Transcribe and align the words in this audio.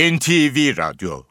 NTV 0.00 0.76
Radyo 0.76 1.22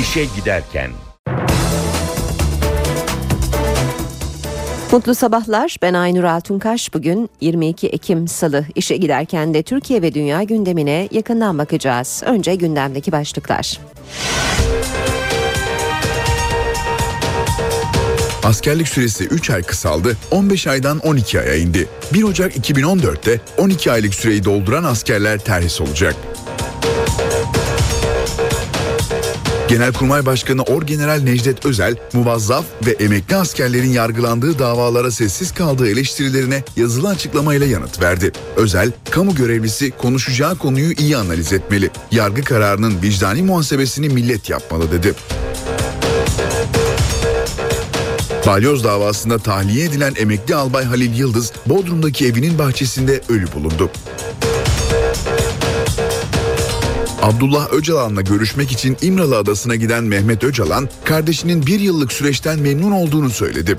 İşe 0.00 0.24
Giderken 0.36 0.90
Mutlu 4.92 5.14
sabahlar. 5.14 5.76
Ben 5.82 5.94
Aynur 5.94 6.24
Altunkaş. 6.24 6.94
Bugün 6.94 7.30
22 7.40 7.88
Ekim 7.88 8.28
Salı. 8.28 8.64
İşe 8.74 8.96
giderken 8.96 9.54
de 9.54 9.62
Türkiye 9.62 10.02
ve 10.02 10.14
dünya 10.14 10.42
gündemine 10.42 11.08
yakından 11.10 11.58
bakacağız. 11.58 12.22
Önce 12.26 12.54
gündemdeki 12.54 13.12
başlıklar. 13.12 13.80
Askerlik 18.50 18.88
süresi 18.88 19.24
3 19.24 19.50
ay 19.50 19.62
kısaldı, 19.62 20.16
15 20.30 20.66
aydan 20.66 20.98
12 20.98 21.40
aya 21.40 21.56
indi. 21.56 21.88
1 22.14 22.22
Ocak 22.22 22.56
2014'te 22.56 23.40
12 23.58 23.92
aylık 23.92 24.14
süreyi 24.14 24.44
dolduran 24.44 24.84
askerler 24.84 25.38
terhis 25.38 25.80
olacak. 25.80 26.16
Genelkurmay 29.68 30.26
Başkanı 30.26 30.62
Orgeneral 30.62 31.20
Necdet 31.22 31.66
Özel, 31.66 31.96
muvazzaf 32.12 32.64
ve 32.86 32.90
emekli 32.90 33.36
askerlerin 33.36 33.92
yargılandığı 33.92 34.58
davalara 34.58 35.10
sessiz 35.10 35.54
kaldığı 35.54 35.90
eleştirilerine 35.90 36.62
yazılı 36.76 37.08
açıklamayla 37.08 37.66
yanıt 37.66 38.02
verdi. 38.02 38.32
Özel, 38.56 38.92
kamu 39.10 39.34
görevlisi 39.34 39.90
konuşacağı 39.90 40.58
konuyu 40.58 40.92
iyi 40.92 41.16
analiz 41.16 41.52
etmeli. 41.52 41.90
Yargı 42.10 42.44
kararının 42.44 43.02
vicdani 43.02 43.42
muhasebesini 43.42 44.08
millet 44.08 44.50
yapmalı 44.50 44.92
dedi. 44.92 45.14
Balyoz 48.46 48.84
davasında 48.84 49.38
tahliye 49.38 49.84
edilen 49.84 50.14
emekli 50.16 50.54
albay 50.54 50.84
Halil 50.84 51.18
Yıldız, 51.18 51.52
Bodrum'daki 51.66 52.26
evinin 52.26 52.58
bahçesinde 52.58 53.20
ölü 53.28 53.52
bulundu. 53.52 53.90
Abdullah 57.22 57.72
Öcalan'la 57.72 58.20
görüşmek 58.20 58.72
için 58.72 58.96
İmralı 59.02 59.36
Adası'na 59.36 59.74
giden 59.74 60.04
Mehmet 60.04 60.44
Öcalan, 60.44 60.88
kardeşinin 61.04 61.66
bir 61.66 61.80
yıllık 61.80 62.12
süreçten 62.12 62.58
memnun 62.58 62.92
olduğunu 62.92 63.30
söyledi. 63.30 63.76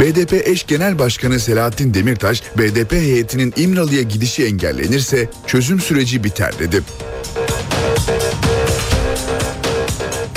BDP 0.00 0.32
eş 0.48 0.66
genel 0.66 0.98
başkanı 0.98 1.40
Selahattin 1.40 1.94
Demirtaş, 1.94 2.42
BDP 2.58 2.92
heyetinin 2.92 3.54
İmralı'ya 3.56 4.02
gidişi 4.02 4.44
engellenirse 4.44 5.30
çözüm 5.46 5.80
süreci 5.80 6.24
biter 6.24 6.58
dedi. 6.58 6.82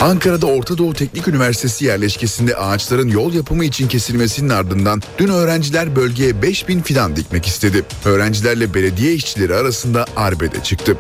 Ankara'da 0.03 0.45
Orta 0.45 0.77
Doğu 0.77 0.93
Teknik 0.93 1.27
Üniversitesi 1.27 1.85
yerleşkesinde 1.85 2.55
ağaçların 2.55 3.07
yol 3.07 3.33
yapımı 3.33 3.65
için 3.65 3.87
kesilmesinin 3.87 4.49
ardından 4.49 5.01
dün 5.17 5.27
öğrenciler 5.27 5.95
bölgeye 5.95 6.41
5000 6.41 6.81
fidan 6.81 7.15
dikmek 7.15 7.45
istedi. 7.45 7.85
Öğrencilerle 8.05 8.73
belediye 8.73 9.13
işçileri 9.13 9.55
arasında 9.55 10.05
arbede 10.15 10.63
çıktı. 10.63 10.97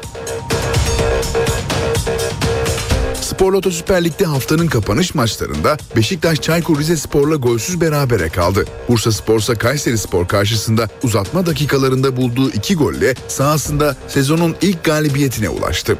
Spor 3.21 3.53
Loto 3.53 3.71
Süper 3.71 4.03
Lig'de 4.03 4.25
haftanın 4.25 4.67
kapanış 4.67 5.15
maçlarında 5.15 5.77
Beşiktaş 5.95 6.41
Çaykur 6.41 6.79
Rizespor'la 6.79 7.35
golsüz 7.35 7.81
berabere 7.81 8.29
kaldı. 8.29 8.65
Bursa 8.89 9.11
Spor'sa 9.11 9.55
Kayseri 9.55 9.97
Spor 9.97 10.27
karşısında 10.27 10.89
uzatma 11.03 11.45
dakikalarında 11.45 12.17
bulduğu 12.17 12.49
iki 12.49 12.75
golle 12.75 13.13
sahasında 13.27 13.95
sezonun 14.07 14.55
ilk 14.61 14.83
galibiyetine 14.83 15.49
ulaştı. 15.49 15.97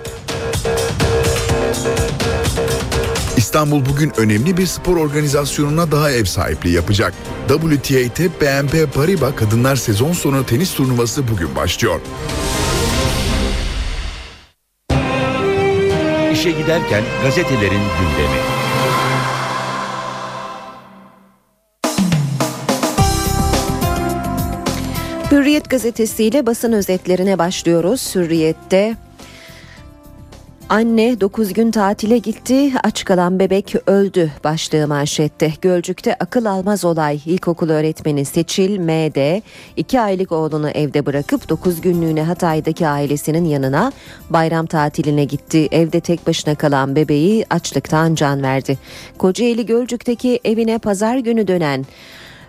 İstanbul 3.54 3.86
bugün 3.86 4.12
önemli 4.18 4.58
bir 4.58 4.66
spor 4.66 4.98
organizasyonuna 4.98 5.92
daha 5.92 6.12
ev 6.12 6.26
sahipliği 6.26 6.76
yapacak. 6.76 7.14
WTA 7.48 8.23
BNP 8.42 8.94
Paribas 8.94 9.36
Kadınlar 9.36 9.76
Sezon 9.76 10.12
Sonu 10.12 10.46
Tenis 10.46 10.73
Turnuvası 10.73 11.28
bugün 11.28 11.56
başlıyor. 11.56 12.00
İşe 16.34 16.52
giderken 16.52 17.03
gazetelerin 17.24 17.81
gündemi. 18.00 18.40
Hürriyet 25.31 25.70
gazetesiyle 25.70 26.46
basın 26.46 26.72
özetlerine 26.72 27.40
başlıyoruz. 27.40 28.16
Hürriyet'te 28.16 28.96
Anne 30.73 31.22
9 31.22 31.53
gün 31.53 31.72
tatile 31.72 32.17
gitti, 32.17 32.72
aç 32.84 33.06
kalan 33.06 33.39
bebek 33.39 33.75
öldü 33.88 34.31
başlığı 34.44 34.88
manşette. 34.88 35.53
Gölcük'te 35.61 36.16
akıl 36.16 36.45
almaz 36.45 36.85
olay. 36.85 37.19
İlkokul 37.25 37.69
öğretmeni 37.69 38.25
Seçil 38.25 38.78
M.D. 38.78 39.41
2 39.78 40.01
aylık 40.01 40.31
oğlunu 40.31 40.69
evde 40.69 41.06
bırakıp 41.06 41.50
9 41.50 41.81
günlüğüne 41.81 42.23
Hatay'daki 42.23 42.88
ailesinin 42.88 43.45
yanına 43.45 43.91
bayram 44.29 44.66
tatiline 44.66 45.25
gitti. 45.25 45.67
Evde 45.72 46.00
tek 46.00 46.28
başına 46.28 46.56
kalan 46.56 46.95
bebeği 46.95 47.45
açlıktan 47.50 48.16
can 48.16 48.44
verdi. 48.44 48.78
Kocaeli 49.17 49.66
Gölcük'teki 49.66 50.40
evine 50.45 50.78
pazar 50.78 51.17
günü 51.17 51.47
dönen 51.47 51.85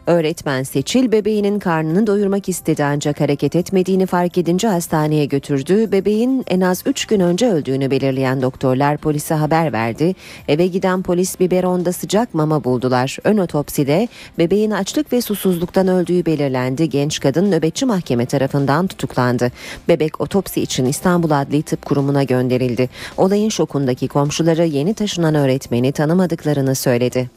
Öğretmen 0.06 0.62
Seçil 0.62 1.12
bebeğinin 1.12 1.58
karnını 1.58 2.06
doyurmak 2.06 2.48
istedi 2.48 2.84
ancak 2.84 3.20
hareket 3.20 3.56
etmediğini 3.56 4.06
fark 4.06 4.38
edince 4.38 4.68
hastaneye 4.68 5.24
götürdü. 5.24 5.92
Bebeğin 5.92 6.44
en 6.48 6.60
az 6.60 6.82
3 6.86 7.06
gün 7.06 7.20
önce 7.20 7.50
öldüğünü 7.50 7.90
belirleyen 7.90 8.42
doktorlar 8.42 8.96
polise 8.96 9.34
haber 9.34 9.72
verdi. 9.72 10.14
Eve 10.48 10.66
giden 10.66 11.02
polis 11.02 11.40
biberonda 11.40 11.92
sıcak 11.92 12.34
mama 12.34 12.64
buldular. 12.64 13.18
Ön 13.24 13.36
otopside 13.36 14.08
bebeğin 14.38 14.70
açlık 14.70 15.12
ve 15.12 15.20
susuzluktan 15.20 15.88
öldüğü 15.88 16.26
belirlendi. 16.26 16.88
Genç 16.88 17.20
kadın 17.20 17.50
nöbetçi 17.50 17.86
mahkeme 17.86 18.26
tarafından 18.26 18.86
tutuklandı. 18.86 19.52
Bebek 19.88 20.20
otopsi 20.20 20.60
için 20.60 20.84
İstanbul 20.84 21.30
Adli 21.30 21.62
Tıp 21.62 21.84
Kurumu'na 21.84 22.22
gönderildi. 22.22 22.88
Olayın 23.16 23.48
şokundaki 23.48 24.08
komşuları 24.08 24.64
yeni 24.64 24.94
taşınan 24.94 25.34
öğretmeni 25.34 25.92
tanımadıklarını 25.92 26.74
söyledi. 26.74 27.30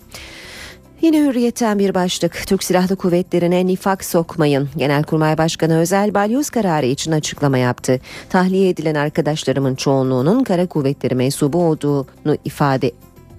Yine 1.02 1.20
hürriyetten 1.20 1.80
bir 1.80 1.94
başlık. 1.94 2.44
Türk 2.48 2.64
Silahlı 2.64 2.96
Kuvvetleri'ne 2.96 3.66
nifak 3.66 4.06
sokmayın. 4.06 4.70
Genelkurmay 4.78 5.38
Başkanı 5.38 5.80
Özel 5.80 6.14
balyoz 6.14 6.50
kararı 6.50 6.86
için 6.86 7.12
açıklama 7.12 7.58
yaptı. 7.58 8.00
Tahliye 8.30 8.70
edilen 8.70 8.96
arkadaşlarımın 8.96 9.76
çoğunluğunun 9.76 10.44
kara 10.44 10.68
kuvvetleri 10.68 11.16
mensubu 11.16 11.64
olduğunu 11.64 12.38
ifade 12.46 12.92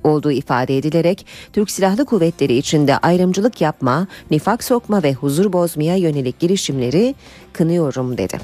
olduğu 0.08 0.32
ifade 0.32 0.78
edilerek 0.78 1.26
Türk 1.52 1.70
Silahlı 1.70 2.04
Kuvvetleri 2.04 2.56
içinde 2.56 2.98
ayrımcılık 2.98 3.60
yapma, 3.60 4.06
nifak 4.30 4.64
sokma 4.64 5.02
ve 5.02 5.14
huzur 5.14 5.52
bozmaya 5.52 5.96
yönelik 5.96 6.38
girişimleri 6.38 7.14
kınıyorum 7.52 8.18
dedi. 8.18 8.38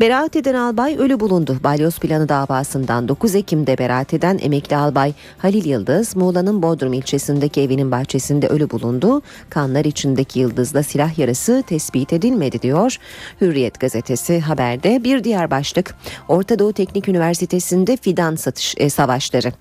Beraat 0.00 0.36
eden 0.36 0.54
albay 0.54 0.96
ölü 0.98 1.20
bulundu. 1.20 1.56
Balyoz 1.64 1.98
planı 1.98 2.28
davasından 2.28 3.08
9 3.08 3.34
Ekim'de 3.34 3.78
beraat 3.78 4.14
eden 4.14 4.38
emekli 4.42 4.76
albay 4.76 5.12
Halil 5.38 5.64
Yıldız, 5.64 6.16
Muğla'nın 6.16 6.62
Bodrum 6.62 6.92
ilçesindeki 6.92 7.60
evinin 7.60 7.90
bahçesinde 7.90 8.48
ölü 8.48 8.70
bulundu. 8.70 9.22
Kanlar 9.50 9.84
içindeki 9.84 10.40
Yıldız'la 10.40 10.82
silah 10.82 11.18
yarası 11.18 11.62
tespit 11.66 12.12
edilmedi 12.12 12.62
diyor. 12.62 12.96
Hürriyet 13.40 13.80
gazetesi 13.80 14.40
haberde 14.40 15.04
bir 15.04 15.24
diğer 15.24 15.50
başlık 15.50 15.94
Orta 16.28 16.58
Doğu 16.58 16.72
Teknik 16.72 17.08
Üniversitesi'nde 17.08 17.96
fidan 17.96 18.36
satış 18.36 18.74
e, 18.78 18.90
savaşları. 18.90 19.52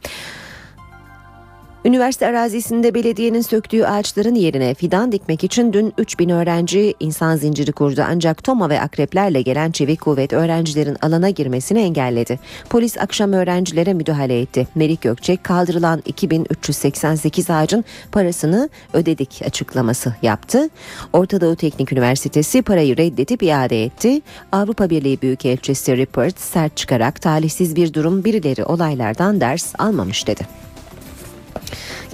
Üniversite 1.86 2.28
arazisinde 2.28 2.94
belediyenin 2.94 3.42
söktüğü 3.42 3.84
ağaçların 3.84 4.36
yerine 4.36 4.74
fidan 4.74 5.12
dikmek 5.12 5.44
için 5.44 5.74
dün 5.74 5.94
3000 5.98 6.30
öğrenci 6.30 6.94
insan 7.00 7.36
zinciri 7.36 7.72
kurdu 7.72 8.04
ancak 8.08 8.44
toma 8.44 8.70
ve 8.70 8.82
akreplerle 8.82 9.42
gelen 9.42 9.72
çevik 9.72 10.02
kuvvet 10.02 10.34
öğrencilerin 10.34 10.98
alana 11.02 11.30
girmesini 11.30 11.80
engelledi. 11.80 12.40
Polis 12.70 12.98
akşam 12.98 13.34
öğrencilere 13.34 13.94
müdahale 13.94 14.42
etti. 14.42 14.68
Melik 14.76 15.02
Gökçek 15.02 15.44
kaldırılan 15.44 16.02
2388 16.06 17.50
ağacın 17.50 17.86
parasını 18.12 18.70
ödedik 18.94 19.42
açıklaması 19.46 20.16
yaptı. 20.22 20.70
Orta 21.14 21.42
Doğu 21.42 21.56
Teknik 21.56 21.92
Üniversitesi 21.92 22.62
parayı 22.62 22.98
reddedip 22.98 23.44
iade 23.44 23.84
etti. 23.84 24.22
Avrupa 24.52 24.90
Birliği 24.90 25.22
Büyükelçisi 25.22 25.98
Rupert 25.98 26.40
sert 26.40 26.78
çıkarak 26.78 27.22
talihsiz 27.22 27.76
bir 27.76 27.94
durum 27.94 28.24
birileri 28.24 28.66
olaylardan 28.66 29.42
ders 29.42 29.74
almamış 29.80 30.28
dedi. 30.28 30.71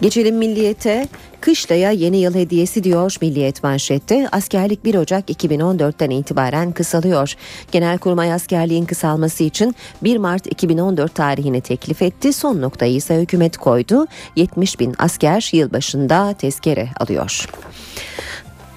Geçelim 0.02 0.38
milliyete. 0.38 1.08
Kışlaya 1.42 1.92
yeni 1.92 2.18
yıl 2.18 2.36
hediyesi 2.36 2.84
diyor 2.84 3.16
Milliyet 3.22 3.64
manşette. 3.64 4.28
Askerlik 4.32 4.86
1 4.86 4.96
Ocak 4.96 5.30
2014'ten 5.30 6.10
itibaren 6.10 6.72
kısalıyor. 6.72 7.34
Genelkurmay 7.72 8.34
askerliğin 8.34 8.86
kısalması 8.86 9.44
için 9.44 9.76
1 10.04 10.18
Mart 10.18 10.48
2014 10.48 11.16
tarihini 11.16 11.62
teklif 11.62 12.02
etti. 12.02 12.34
Son 12.34 12.62
noktayı 12.62 12.96
ise 12.96 13.22
hükümet 13.22 13.58
koydu. 13.58 14.08
70 14.36 14.80
bin 14.80 14.96
asker 14.98 15.50
yılbaşında 15.54 16.34
tezkere 16.34 16.90
alıyor. 17.00 17.48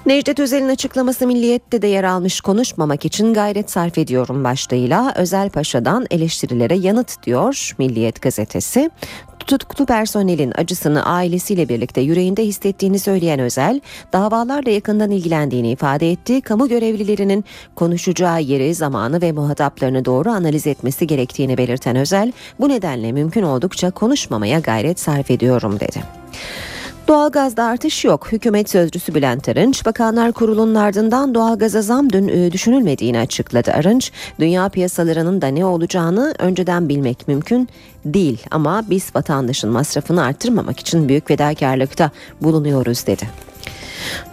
Necdet 0.05 0.39
Özel'in 0.39 0.69
açıklaması 0.69 1.27
Milliyet'te 1.27 1.81
de 1.81 1.87
yer 1.87 2.03
almış 2.03 2.41
konuşmamak 2.41 3.05
için 3.05 3.33
gayret 3.33 3.71
sarf 3.71 3.97
ediyorum 3.97 4.43
başlığıyla 4.43 5.13
Özel 5.15 5.49
Paşa'dan 5.49 6.07
eleştirilere 6.11 6.75
yanıt 6.75 7.23
diyor 7.23 7.71
Milliyet 7.77 8.21
gazetesi. 8.21 8.89
Tutuklu 9.39 9.85
personelin 9.85 10.53
acısını 10.55 11.05
ailesiyle 11.05 11.69
birlikte 11.69 12.01
yüreğinde 12.01 12.45
hissettiğini 12.45 12.99
söyleyen 12.99 13.39
Özel, 13.39 13.81
davalarla 14.13 14.71
yakından 14.71 15.11
ilgilendiğini 15.11 15.71
ifade 15.71 16.11
etti. 16.11 16.41
Kamu 16.41 16.69
görevlilerinin 16.69 17.45
konuşacağı 17.75 18.41
yeri, 18.41 18.75
zamanı 18.75 19.21
ve 19.21 19.31
muhataplarını 19.31 20.05
doğru 20.05 20.29
analiz 20.29 20.67
etmesi 20.67 21.07
gerektiğini 21.07 21.57
belirten 21.57 21.95
Özel, 21.95 22.31
bu 22.59 22.69
nedenle 22.69 23.11
mümkün 23.11 23.43
oldukça 23.43 23.91
konuşmamaya 23.91 24.59
gayret 24.59 24.99
sarf 24.99 25.31
ediyorum 25.31 25.79
dedi. 25.79 26.03
Doğalgazda 27.11 27.63
artış 27.63 28.05
yok. 28.05 28.31
Hükümet 28.31 28.69
sözcüsü 28.69 29.15
Bülent 29.15 29.49
Arınç, 29.49 29.85
Bakanlar 29.85 30.31
Kurulu'nun 30.31 30.75
ardından 30.75 31.35
doğalgaza 31.35 31.81
zam 31.81 32.07
e, 32.07 32.51
düşünülmediğini 32.51 33.19
açıkladı. 33.19 33.71
Arınç, 33.71 34.11
dünya 34.39 34.69
piyasalarının 34.69 35.41
da 35.41 35.47
ne 35.47 35.65
olacağını 35.65 36.35
önceden 36.39 36.89
bilmek 36.89 37.27
mümkün 37.27 37.69
değil 38.05 38.45
ama 38.51 38.83
biz 38.89 39.15
vatandaşın 39.15 39.69
masrafını 39.69 40.23
arttırmamak 40.23 40.79
için 40.79 41.09
büyük 41.09 41.27
fedakarlıkta 41.27 42.11
bulunuyoruz 42.41 43.07
dedi. 43.07 43.50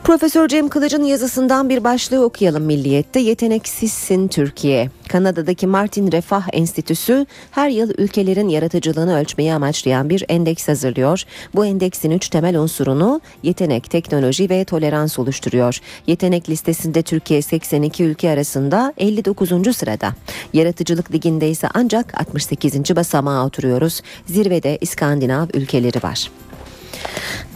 Profesör 0.05 0.49
Cem 0.49 0.69
Kılıç'ın 0.69 1.05
yazısından 1.05 1.69
bir 1.69 1.85
başlığı 1.85 2.25
okuyalım 2.25 2.63
Milliyet'te. 2.63 3.21
Yeteneksizsin 3.21 4.29
Türkiye. 4.29 4.91
Kanada'daki 5.09 5.67
Martin 5.67 6.13
Refah 6.13 6.49
Enstitüsü 6.53 7.27
her 7.51 7.69
yıl 7.69 7.91
ülkelerin 7.99 8.49
yaratıcılığını 8.49 9.19
ölçmeyi 9.19 9.55
amaçlayan 9.55 10.11
bir 10.11 10.25
endeks 10.29 10.69
hazırlıyor. 10.69 11.23
Bu 11.55 11.67
endeksin 11.67 12.11
üç 12.11 12.29
temel 12.29 12.59
unsurunu 12.59 13.21
yetenek, 13.43 13.91
teknoloji 13.91 14.51
ve 14.51 14.65
tolerans 14.65 15.19
oluşturuyor. 15.19 15.81
Yetenek 16.07 16.49
listesinde 16.49 17.03
Türkiye 17.03 17.43
82 17.43 18.05
ülke 18.05 18.31
arasında 18.31 18.95
59. 18.99 19.77
sırada. 19.77 20.13
Yaratıcılık 20.53 21.13
liginde 21.13 21.51
ise 21.51 21.69
ancak 21.75 22.21
68. 22.21 22.97
basamağa 22.97 23.47
oturuyoruz. 23.47 24.01
Zirvede 24.27 24.79
İskandinav 24.81 25.47
ülkeleri 25.55 26.03
var. 26.03 26.31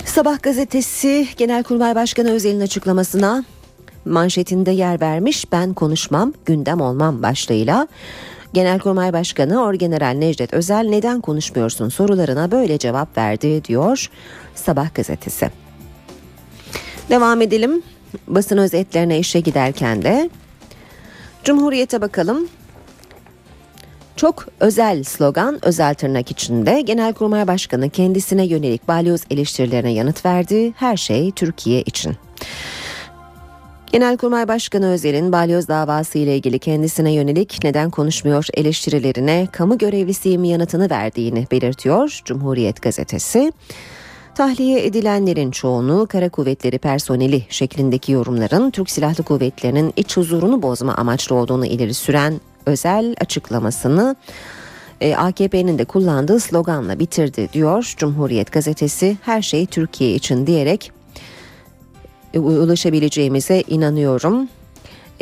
Sabah 0.05 0.43
gazetesi 0.43 1.29
Genelkurmay 1.37 1.95
Başkanı 1.95 2.31
Özel'in 2.31 2.61
açıklamasına 2.61 3.45
manşetinde 4.05 4.71
yer 4.71 5.01
vermiş 5.01 5.53
ben 5.53 5.75
konuşmam 5.75 6.33
gündem 6.47 6.81
olmam 6.81 7.23
başlığıyla 7.23 7.89
Genelkurmay 8.53 9.13
Başkanı 9.13 9.63
Orgeneral 9.63 10.15
Necdet 10.15 10.55
Özel 10.55 10.87
neden 10.89 11.21
konuşmuyorsun 11.21 11.89
sorularına 11.89 12.51
böyle 12.51 12.79
cevap 12.79 13.17
verdi 13.17 13.65
diyor 13.65 14.11
Sabah 14.55 14.95
gazetesi. 14.95 15.51
Devam 17.11 17.43
edelim 17.43 17.83
basın 18.27 18.59
özetlerine 18.59 19.19
işe 19.19 19.41
giderken 19.41 20.03
de 20.03 20.31
Cumhuriyete 21.45 22.01
bakalım. 22.01 22.49
Çok 24.17 24.47
özel 24.61 25.03
slogan 25.03 25.59
özel 25.63 25.95
tırnak 25.95 26.31
içinde 26.31 26.81
Genelkurmay 26.81 27.47
Başkanı 27.47 27.91
kendisine 27.91 28.47
yönelik 28.47 28.89
balyoz 28.89 29.21
eleştirilerine 29.31 29.93
yanıt 29.93 30.25
verdi. 30.25 30.73
Her 30.77 30.97
şey 30.97 31.31
Türkiye 31.31 31.83
için. 31.83 32.17
Genelkurmay 33.93 34.49
Başkanı 34.49 34.91
Özel'in 34.91 35.33
balyoz 35.33 35.69
davası 35.69 36.19
ile 36.19 36.37
ilgili 36.37 36.59
kendisine 36.59 37.13
yönelik 37.13 37.59
neden 37.65 37.91
konuşmuyor 37.91 38.47
eleştirilerine 38.55 39.49
kamu 39.53 39.79
görevlisiyim 39.79 40.45
yanıtını 40.45 40.91
verdiğini 40.91 41.47
belirtiyor 41.51 42.21
Cumhuriyet 42.25 42.83
gazetesi. 42.83 43.53
Tahliye 44.35 44.87
edilenlerin 44.87 45.51
çoğunu 45.51 46.07
kara 46.07 46.29
kuvvetleri 46.29 46.79
personeli 46.79 47.43
şeklindeki 47.49 48.13
yorumların 48.13 48.71
Türk 48.71 48.91
Silahlı 48.91 49.25
Kuvvetleri'nin 49.25 49.93
iç 49.97 50.17
huzurunu 50.17 50.63
bozma 50.63 50.95
amaçlı 50.95 51.37
olduğunu 51.37 51.67
ileri 51.67 51.95
süren 51.95 52.41
özel 52.67 53.15
açıklamasını 53.21 54.17
e, 55.01 55.17
AKP'nin 55.17 55.79
de 55.79 55.85
kullandığı 55.85 56.41
sloganla 56.41 56.99
bitirdi 56.99 57.49
diyor 57.53 57.95
Cumhuriyet 57.97 58.53
gazetesi. 58.53 59.17
Her 59.23 59.43
şey 59.43 59.67
Türkiye 59.67 60.15
için 60.15 60.47
diyerek 60.47 60.93
e, 62.35 62.39
ulaşabileceğimize 62.39 63.63
inanıyorum 63.69 64.49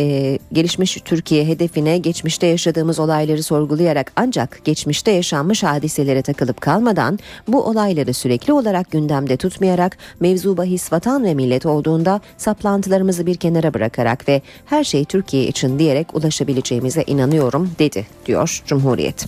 e, 0.00 0.38
gelişmiş 0.52 0.99
Türkiye 1.05 1.47
hedefine 1.47 1.99
geçmişte 1.99 2.47
yaşadığımız 2.47 2.99
olayları 2.99 3.43
sorgulayarak 3.43 4.12
ancak 4.17 4.64
geçmişte 4.64 5.11
yaşanmış 5.11 5.62
hadiselere 5.62 6.23
takılıp 6.23 6.61
kalmadan 6.61 7.19
bu 7.49 7.64
olayları 7.64 8.14
sürekli 8.14 8.52
olarak 8.52 8.91
gündemde 8.91 9.37
tutmayarak 9.37 9.99
mevzu 10.20 10.56
bahis 10.56 10.93
vatan 10.93 11.25
ve 11.25 11.35
millet 11.35 11.67
olduğunda 11.67 12.20
saplantılarımızı 12.37 13.26
bir 13.26 13.35
kenara 13.35 13.75
bırakarak 13.75 14.29
ve 14.29 14.43
her 14.67 14.85
şey 14.85 15.05
Türkiye 15.05 15.47
için 15.47 15.79
diyerek 15.79 16.14
ulaşabileceğimize 16.14 17.05
inanıyorum 17.06 17.70
dedi 17.79 18.06
diyor 18.26 18.62
Cumhuriyet. 18.67 19.26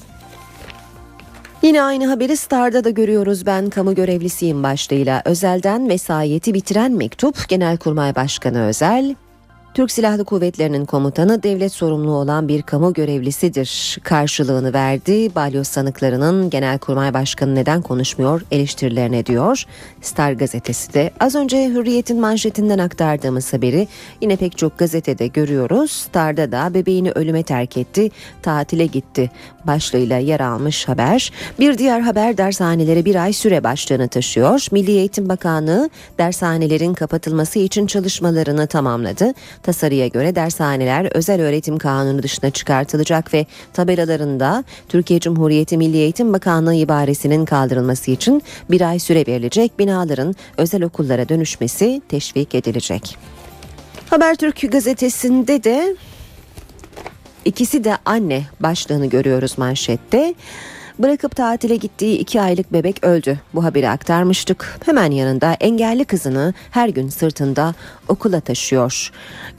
Yine 1.62 1.82
aynı 1.82 2.06
haberi 2.06 2.36
Star'da 2.36 2.84
da 2.84 2.90
görüyoruz 2.90 3.46
ben 3.46 3.70
kamu 3.70 3.94
görevlisiyim 3.94 4.62
başlığıyla 4.62 5.22
özelden 5.24 5.88
vesayeti 5.88 6.54
bitiren 6.54 6.92
mektup 6.92 7.48
Genelkurmay 7.48 8.14
Başkanı 8.14 8.62
Özel 8.62 9.14
Türk 9.74 9.90
Silahlı 9.90 10.24
Kuvvetleri'nin 10.24 10.84
komutanı 10.84 11.42
devlet 11.42 11.72
sorumlu 11.72 12.12
olan 12.12 12.48
bir 12.48 12.62
kamu 12.62 12.92
görevlisidir 12.92 13.98
karşılığını 14.02 14.72
verdi. 14.72 15.34
Balyoz 15.34 15.68
sanıklarının 15.68 16.50
Genelkurmay 16.50 17.14
Başkanı 17.14 17.54
neden 17.54 17.82
konuşmuyor 17.82 18.42
eleştirilerine 18.50 19.26
diyor. 19.26 19.64
Star 20.00 20.32
gazetesi 20.32 20.94
de 20.94 21.10
az 21.20 21.34
önce 21.34 21.68
Hürriyet'in 21.68 22.20
manşetinden 22.20 22.78
aktardığımız 22.78 23.52
haberi 23.52 23.88
yine 24.20 24.36
pek 24.36 24.58
çok 24.58 24.78
gazetede 24.78 25.26
görüyoruz. 25.26 25.90
Star'da 25.90 26.52
da 26.52 26.74
bebeğini 26.74 27.10
ölüme 27.10 27.42
terk 27.42 27.76
etti, 27.76 28.10
tatile 28.42 28.86
gitti 28.86 29.30
başlığıyla 29.64 30.18
yer 30.18 30.40
almış 30.40 30.88
haber. 30.88 31.32
Bir 31.58 31.78
diğer 31.78 32.00
haber 32.00 32.36
dershanelere 32.36 33.04
bir 33.04 33.14
ay 33.14 33.32
süre 33.32 33.64
başlığını 33.64 34.08
taşıyor. 34.08 34.66
Milli 34.72 34.90
Eğitim 34.90 35.28
Bakanlığı 35.28 35.90
dershanelerin 36.18 36.94
kapatılması 36.94 37.58
için 37.58 37.86
çalışmalarını 37.86 38.66
tamamladı. 38.66 39.34
Tasarıya 39.62 40.06
göre 40.06 40.34
dershaneler 40.34 41.16
özel 41.16 41.40
öğretim 41.40 41.78
kanunu 41.78 42.22
dışına 42.22 42.50
çıkartılacak 42.50 43.34
ve 43.34 43.46
tabelalarında 43.72 44.64
Türkiye 44.88 45.20
Cumhuriyeti 45.20 45.76
Milli 45.76 45.96
Eğitim 45.96 46.32
Bakanlığı 46.32 46.74
ibaresinin 46.74 47.44
kaldırılması 47.44 48.10
için 48.10 48.42
bir 48.70 48.80
ay 48.80 48.98
süre 48.98 49.24
verilecek 49.26 49.78
binaların 49.78 50.34
özel 50.56 50.82
okullara 50.82 51.28
dönüşmesi 51.28 52.02
teşvik 52.08 52.54
edilecek. 52.54 53.16
Habertürk 54.10 54.72
gazetesinde 54.72 55.64
de 55.64 55.96
ikisi 57.44 57.84
de 57.84 57.96
anne 58.04 58.42
başlığını 58.60 59.06
görüyoruz 59.06 59.58
manşette. 59.58 60.34
Bırakıp 61.02 61.36
tatile 61.36 61.76
gittiği 61.76 62.18
iki 62.18 62.40
aylık 62.40 62.72
bebek 62.72 63.04
öldü. 63.04 63.38
Bu 63.54 63.64
haberi 63.64 63.88
aktarmıştık. 63.88 64.80
Hemen 64.84 65.10
yanında 65.10 65.52
engelli 65.52 66.04
kızını 66.04 66.54
her 66.70 66.88
gün 66.88 67.08
sırtında 67.08 67.74
okula 68.08 68.40
taşıyor. 68.40 69.10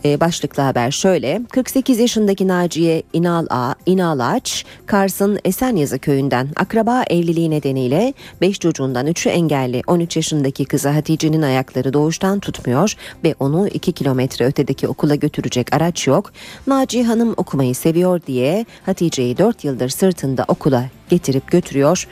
Ee, 0.06 0.20
başlıklı 0.20 0.64
haber 0.64 0.92
şöyle. 0.92 1.42
48 1.52 2.00
yaşındaki 2.00 2.48
Naciye 2.48 3.04
İnal 3.14 3.46
A, 3.50 3.74
İnalaç, 3.86 4.66
Kars'ın 4.86 5.40
Esenyazı 5.46 6.00
köyünden 6.00 6.48
akraba 6.56 7.04
evliliği 7.04 7.50
nedeniyle 7.50 8.14
5 8.42 8.60
çocuğundan 8.60 9.08
3'ü 9.08 9.30
engelli 9.30 9.82
13 9.88 10.16
yaşındaki 10.16 10.66
kızı 10.66 10.90
Hatice'nin 10.90 11.42
ayakları 11.42 11.94
doğuştan 11.94 12.40
tutmuyor 12.40 12.96
ve 13.24 13.36
onu 13.40 13.68
2 13.68 13.92
kilometre 13.92 14.46
ötedeki 14.46 14.88
okula 14.88 15.16
götürecek 15.16 15.74
araç 15.74 16.08
yok. 16.08 16.32
Naciye 16.68 17.04
Hanım 17.04 17.34
okumayı 17.38 17.76
seviyor 17.76 18.22
diye 18.28 18.66
Hatice'yi 18.86 19.38
4 19.38 19.64
yıldır 19.64 19.90
sırtında 19.90 20.46
okula 20.48 20.86
getirip 21.13 21.51
götürüyor. 21.51 22.08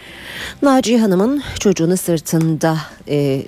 Naciye 0.61 0.99
Hanım'ın 0.99 1.43
çocuğunu 1.59 1.97
sırtında 1.97 2.77
e, 3.07 3.41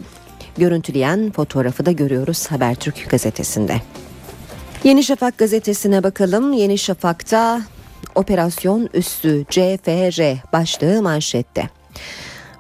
görüntüleyen 0.58 1.32
fotoğrafı 1.32 1.86
da 1.86 1.92
görüyoruz 1.92 2.52
Habertürk 2.52 3.10
gazetesinde. 3.10 3.76
Yeni 4.84 5.04
Şafak 5.04 5.38
gazetesine 5.38 6.04
bakalım. 6.04 6.54
Yeni 6.54 6.78
Şafak'ta 6.78 7.62
operasyon 8.16 8.90
üssü 8.94 9.46
CFR 9.50 10.22
başlığı 10.54 11.02
manşette. 11.02 11.70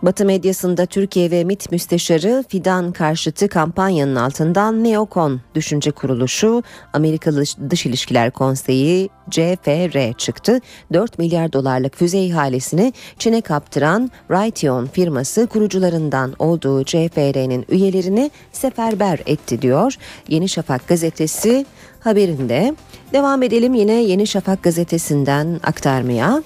Batı 0.03 0.25
medyasında 0.25 0.85
Türkiye 0.85 1.31
ve 1.31 1.43
MİT 1.43 1.71
müsteşarı 1.71 2.43
Fidan 2.47 2.91
karşıtı 2.91 3.47
kampanyanın 3.47 4.15
altından 4.15 4.83
Neokon 4.83 5.41
Düşünce 5.55 5.91
Kuruluşu, 5.91 6.63
Amerikalı 6.93 7.43
Dış 7.69 7.85
İlişkiler 7.85 8.31
Konseyi 8.31 9.09
CFR 9.29 10.13
çıktı. 10.17 10.59
4 10.93 11.19
milyar 11.19 11.53
dolarlık 11.53 11.97
füze 11.97 12.19
ihalesini 12.19 12.93
Çin'e 13.19 13.41
kaptıran 13.41 14.11
Raytheon 14.31 14.85
firması 14.85 15.47
kurucularından 15.47 16.33
olduğu 16.39 16.83
CFR'nin 16.83 17.65
üyelerini 17.69 18.31
seferber 18.51 19.19
etti 19.25 19.61
diyor. 19.61 19.95
Yeni 20.27 20.49
Şafak 20.49 20.87
gazetesi 20.87 21.65
haberinde. 21.99 22.75
Devam 23.13 23.43
edelim 23.43 23.73
yine 23.73 23.93
Yeni 24.03 24.27
Şafak 24.27 24.63
gazetesinden 24.63 25.59
aktarmaya. 25.63 26.43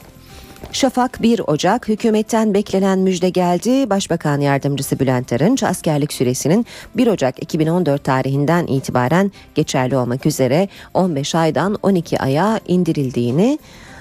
Şafak 0.71 1.21
1 1.21 1.41
Ocak 1.47 1.87
hükümetten 1.87 2.53
beklenen 2.53 2.99
müjde 2.99 3.29
geldi. 3.29 3.89
Başbakan 3.89 4.41
Yardımcısı 4.41 4.99
Bülent 4.99 5.33
Arınç 5.33 5.63
askerlik 5.63 6.13
süresinin 6.13 6.65
1 6.95 7.07
Ocak 7.07 7.43
2014 7.43 8.03
tarihinden 8.03 8.67
itibaren 8.67 9.31
geçerli 9.55 9.97
olmak 9.97 10.25
üzere 10.25 10.67
15 10.93 11.35
aydan 11.35 11.77
12 11.83 12.19
aya 12.19 12.59
indirildiğini 12.67 13.59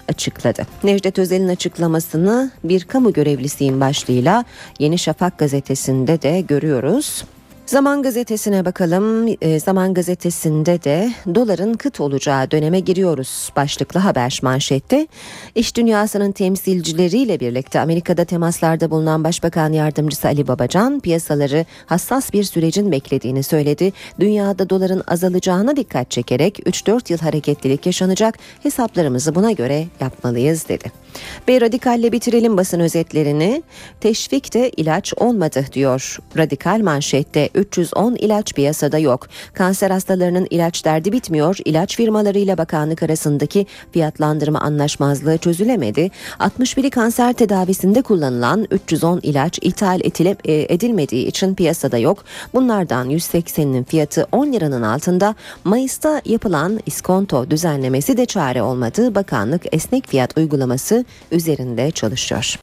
açıkladı. 0.09 0.67
Necdet 0.85 1.19
Özel'in 1.19 1.49
açıklamasını 1.49 2.51
bir 2.65 2.85
kamu 2.85 3.13
görevlisiyim 3.13 3.81
başlığıyla 3.81 4.45
Yeni 4.79 4.99
Şafak 4.99 5.39
gazetesinde 5.39 6.23
de 6.23 6.41
görüyoruz. 6.41 7.25
Zaman 7.67 8.03
gazetesine 8.03 8.65
bakalım. 8.65 9.37
E, 9.41 9.61
Zaman 9.61 9.95
gazetesinde 9.95 10.85
de 10.85 11.13
doların 11.35 11.75
kıt 11.75 12.01
olacağı 12.01 12.51
döneme 12.51 12.81
giriyoruz. 12.81 13.51
Başlıklı 13.57 14.01
haber 14.01 14.41
manşette. 14.43 15.07
İş 15.55 15.77
dünyasının 15.77 16.33
temsilcileriyle 16.33 17.41
birlikte 17.41 17.81
Amerika'da 17.81 18.25
temaslarda 18.25 18.91
bulunan 18.91 19.25
Başbakan 19.25 19.73
Yardımcısı 19.73 20.29
Ali 20.29 20.49
Babacan 20.49 21.01
piyasaları 21.01 21.65
hassas 21.87 22.33
bir 22.33 22.45
sürecin 22.45 22.93
beklediğini 22.93 23.43
söyledi. 23.43 23.93
Dünyada 24.21 24.71
doların 24.71 25.03
azalacağına 25.07 25.77
dikkat 25.77 26.11
çekerek 26.11 26.59
3-4 26.59 27.13
yıl 27.13 27.19
hareketlilik 27.19 27.87
yaşanacak 27.87 28.39
hesaplarımızı 28.63 29.35
buna 29.35 29.53
göre 29.53 29.87
yapmalıyız 30.01 30.69
dedi. 30.69 31.06
Ve 31.49 31.61
radikalle 31.61 32.13
bitirelim 32.13 32.57
basın 32.57 32.81
özetlerini. 32.81 33.63
Teşvik 34.01 34.55
de 34.55 34.71
ilaç 34.71 35.15
olmadı 35.17 35.65
diyor. 35.73 36.19
Radikal 36.37 36.81
manşette 36.81 37.49
310 37.55 38.15
ilaç 38.15 38.55
piyasada 38.55 38.99
yok. 38.99 39.29
Kanser 39.55 39.91
hastalarının 39.91 40.47
ilaç 40.51 40.85
derdi 40.85 41.13
bitmiyor. 41.13 41.59
İlaç 41.65 41.97
firmalarıyla 41.97 42.59
bakanlık 42.59 43.03
arasındaki 43.03 43.67
fiyatlandırma 43.93 44.61
anlaşmazlığı 44.61 45.39
çözülemedi. 45.39 46.11
61'i 46.39 46.91
kanser 46.91 47.33
tedavisinde 47.33 48.03
kullanılan 48.03 48.67
310 48.71 49.21
ilaç 49.23 49.59
ithal 49.63 50.01
etile, 50.05 50.37
e, 50.45 50.75
edilmediği 50.75 51.27
için 51.27 51.55
piyasada 51.55 51.99
yok. 51.99 52.25
Bunlardan 52.55 53.11
180'inin 53.11 53.85
fiyatı 53.85 54.27
10 54.33 54.53
liranın 54.53 54.83
altında. 54.83 55.35
Mayıs'ta 55.65 56.23
yapılan 56.25 56.81
iskonto 56.87 57.51
düzenlemesi 57.51 58.17
de 58.17 58.27
çare 58.27 58.63
olmadı. 58.63 59.15
Bakanlık 59.15 59.63
esnek 59.73 60.09
fiyat 60.09 60.39
uygulaması 60.39 61.05
üzerinde 61.31 61.91
çalışıyor. 61.91 62.57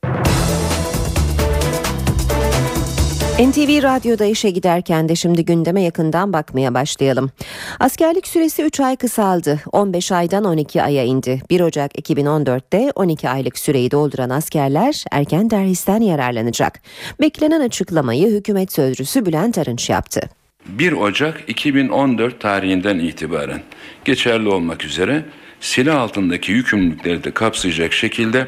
NTV 3.39 3.83
Radyo'da 3.83 4.25
işe 4.25 4.50
giderken 4.50 5.09
de 5.09 5.15
şimdi 5.15 5.45
gündeme 5.45 5.81
yakından 5.81 6.33
bakmaya 6.33 6.73
başlayalım. 6.73 7.31
Askerlik 7.79 8.27
süresi 8.27 8.63
3 8.63 8.79
ay 8.79 8.95
kısaldı. 8.95 9.59
15 9.71 10.12
aydan 10.12 10.43
12 10.43 10.83
aya 10.83 11.03
indi. 11.03 11.41
1 11.50 11.62
Ocak 11.62 11.95
2014'te 11.95 12.91
12 12.95 13.29
aylık 13.29 13.59
süreyi 13.59 13.91
dolduran 13.91 14.29
askerler 14.29 15.03
erken 15.12 15.50
derhisten 15.50 16.01
yararlanacak. 16.01 16.81
Beklenen 17.21 17.62
açıklamayı 17.62 18.27
hükümet 18.27 18.71
sözcüsü 18.71 19.25
Bülent 19.25 19.57
Arınç 19.57 19.89
yaptı. 19.89 20.29
1 20.67 20.91
Ocak 20.91 21.43
2014 21.47 22.39
tarihinden 22.39 23.00
itibaren 23.00 23.62
geçerli 24.05 24.50
olmak 24.50 24.85
üzere 24.85 25.25
silah 25.63 26.01
altındaki 26.01 26.51
yükümlülükleri 26.51 27.24
de 27.24 27.32
kapsayacak 27.32 27.93
şekilde 27.93 28.48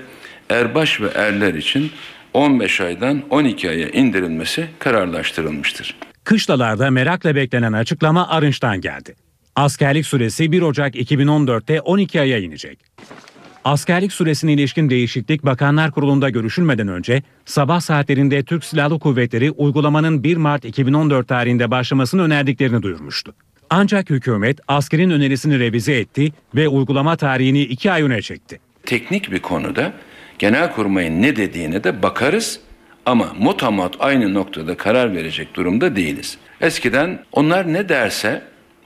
erbaş 0.49 1.01
ve 1.01 1.07
erler 1.07 1.53
için 1.53 1.91
15 2.33 2.81
aydan 2.81 3.23
12 3.29 3.69
aya 3.69 3.89
indirilmesi 3.89 4.67
kararlaştırılmıştır. 4.79 5.95
Kışlalarda 6.23 6.91
merakla 6.91 7.35
beklenen 7.35 7.73
açıklama 7.73 8.27
Arınç'tan 8.27 8.81
geldi. 8.81 9.15
Askerlik 9.55 10.05
süresi 10.05 10.51
1 10.51 10.61
Ocak 10.61 10.95
2014'te 10.95 11.81
12 11.81 12.21
aya 12.21 12.39
inecek. 12.39 12.79
Askerlik 13.63 14.13
süresine 14.13 14.53
ilişkin 14.53 14.89
değişiklik 14.89 15.45
Bakanlar 15.45 15.91
Kurulu'nda 15.91 16.29
görüşülmeden 16.29 16.87
önce 16.87 17.23
sabah 17.45 17.79
saatlerinde 17.79 18.43
Türk 18.43 18.65
Silahlı 18.65 18.99
Kuvvetleri 18.99 19.51
uygulamanın 19.51 20.23
1 20.23 20.37
Mart 20.37 20.65
2014 20.65 21.27
tarihinde 21.27 21.71
başlamasını 21.71 22.21
önerdiklerini 22.21 22.81
duyurmuştu. 22.81 23.33
Ancak 23.69 24.09
hükümet 24.09 24.59
askerin 24.67 25.09
önerisini 25.09 25.59
revize 25.59 25.93
etti 25.93 26.31
ve 26.55 26.67
uygulama 26.67 27.15
tarihini 27.15 27.61
2 27.61 27.91
ay 27.91 28.03
öne 28.03 28.21
çekti. 28.21 28.59
Teknik 28.85 29.31
bir 29.31 29.39
konuda 29.39 29.93
Genelkurmay'ın 30.39 31.21
ne 31.21 31.35
dediğine 31.35 31.83
de 31.83 32.03
bakarız 32.03 32.59
ama 33.05 33.33
motamot 33.39 33.95
aynı 33.99 34.33
noktada 34.33 34.77
karar 34.77 35.15
verecek 35.15 35.55
durumda 35.55 35.95
değiliz. 35.95 36.37
Eskiden 36.61 37.19
onlar 37.31 37.73
ne 37.73 37.89
derse 37.89 38.41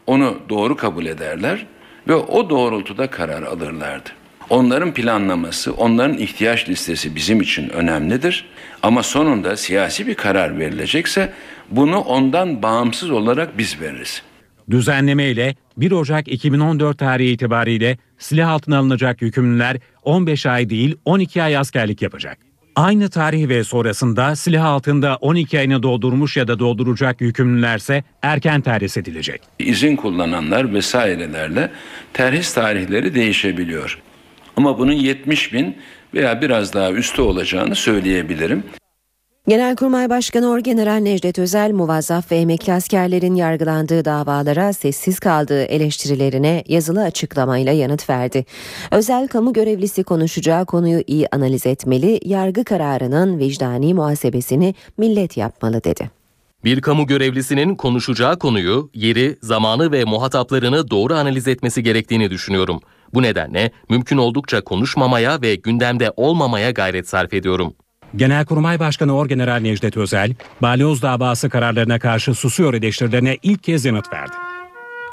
onu 0.07 0.39
doğru 0.49 0.75
kabul 0.75 1.05
ederler 1.05 1.65
ve 2.07 2.15
o 2.15 2.49
doğrultuda 2.49 3.09
karar 3.09 3.43
alırlardı. 3.43 4.09
Onların 4.49 4.93
planlaması, 4.93 5.73
onların 5.73 6.17
ihtiyaç 6.17 6.69
listesi 6.69 7.15
bizim 7.15 7.41
için 7.41 7.69
önemlidir. 7.69 8.45
Ama 8.83 9.03
sonunda 9.03 9.57
siyasi 9.57 10.07
bir 10.07 10.15
karar 10.15 10.59
verilecekse 10.59 11.33
bunu 11.71 11.99
ondan 11.99 12.61
bağımsız 12.61 13.11
olarak 13.11 13.57
biz 13.57 13.81
veririz. 13.81 14.23
Düzenleme 14.69 15.29
ile 15.29 15.55
1 15.77 15.91
Ocak 15.91 16.27
2014 16.27 16.97
tarihi 16.97 17.31
itibariyle 17.31 17.97
silah 18.17 18.49
altına 18.49 18.77
alınacak 18.77 19.21
yükümlüler 19.21 19.77
15 20.03 20.45
ay 20.45 20.69
değil 20.69 20.95
12 21.05 21.43
ay 21.43 21.57
askerlik 21.57 22.01
yapacak. 22.01 22.37
Aynı 22.75 23.09
tarih 23.09 23.49
ve 23.49 23.63
sonrasında 23.63 24.35
silah 24.35 24.65
altında 24.65 25.15
12 25.15 25.59
ayını 25.59 25.83
doldurmuş 25.83 26.37
ya 26.37 26.47
da 26.47 26.59
dolduracak 26.59 27.21
yükümlülerse 27.21 28.03
erken 28.21 28.61
terhis 28.61 28.97
edilecek. 28.97 29.41
İzin 29.59 29.95
kullananlar 29.95 30.73
vesairelerle 30.73 31.71
terhis 32.13 32.53
tarihleri 32.53 33.15
değişebiliyor. 33.15 33.99
Ama 34.57 34.79
bunun 34.79 34.91
70 34.91 35.53
bin 35.53 35.77
veya 36.13 36.41
biraz 36.41 36.73
daha 36.73 36.91
üstü 36.91 37.21
olacağını 37.21 37.75
söyleyebilirim. 37.75 38.63
Genelkurmay 39.49 40.09
Başkanı 40.09 40.49
Orgeneral 40.49 40.97
Necdet 40.99 41.39
Özel, 41.39 41.71
muvazzaf 41.71 42.31
ve 42.31 42.37
emekli 42.37 42.73
askerlerin 42.73 43.35
yargılandığı 43.35 44.05
davalara 44.05 44.73
sessiz 44.73 45.19
kaldığı 45.19 45.63
eleştirilerine 45.63 46.63
yazılı 46.67 47.03
açıklamayla 47.03 47.71
yanıt 47.71 48.09
verdi. 48.09 48.45
Özel 48.91 49.27
kamu 49.27 49.53
görevlisi 49.53 50.03
konuşacağı 50.03 50.65
konuyu 50.65 51.03
iyi 51.07 51.27
analiz 51.31 51.65
etmeli, 51.65 52.19
yargı 52.25 52.63
kararının 52.63 53.39
vicdani 53.39 53.93
muhasebesini 53.93 54.75
millet 54.97 55.37
yapmalı 55.37 55.83
dedi. 55.83 56.11
Bir 56.63 56.81
kamu 56.81 57.07
görevlisinin 57.07 57.75
konuşacağı 57.75 58.39
konuyu, 58.39 58.89
yeri, 58.93 59.37
zamanı 59.41 59.91
ve 59.91 60.05
muhataplarını 60.05 60.89
doğru 60.89 61.13
analiz 61.13 61.47
etmesi 61.47 61.83
gerektiğini 61.83 62.29
düşünüyorum. 62.29 62.79
Bu 63.13 63.21
nedenle 63.21 63.71
mümkün 63.89 64.17
oldukça 64.17 64.61
konuşmamaya 64.61 65.41
ve 65.41 65.55
gündemde 65.55 66.13
olmamaya 66.17 66.71
gayret 66.71 67.09
sarf 67.09 67.33
ediyorum. 67.33 67.73
Genelkurmay 68.15 68.79
Başkanı 68.79 69.15
Orgeneral 69.15 69.59
Necdet 69.59 69.97
Özel, 69.97 70.33
balyoz 70.61 71.01
davası 71.01 71.49
kararlarına 71.49 71.99
karşı 71.99 72.33
susuyor 72.33 72.73
eleştirilerine 72.73 73.37
ilk 73.43 73.63
kez 73.63 73.85
yanıt 73.85 74.13
verdi. 74.13 74.33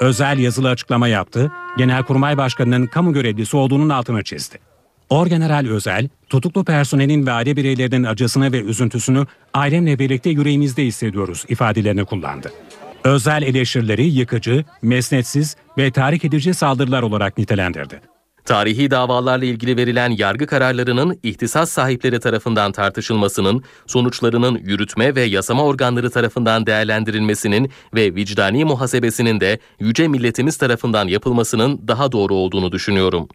Özel 0.01 0.39
yazılı 0.39 0.69
açıklama 0.69 1.07
yaptı, 1.07 1.51
Genelkurmay 1.77 2.37
Başkanı'nın 2.37 2.87
kamu 2.87 3.13
görevlisi 3.13 3.57
olduğunun 3.57 3.89
altını 3.89 4.23
çizdi. 4.23 4.59
Orgeneral 5.09 5.67
Özel, 5.67 6.09
tutuklu 6.29 6.63
personelin 6.63 7.27
ve 7.27 7.31
aile 7.31 7.55
bireylerinin 7.55 8.03
acısını 8.03 8.51
ve 8.51 8.61
üzüntüsünü 8.61 9.25
ailemle 9.53 9.99
birlikte 9.99 10.29
yüreğimizde 10.29 10.85
hissediyoruz 10.85 11.45
ifadelerini 11.49 12.05
kullandı. 12.05 12.51
Özel 13.03 13.41
eleştirileri 13.41 14.05
yıkıcı, 14.05 14.65
mesnetsiz 14.81 15.55
ve 15.77 15.91
tahrik 15.91 16.25
edici 16.25 16.53
saldırılar 16.53 17.03
olarak 17.03 17.37
nitelendirdi. 17.37 18.01
Tarihi 18.47 18.91
davalarla 18.91 19.45
ilgili 19.45 19.77
verilen 19.77 20.09
yargı 20.09 20.47
kararlarının 20.47 21.19
ihtisas 21.23 21.69
sahipleri 21.69 22.19
tarafından 22.19 22.71
tartışılmasının, 22.71 23.63
sonuçlarının 23.87 24.57
yürütme 24.63 25.15
ve 25.15 25.21
yasama 25.21 25.63
organları 25.63 26.09
tarafından 26.09 26.65
değerlendirilmesinin 26.65 27.71
ve 27.95 28.15
vicdani 28.15 28.65
muhasebesinin 28.65 29.39
de 29.39 29.59
yüce 29.79 30.07
milletimiz 30.07 30.57
tarafından 30.57 31.07
yapılmasının 31.07 31.87
daha 31.87 32.11
doğru 32.11 32.33
olduğunu 32.33 32.71
düşünüyorum. 32.71 33.27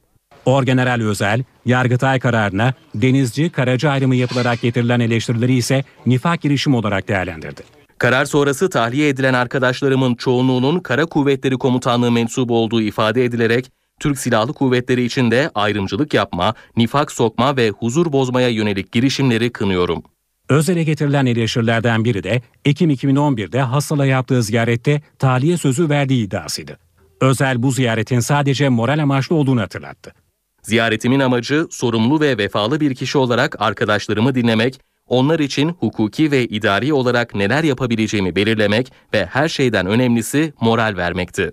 Orgeneral 0.45 1.01
Özel, 1.01 1.45
Yargıtay 1.65 2.21
kararına 2.21 2.75
denizci 2.95 3.51
karacı 3.51 3.91
ayrımı 3.91 4.17
yapılarak 4.17 4.61
getirilen 4.61 5.01
eleştirileri 5.01 5.55
ise 5.55 5.85
nifak 6.07 6.41
girişim 6.41 6.75
olarak 6.75 7.09
değerlendirdi. 7.09 7.63
Karar 7.99 8.25
sonrası 8.25 8.71
tahliye 8.71 9.09
edilen 9.09 9.35
arkadaşlarımın 9.35 10.15
çoğunluğunun 10.15 10.81
Kara 10.81 11.07
Kuvvetleri 11.07 11.59
Komutanlığı 11.59 12.13
mensubu 12.13 12.59
olduğu 12.59 12.81
ifade 12.81 13.25
edilerek 13.25 13.82
Türk 14.03 14.19
Silahlı 14.19 14.53
Kuvvetleri 14.53 15.05
içinde 15.05 15.51
ayrımcılık 15.55 16.15
yapma, 16.15 16.55
nifak 16.77 17.13
sokma 17.13 17.57
ve 17.57 17.71
huzur 17.71 18.13
bozmaya 18.13 18.49
yönelik 18.49 18.93
girişimleri 18.93 19.53
kınıyorum. 19.53 20.03
Özel'e 20.49 20.83
getirilen 20.83 21.27
eleştirilerden 21.27 22.05
biri 22.05 22.23
de 22.23 22.43
Ekim 22.65 22.91
2011'de 22.91 23.61
Hassal'a 23.61 24.07
yaptığı 24.07 24.43
ziyarette 24.43 25.03
tahliye 25.19 25.57
sözü 25.57 25.89
verdiği 25.89 26.27
iddiasıydı. 26.27 26.79
Özel 27.21 27.63
bu 27.63 27.71
ziyaretin 27.71 28.21
sadece 28.21 28.69
moral 28.69 28.99
amaçlı 28.99 29.37
olduğunu 29.37 29.61
hatırlattı. 29.61 30.13
Ziyaretimin 30.63 31.21
amacı 31.21 31.67
sorumlu 31.71 32.21
ve 32.21 32.39
vefalı 32.39 32.81
bir 32.81 32.95
kişi 32.95 33.19
olarak 33.19 33.57
arkadaşlarımı 33.63 34.35
dinlemek, 34.35 34.81
onlar 35.09 35.39
için 35.41 35.69
hukuki 35.69 36.31
ve 36.31 36.47
idari 36.47 36.93
olarak 36.93 37.35
neler 37.35 37.65
yapabileceğimi 37.65 38.37
belirlemek 38.37 38.93
ve 39.15 39.27
her 39.27 39.49
şeyden 39.49 39.87
önemlisi 39.87 40.53
moral 40.61 40.95
vermekti. 40.97 41.53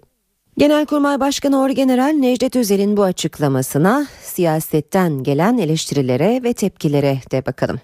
Genelkurmay 0.59 1.19
Başkanı 1.19 1.61
Orgeneral 1.61 2.13
Necdet 2.13 2.55
Özel'in 2.55 2.97
bu 2.97 3.03
açıklamasına 3.03 4.07
siyasetten 4.21 5.23
gelen 5.23 5.57
eleştirilere 5.57 6.43
ve 6.43 6.53
tepkilere 6.53 7.17
de 7.31 7.45
bakalım. 7.45 7.79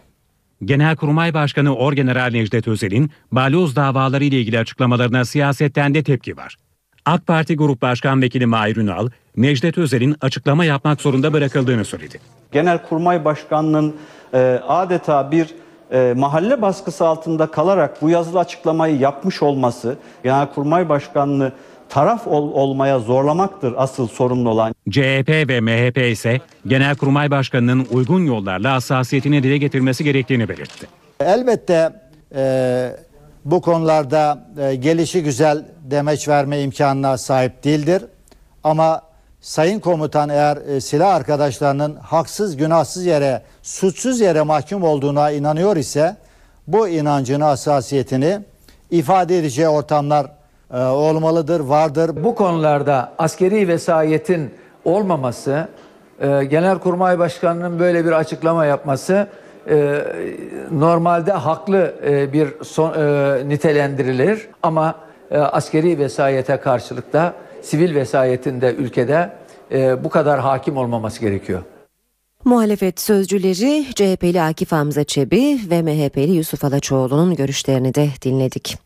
Genelkurmay 0.65 1.33
Başkanı 1.33 1.75
Orgeneral 1.75 2.31
Necdet 2.31 2.67
Özel'in 2.67 3.11
balyoz 3.31 3.75
davaları 3.75 4.23
ile 4.23 4.39
ilgili 4.39 4.59
açıklamalarına 4.59 5.25
siyasetten 5.25 5.93
de 5.93 6.03
tepki 6.03 6.37
var. 6.37 6.55
AK 7.05 7.27
Parti 7.27 7.55
Grup 7.55 7.81
Başkan 7.81 8.21
Vekili 8.21 8.45
Mahir 8.45 8.75
Ünal, 8.75 9.09
Necdet 9.37 9.77
Özel'in 9.77 10.15
açıklama 10.21 10.65
yapmak 10.65 11.01
zorunda 11.01 11.33
bırakıldığını 11.33 11.85
söyledi. 11.85 12.19
Genelkurmay 12.51 13.25
Başkanı'nın 13.25 13.95
e, 14.33 14.61
adeta 14.67 15.31
bir 15.31 15.55
e, 15.91 16.13
mahalle 16.17 16.61
baskısı 16.61 17.07
altında 17.07 17.47
kalarak 17.47 18.01
bu 18.01 18.09
yazılı 18.09 18.39
açıklamayı 18.39 18.97
yapmış 18.97 19.41
olması 19.41 19.97
Genelkurmay 20.23 20.89
Başkanı'nı 20.89 21.51
taraf 21.89 22.27
ol, 22.27 22.51
olmaya 22.53 22.99
zorlamaktır 22.99 23.73
asıl 23.77 24.07
sorumlu 24.07 24.49
olan. 24.49 24.75
CHP 24.89 25.29
ve 25.29 25.61
MHP 25.61 25.97
ise 25.97 26.41
Genelkurmay 26.67 27.31
Başkanı'nın 27.31 27.87
uygun 27.91 28.25
yollarla 28.25 28.73
hassasiyetini 28.73 29.43
dile 29.43 29.57
getirmesi 29.57 30.03
gerektiğini 30.03 30.49
belirtti. 30.49 30.87
Elbette 31.19 31.93
e, 32.35 32.91
bu 33.45 33.61
konularda 33.61 34.47
e, 34.61 34.75
gelişi 34.75 35.23
güzel 35.23 35.65
demeç 35.83 36.27
verme 36.27 36.61
imkanına 36.61 37.17
sahip 37.17 37.63
değildir. 37.63 38.05
Ama 38.63 39.01
Sayın 39.45 39.79
Komutan 39.79 40.29
eğer 40.29 40.57
e, 40.57 40.81
silah 40.81 41.15
arkadaşlarının 41.15 41.95
haksız 41.95 42.57
günahsız 42.57 43.05
yere 43.05 43.41
suçsuz 43.63 44.19
yere 44.19 44.41
mahkum 44.41 44.83
olduğuna 44.83 45.31
inanıyor 45.31 45.77
ise 45.77 46.17
bu 46.67 46.87
inancını 46.87 47.43
hassasiyetini 47.43 48.39
ifade 48.91 49.37
edeceği 49.37 49.67
ortamlar 49.67 50.31
olmalıdır, 50.79 51.59
vardır. 51.59 52.11
Bu 52.23 52.35
konularda 52.35 53.13
askeri 53.17 53.67
vesayetin 53.67 54.53
olmaması, 54.85 55.67
e, 56.19 56.43
Genelkurmay 56.43 57.19
Başkanı'nın 57.19 57.79
böyle 57.79 58.05
bir 58.05 58.11
açıklama 58.11 58.65
yapması 58.65 59.27
e, 59.69 60.01
normalde 60.71 61.31
haklı 61.31 61.95
e, 62.05 62.33
bir 62.33 62.63
son, 62.63 62.93
nitelendirilir 63.49 64.47
ama 64.63 64.95
askeri 65.31 65.99
vesayete 65.99 66.57
karşılık 66.57 67.13
da 67.13 67.33
sivil 67.61 67.95
vesayetin 67.95 68.61
de 68.61 68.75
ülkede 68.75 69.29
bu 70.03 70.09
kadar 70.09 70.39
hakim 70.39 70.77
olmaması 70.77 71.21
gerekiyor. 71.21 71.61
Muhalefet 72.45 73.01
sözcüleri 73.01 73.85
CHP'li 73.95 74.41
Akif 74.41 74.71
Hamza 74.71 75.03
Çebi 75.03 75.59
ve 75.69 75.81
MHP'li 75.81 76.31
Yusuf 76.31 76.65
Alaçoğlu'nun 76.65 77.35
görüşlerini 77.35 77.95
de 77.95 78.09
dinledik. 78.21 78.77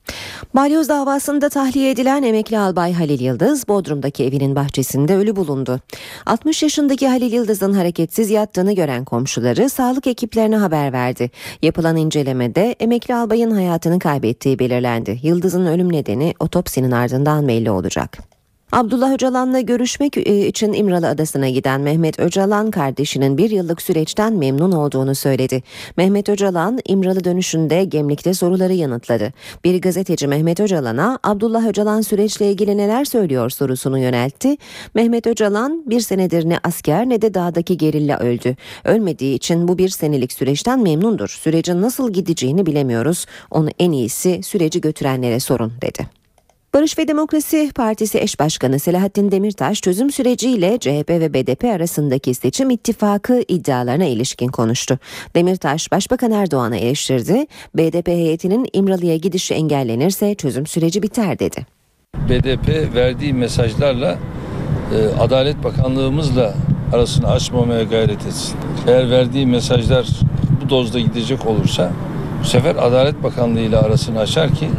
Balyoz 0.56 0.90
davasında 0.90 1.50
tahliye 1.50 1.92
edilen 1.92 2.24
emekli 2.24 2.60
albay 2.60 2.94
Halil 2.94 3.22
Yıldız 3.22 3.68
Bodrum'daki 3.68 4.24
evinin 4.26 4.56
bahçesinde 4.56 5.16
ölü 5.16 5.36
bulundu. 5.36 5.80
60 6.26 6.64
yaşındaki 6.64 7.08
Halil 7.08 7.34
Yıldız'ın 7.34 7.74
hareketsiz 7.74 8.30
yattığını 8.30 8.76
gören 8.76 9.06
komşuları 9.06 9.70
sağlık 9.70 10.08
ekiplerine 10.08 10.58
haber 10.58 10.94
verdi. 10.94 11.32
Yapılan 11.62 11.98
incelemede 11.98 12.76
emekli 12.80 13.16
albayın 13.16 13.52
hayatını 13.52 14.00
kaybettiği 14.00 14.60
belirlendi. 14.60 15.20
Yıldız'ın 15.24 15.66
ölüm 15.66 15.92
nedeni 15.92 16.34
otopsinin 16.40 16.92
ardından 16.92 17.48
belli 17.48 17.72
olacak. 17.72 18.39
Abdullah 18.72 19.14
Öcalan'la 19.14 19.60
görüşmek 19.60 20.18
e, 20.18 20.48
için 20.48 20.74
İmralı 20.74 21.08
Adası'na 21.08 21.50
giden 21.50 21.82
Mehmet 21.82 22.20
Öcalan 22.20 22.72
kardeşinin 22.72 23.38
bir 23.38 23.50
yıllık 23.50 23.82
süreçten 23.82 24.34
memnun 24.34 24.72
olduğunu 24.72 25.16
söyledi. 25.16 25.64
Mehmet 25.98 26.30
Öcalan 26.30 26.80
İmralı 26.88 27.24
dönüşünde 27.24 27.84
Gemlik'te 27.84 28.34
soruları 28.34 28.74
yanıtladı. 28.74 29.34
Bir 29.64 29.82
gazeteci 29.82 30.28
Mehmet 30.28 30.60
Öcalan'a 30.60 31.20
Abdullah 31.24 31.68
Öcalan 31.68 32.02
süreçle 32.02 32.52
ilgili 32.52 32.78
neler 32.78 33.06
söylüyor 33.06 33.50
sorusunu 33.50 34.00
yöneltti. 34.00 34.58
Mehmet 34.94 35.28
Öcalan 35.28 35.84
bir 35.86 36.00
senedir 36.00 36.50
ne 36.50 36.60
asker 36.64 37.10
ne 37.10 37.22
de 37.22 37.34
dağdaki 37.34 37.78
gerilla 37.78 38.20
öldü. 38.20 38.56
Ölmediği 38.86 39.36
için 39.36 39.68
bu 39.68 39.78
bir 39.78 39.90
senelik 39.90 40.34
süreçten 40.34 40.80
memnundur. 40.80 41.30
Sürecin 41.30 41.82
nasıl 41.82 42.14
gideceğini 42.14 42.66
bilemiyoruz. 42.66 43.26
Onu 43.52 43.70
en 43.80 43.92
iyisi 43.92 44.44
süreci 44.44 44.82
götürenlere 44.82 45.40
sorun 45.40 45.74
dedi. 45.82 46.19
Barış 46.74 46.98
ve 46.98 47.08
Demokrasi 47.08 47.72
Partisi 47.76 48.20
eş 48.20 48.40
başkanı 48.40 48.80
Selahattin 48.80 49.32
Demirtaş 49.32 49.82
çözüm 49.82 50.12
süreciyle 50.12 50.78
CHP 50.80 51.10
ve 51.10 51.34
BDP 51.34 51.64
arasındaki 51.64 52.34
seçim 52.34 52.70
ittifakı 52.70 53.44
iddialarına 53.48 54.06
ilişkin 54.06 54.48
konuştu. 54.48 55.00
Demirtaş 55.36 55.92
Başbakan 55.92 56.32
Erdoğan'a 56.32 56.78
eleştirdi. 56.78 57.46
BDP 57.76 58.08
heyetinin 58.08 58.68
İmralı'ya 58.74 59.16
gidişi 59.16 59.54
engellenirse 59.54 60.36
çözüm 60.36 60.66
süreci 60.66 61.04
biter 61.04 61.40
dedi. 61.40 61.66
BDP 62.30 62.96
verdiği 62.96 63.34
mesajlarla 63.34 64.18
e, 64.96 65.22
Adalet 65.22 65.64
Bakanlığımızla 65.64 66.54
arasını 66.94 67.28
açmamaya 67.28 67.84
gayret 67.84 68.26
etsin. 68.28 68.58
Eğer 68.88 69.12
verdiği 69.12 69.46
mesajlar 69.46 70.08
bu 70.66 70.70
dozda 70.70 71.00
gidecek 71.00 71.46
olursa 71.46 71.92
bu 72.44 72.48
sefer 72.48 72.76
Adalet 72.76 73.24
Bakanlığı 73.24 73.60
ile 73.60 73.78
arasını 73.78 74.20
açar 74.20 74.56
ki 74.56 74.70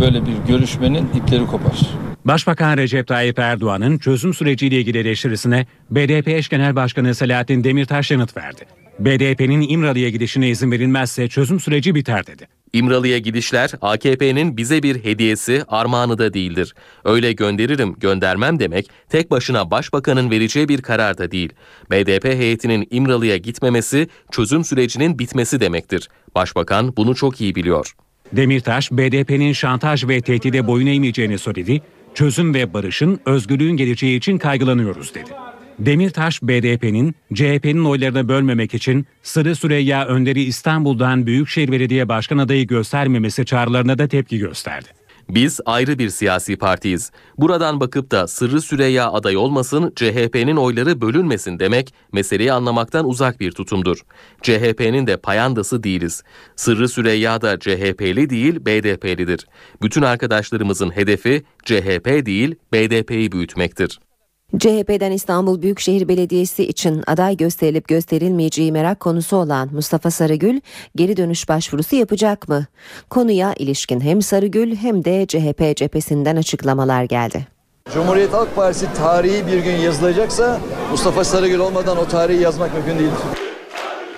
böyle 0.00 0.26
bir 0.26 0.36
görüşmenin 0.48 1.08
ipleri 1.14 1.46
kopar. 1.46 1.80
Başbakan 2.24 2.76
Recep 2.76 3.06
Tayyip 3.06 3.38
Erdoğan'ın 3.38 3.98
çözüm 3.98 4.34
süreciyle 4.34 4.80
ilgili 4.80 4.98
eleştirisine 4.98 5.66
BDP 5.90 6.28
eş 6.28 6.48
genel 6.48 6.76
başkanı 6.76 7.14
Selahattin 7.14 7.64
Demirtaş 7.64 8.10
yanıt 8.10 8.36
verdi. 8.36 8.64
BDP'nin 8.98 9.68
İmralı'ya 9.68 10.08
gidişine 10.08 10.48
izin 10.50 10.70
verilmezse 10.70 11.28
çözüm 11.28 11.60
süreci 11.60 11.94
biter 11.94 12.26
dedi. 12.26 12.48
İmralı'ya 12.72 13.18
gidişler 13.18 13.70
AKP'nin 13.80 14.56
bize 14.56 14.82
bir 14.82 15.04
hediyesi, 15.04 15.64
armağanı 15.68 16.18
da 16.18 16.34
değildir. 16.34 16.74
Öyle 17.04 17.32
gönderirim, 17.32 17.94
göndermem 17.94 18.58
demek 18.58 18.90
tek 19.08 19.30
başına 19.30 19.70
başbakanın 19.70 20.30
vereceği 20.30 20.68
bir 20.68 20.82
karar 20.82 21.18
da 21.18 21.30
değil. 21.30 21.52
BDP 21.90 22.24
heyetinin 22.24 22.88
İmralı'ya 22.90 23.36
gitmemesi 23.36 24.08
çözüm 24.30 24.64
sürecinin 24.64 25.18
bitmesi 25.18 25.60
demektir. 25.60 26.08
Başbakan 26.34 26.96
bunu 26.96 27.14
çok 27.14 27.40
iyi 27.40 27.54
biliyor. 27.54 27.94
Demirtaş, 28.32 28.92
BDP'nin 28.92 29.52
şantaj 29.52 30.08
ve 30.08 30.20
tehdide 30.20 30.66
boyun 30.66 30.86
eğmeyeceğini 30.86 31.38
söyledi. 31.38 31.82
Çözüm 32.14 32.54
ve 32.54 32.74
barışın, 32.74 33.20
özgürlüğün 33.26 33.76
geleceği 33.76 34.18
için 34.18 34.38
kaygılanıyoruz 34.38 35.14
dedi. 35.14 35.30
Demirtaş, 35.78 36.42
BDP'nin 36.42 37.14
CHP'nin 37.34 37.84
oylarını 37.84 38.28
bölmemek 38.28 38.74
için 38.74 39.06
Sırrı 39.22 39.56
Süreyya 39.56 40.06
Önder'i 40.06 40.42
İstanbul'dan 40.42 41.26
Büyükşehir 41.26 41.72
Belediye 41.72 42.08
Başkan 42.08 42.38
adayı 42.38 42.66
göstermemesi 42.66 43.44
çağrılarına 43.44 43.98
da 43.98 44.08
tepki 44.08 44.38
gösterdi. 44.38 44.88
Biz 45.30 45.60
ayrı 45.66 45.98
bir 45.98 46.08
siyasi 46.08 46.56
partiyiz. 46.56 47.10
Buradan 47.38 47.80
bakıp 47.80 48.10
da 48.10 48.28
Sırrı 48.28 48.60
Süreyya 48.60 49.12
aday 49.12 49.36
olmasın, 49.36 49.92
CHP'nin 49.96 50.56
oyları 50.56 51.00
bölünmesin 51.00 51.58
demek 51.58 51.94
meseleyi 52.12 52.52
anlamaktan 52.52 53.08
uzak 53.08 53.40
bir 53.40 53.52
tutumdur. 53.52 53.98
CHP'nin 54.42 55.06
de 55.06 55.16
payandası 55.16 55.82
değiliz. 55.82 56.22
Sırrı 56.56 56.88
Süreyya 56.88 57.40
da 57.40 57.58
CHP'li 57.58 58.30
değil, 58.30 58.56
BDP'lidir. 58.66 59.46
Bütün 59.82 60.02
arkadaşlarımızın 60.02 60.90
hedefi 60.90 61.42
CHP 61.64 62.26
değil, 62.26 62.54
BDP'yi 62.72 63.32
büyütmektir. 63.32 64.00
CHP'den 64.58 65.12
İstanbul 65.12 65.62
Büyükşehir 65.62 66.08
Belediyesi 66.08 66.64
için 66.64 67.02
aday 67.06 67.36
gösterilip 67.36 67.88
gösterilmeyeceği 67.88 68.72
merak 68.72 69.00
konusu 69.00 69.36
olan 69.36 69.68
Mustafa 69.72 70.10
Sarıgül 70.10 70.60
geri 70.96 71.16
dönüş 71.16 71.48
başvurusu 71.48 71.96
yapacak 71.96 72.48
mı? 72.48 72.66
Konuya 73.10 73.54
ilişkin 73.54 74.00
hem 74.00 74.22
Sarıgül 74.22 74.76
hem 74.76 75.04
de 75.04 75.26
CHP 75.26 75.76
cephesinden 75.76 76.36
açıklamalar 76.36 77.04
geldi. 77.04 77.46
Cumhuriyet 77.94 78.32
Halk 78.32 78.56
Partisi 78.56 78.86
tarihi 78.94 79.46
bir 79.46 79.58
gün 79.58 79.76
yazılacaksa 79.76 80.60
Mustafa 80.90 81.24
Sarıgül 81.24 81.58
olmadan 81.58 81.98
o 81.98 82.08
tarihi 82.08 82.42
yazmak 82.42 82.74
mümkün 82.74 82.98
değildir. 82.98 83.18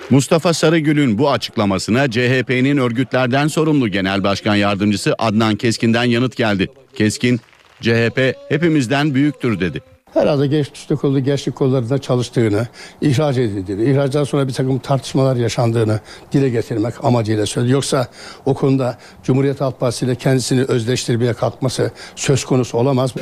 Mustafa 0.09 0.53
Sarıgül'ün 0.53 1.17
bu 1.17 1.31
açıklamasına 1.31 2.11
CHP'nin 2.11 2.77
örgütlerden 2.77 3.47
sorumlu 3.47 3.87
Genel 3.87 4.23
Başkan 4.23 4.55
Yardımcısı 4.55 5.15
Adnan 5.17 5.55
Keskin'den 5.55 6.03
yanıt 6.03 6.35
geldi. 6.35 6.67
Keskin, 6.95 7.39
CHP 7.81 8.35
hepimizden 8.49 9.13
büyüktür 9.13 9.59
dedi 9.59 9.90
herhalde 10.13 10.47
gençlik 10.47 10.99
kolu, 10.99 11.19
gençlik 11.19 11.55
kollarında 11.55 11.97
çalıştığını, 11.97 12.67
ihraç 13.01 13.37
edildiğini, 13.37 13.83
ihracdan 13.83 14.23
sonra 14.23 14.47
bir 14.47 14.53
takım 14.53 14.79
tartışmalar 14.79 15.35
yaşandığını 15.35 15.99
dile 16.31 16.49
getirmek 16.49 16.93
amacıyla 17.03 17.45
söyledi. 17.45 17.71
Yoksa 17.71 18.07
o 18.45 18.53
konuda 18.53 18.97
Cumhuriyet 19.23 19.61
Halk 19.61 19.79
Partisi 19.79 20.05
ile 20.05 20.15
kendisini 20.15 20.63
özdeştirmeye 20.63 21.33
kalkması 21.33 21.91
söz 22.15 22.45
konusu 22.45 22.77
olamaz. 22.77 23.13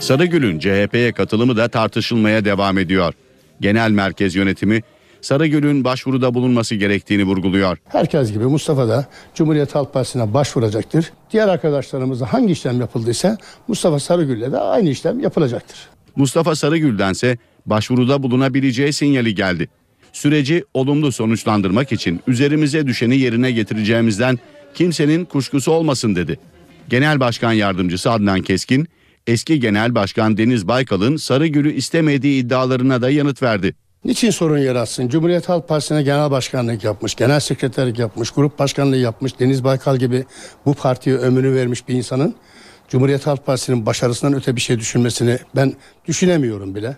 Sarıgül'ün 0.00 0.58
CHP'ye 0.58 1.12
katılımı 1.12 1.56
da 1.56 1.68
tartışılmaya 1.68 2.44
devam 2.44 2.78
ediyor. 2.78 3.14
Genel 3.60 3.90
Merkez 3.90 4.34
Yönetimi 4.34 4.82
Sarıgül'ün 5.24 5.84
başvuruda 5.84 6.34
bulunması 6.34 6.74
gerektiğini 6.74 7.24
vurguluyor. 7.24 7.78
Herkes 7.88 8.32
gibi 8.32 8.44
Mustafa 8.44 8.88
da 8.88 9.06
Cumhuriyet 9.34 9.74
Halk 9.74 9.92
Partisi'ne 9.92 10.34
başvuracaktır. 10.34 11.12
Diğer 11.32 11.48
arkadaşlarımızda 11.48 12.32
hangi 12.32 12.52
işlem 12.52 12.80
yapıldıysa 12.80 13.38
Mustafa 13.68 14.00
Sarıgül'le 14.00 14.52
de 14.52 14.58
aynı 14.58 14.88
işlem 14.88 15.20
yapılacaktır. 15.20 15.76
Mustafa 16.16 16.54
Sarıgül'dense 16.54 17.38
başvuruda 17.66 18.22
bulunabileceği 18.22 18.92
sinyali 18.92 19.34
geldi. 19.34 19.68
Süreci 20.12 20.64
olumlu 20.74 21.12
sonuçlandırmak 21.12 21.92
için 21.92 22.20
üzerimize 22.26 22.86
düşeni 22.86 23.16
yerine 23.16 23.52
getireceğimizden 23.52 24.38
kimsenin 24.74 25.24
kuşkusu 25.24 25.72
olmasın 25.72 26.16
dedi. 26.16 26.38
Genel 26.88 27.20
Başkan 27.20 27.52
Yardımcısı 27.52 28.10
Adnan 28.10 28.42
Keskin, 28.42 28.88
eski 29.26 29.60
genel 29.60 29.94
başkan 29.94 30.36
Deniz 30.36 30.68
Baykal'ın 30.68 31.16
Sarıgül'ü 31.16 31.72
istemediği 31.72 32.42
iddialarına 32.42 33.02
da 33.02 33.10
yanıt 33.10 33.42
verdi. 33.42 33.74
Niçin 34.04 34.30
sorun 34.30 34.58
yaratsın? 34.58 35.08
Cumhuriyet 35.08 35.48
Halk 35.48 35.68
Partisi'ne 35.68 36.02
genel 36.02 36.30
başkanlık 36.30 36.84
yapmış, 36.84 37.14
genel 37.14 37.40
sekreterlik 37.40 37.98
yapmış, 37.98 38.30
grup 38.30 38.58
başkanlığı 38.58 38.96
yapmış, 38.96 39.40
Deniz 39.40 39.64
Baykal 39.64 39.96
gibi 39.96 40.24
bu 40.66 40.74
partiye 40.74 41.16
ömrünü 41.16 41.54
vermiş 41.54 41.88
bir 41.88 41.94
insanın 41.94 42.34
Cumhuriyet 42.88 43.26
Halk 43.26 43.46
Partisi'nin 43.46 43.86
başarısından 43.86 44.34
öte 44.34 44.56
bir 44.56 44.60
şey 44.60 44.78
düşünmesini 44.78 45.38
ben 45.56 45.72
düşünemiyorum 46.08 46.74
bile. 46.74 46.96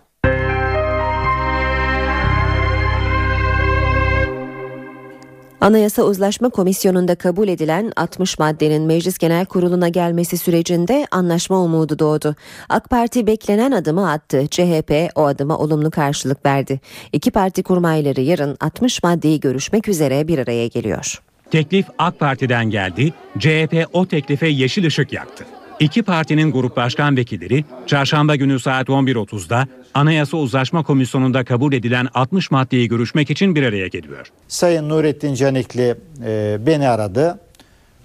Anayasa 5.60 6.02
Uzlaşma 6.02 6.50
Komisyonu'nda 6.50 7.14
kabul 7.14 7.48
edilen 7.48 7.92
60 7.96 8.38
maddenin 8.38 8.82
Meclis 8.82 9.18
Genel 9.18 9.46
Kurulu'na 9.46 9.88
gelmesi 9.88 10.38
sürecinde 10.38 11.06
anlaşma 11.10 11.58
umudu 11.58 11.98
doğdu. 11.98 12.34
AK 12.68 12.90
Parti 12.90 13.26
beklenen 13.26 13.72
adımı 13.72 14.10
attı. 14.10 14.46
CHP 14.50 15.10
o 15.14 15.26
adıma 15.26 15.58
olumlu 15.58 15.90
karşılık 15.90 16.46
verdi. 16.46 16.80
İki 17.12 17.30
parti 17.30 17.62
kurmayları 17.62 18.20
yarın 18.20 18.56
60 18.60 19.02
maddeyi 19.02 19.40
görüşmek 19.40 19.88
üzere 19.88 20.28
bir 20.28 20.38
araya 20.38 20.66
geliyor. 20.66 21.22
Teklif 21.50 21.86
AK 21.98 22.18
Parti'den 22.18 22.70
geldi. 22.70 23.12
CHP 23.38 23.88
o 23.92 24.06
teklife 24.06 24.48
yeşil 24.48 24.86
ışık 24.86 25.12
yaktı. 25.12 25.44
İki 25.80 26.02
partinin 26.02 26.52
grup 26.52 26.76
başkan 26.76 27.16
vekilleri 27.16 27.64
çarşamba 27.86 28.36
günü 28.36 28.60
saat 28.60 28.88
11.30'da 28.88 29.66
Anayasa 29.96 30.36
Uzlaşma 30.36 30.82
Komisyonu'nda 30.82 31.44
kabul 31.44 31.72
edilen 31.72 32.08
60 32.14 32.50
maddeyi 32.50 32.88
görüşmek 32.88 33.30
için 33.30 33.54
bir 33.54 33.62
araya 33.62 33.86
geliyor. 33.86 34.32
Sayın 34.48 34.88
Nurettin 34.88 35.34
Canikli 35.34 35.94
e, 36.24 36.58
beni 36.66 36.88
aradı. 36.88 37.40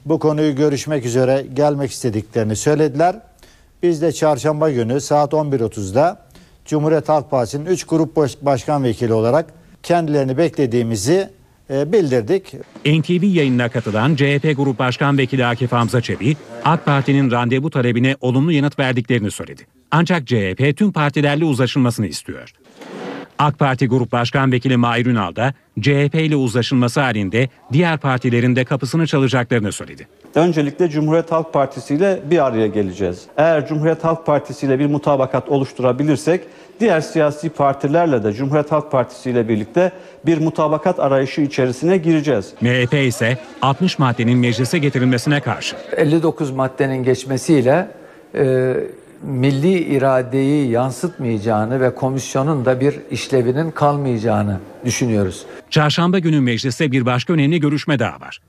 Bu 0.06 0.20
konuyu 0.20 0.56
görüşmek 0.56 1.06
üzere 1.06 1.46
gelmek 1.54 1.92
istediklerini 1.92 2.56
söylediler. 2.56 3.16
Biz 3.84 4.02
de 4.02 4.12
çarşamba 4.12 4.70
günü 4.70 5.02
saat 5.02 5.34
11.30'da 5.34 6.26
Cumhuriyet 6.66 7.10
Halk 7.10 7.32
Partisi'nin 7.32 7.66
3 7.66 7.84
grup 7.84 8.16
başkan 8.42 8.84
vekili 8.84 9.14
olarak 9.14 9.54
kendilerini 9.84 10.38
beklediğimizi 10.38 11.30
e, 11.70 11.92
bildirdik. 11.92 12.54
NTV 12.86 13.24
yayınına 13.24 13.70
katılan 13.70 14.16
CHP 14.16 14.54
Grup 14.58 14.80
Başkan 14.80 15.18
Vekili 15.18 15.46
Akif 15.46 15.72
Hamza 15.72 16.02
Çebi, 16.02 16.38
AK 16.66 16.86
Parti'nin 16.86 17.32
randevu 17.32 17.70
talebine 17.70 18.16
olumlu 18.22 18.52
yanıt 18.52 18.80
verdiklerini 18.80 19.32
söyledi. 19.32 19.81
Ancak 19.92 20.28
CHP 20.28 20.78
tüm 20.78 20.92
partilerle 20.92 21.46
uzlaşılmasını 21.46 22.08
istiyor. 22.08 22.54
AK 23.40 23.60
Parti 23.60 23.88
Grup 23.88 24.12
Başkan 24.12 24.52
Vekili 24.52 24.78
Mahir 24.78 25.06
Ünal 25.06 25.36
da 25.36 25.54
CHP 25.82 26.16
ile 26.16 26.36
uzlaşılması 26.36 27.02
halinde 27.02 27.50
diğer 27.74 27.98
partilerin 27.98 28.56
de 28.56 28.66
kapısını 28.66 29.08
çalacaklarını 29.08 29.72
söyledi. 29.72 30.08
Öncelikle 30.36 30.90
Cumhuriyet 30.90 31.32
Halk 31.32 31.54
Partisi 31.54 31.96
ile 31.96 32.20
bir 32.32 32.46
araya 32.46 32.68
geleceğiz. 32.68 33.22
Eğer 33.38 33.68
Cumhuriyet 33.68 34.04
Halk 34.04 34.26
Partisi 34.26 34.66
ile 34.66 34.80
bir 34.80 34.86
mutabakat 34.86 35.50
oluşturabilirsek 35.50 36.42
diğer 36.80 37.02
siyasi 37.02 37.50
partilerle 37.50 38.24
de 38.24 38.34
Cumhuriyet 38.34 38.72
Halk 38.72 38.92
Partisi 38.92 39.30
ile 39.32 39.48
birlikte 39.48 39.92
bir 40.26 40.38
mutabakat 40.38 41.00
arayışı 41.00 41.42
içerisine 41.42 41.98
gireceğiz. 41.98 42.54
MHP 42.62 42.94
ise 42.94 43.38
60 43.62 44.00
maddenin 44.00 44.38
meclise 44.38 44.78
getirilmesine 44.78 45.40
karşı. 45.40 45.76
59 45.98 46.52
maddenin 46.52 47.04
geçmesiyle 47.04 47.88
e, 48.36 48.74
milli 49.24 49.80
iradeyi 49.80 50.70
yansıtmayacağını 50.72 51.82
ve 51.82 51.96
komisyonun 51.96 52.66
da 52.66 52.80
bir 52.80 53.00
işlevinin 53.12 53.72
kalmayacağını 53.72 54.60
düşünüyoruz. 54.86 55.46
Çarşamba 55.70 56.20
günü 56.20 56.42
mecliste 56.42 56.92
bir 56.92 57.06
başka 57.06 57.34
önemli 57.34 57.60
görüşme 57.60 58.00
daha 58.00 58.20
var. 58.20 58.40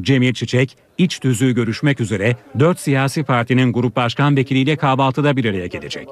Cemil 0.00 0.34
Çiçek, 0.34 0.76
iç 0.98 1.18
tüzüğü 1.18 1.54
görüşmek 1.54 2.00
üzere 2.00 2.36
4 2.58 2.80
siyasi 2.80 3.24
partinin 3.24 3.72
grup 3.72 3.96
başkan 3.96 4.36
vekiliyle 4.36 4.76
kahvaltıda 4.76 5.36
bir 5.36 5.44
araya 5.44 5.66
gelecek. 5.66 6.08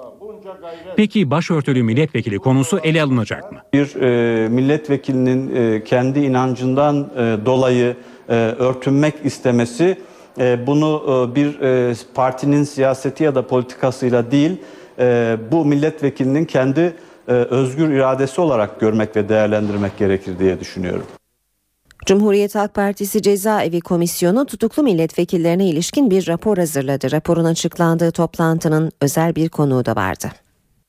Peki 0.97 1.31
başörtülü 1.31 1.83
milletvekili 1.83 2.38
konusu 2.38 2.79
ele 2.79 3.03
alınacak 3.03 3.53
mı? 3.53 3.59
Bir 3.73 3.95
e, 4.03 4.49
milletvekilinin 4.49 5.57
e, 5.57 5.85
kendi 5.85 6.19
inancından 6.19 7.11
e, 7.16 7.47
dolayı 7.47 7.97
e, 8.29 8.35
örtünmek 8.35 9.14
istemesi 9.25 9.99
bunu 10.66 11.27
e, 11.33 11.35
bir 11.35 11.61
e, 11.61 11.94
partinin 12.14 12.64
siyaseti 12.64 13.25
ya 13.25 13.35
da 13.35 13.46
politikasıyla 13.46 14.31
değil 14.31 14.57
e, 14.99 15.37
bu 15.53 15.64
milletvekilinin 15.64 16.44
kendi 16.44 16.81
e, 17.29 17.33
özgür 17.33 17.88
iradesi 17.88 18.40
olarak 18.40 18.81
görmek 18.81 19.16
ve 19.16 19.29
değerlendirmek 19.29 19.99
gerekir 19.99 20.38
diye 20.38 20.61
düşünüyorum. 20.61 21.07
Cumhuriyet 22.07 22.55
Halk 22.55 22.75
Partisi 22.75 23.22
Cezaevi 23.22 23.81
Komisyonu 23.81 24.46
tutuklu 24.46 24.83
milletvekillerine 24.83 25.68
ilişkin 25.68 26.11
bir 26.11 26.27
rapor 26.27 26.59
hazırladı. 26.59 27.12
Raporun 27.12 27.44
açıklandığı 27.44 28.11
toplantının 28.11 28.92
özel 29.01 29.37
bir 29.37 29.49
konuğu 29.49 29.85
da 29.85 29.96
vardı. 29.96 30.31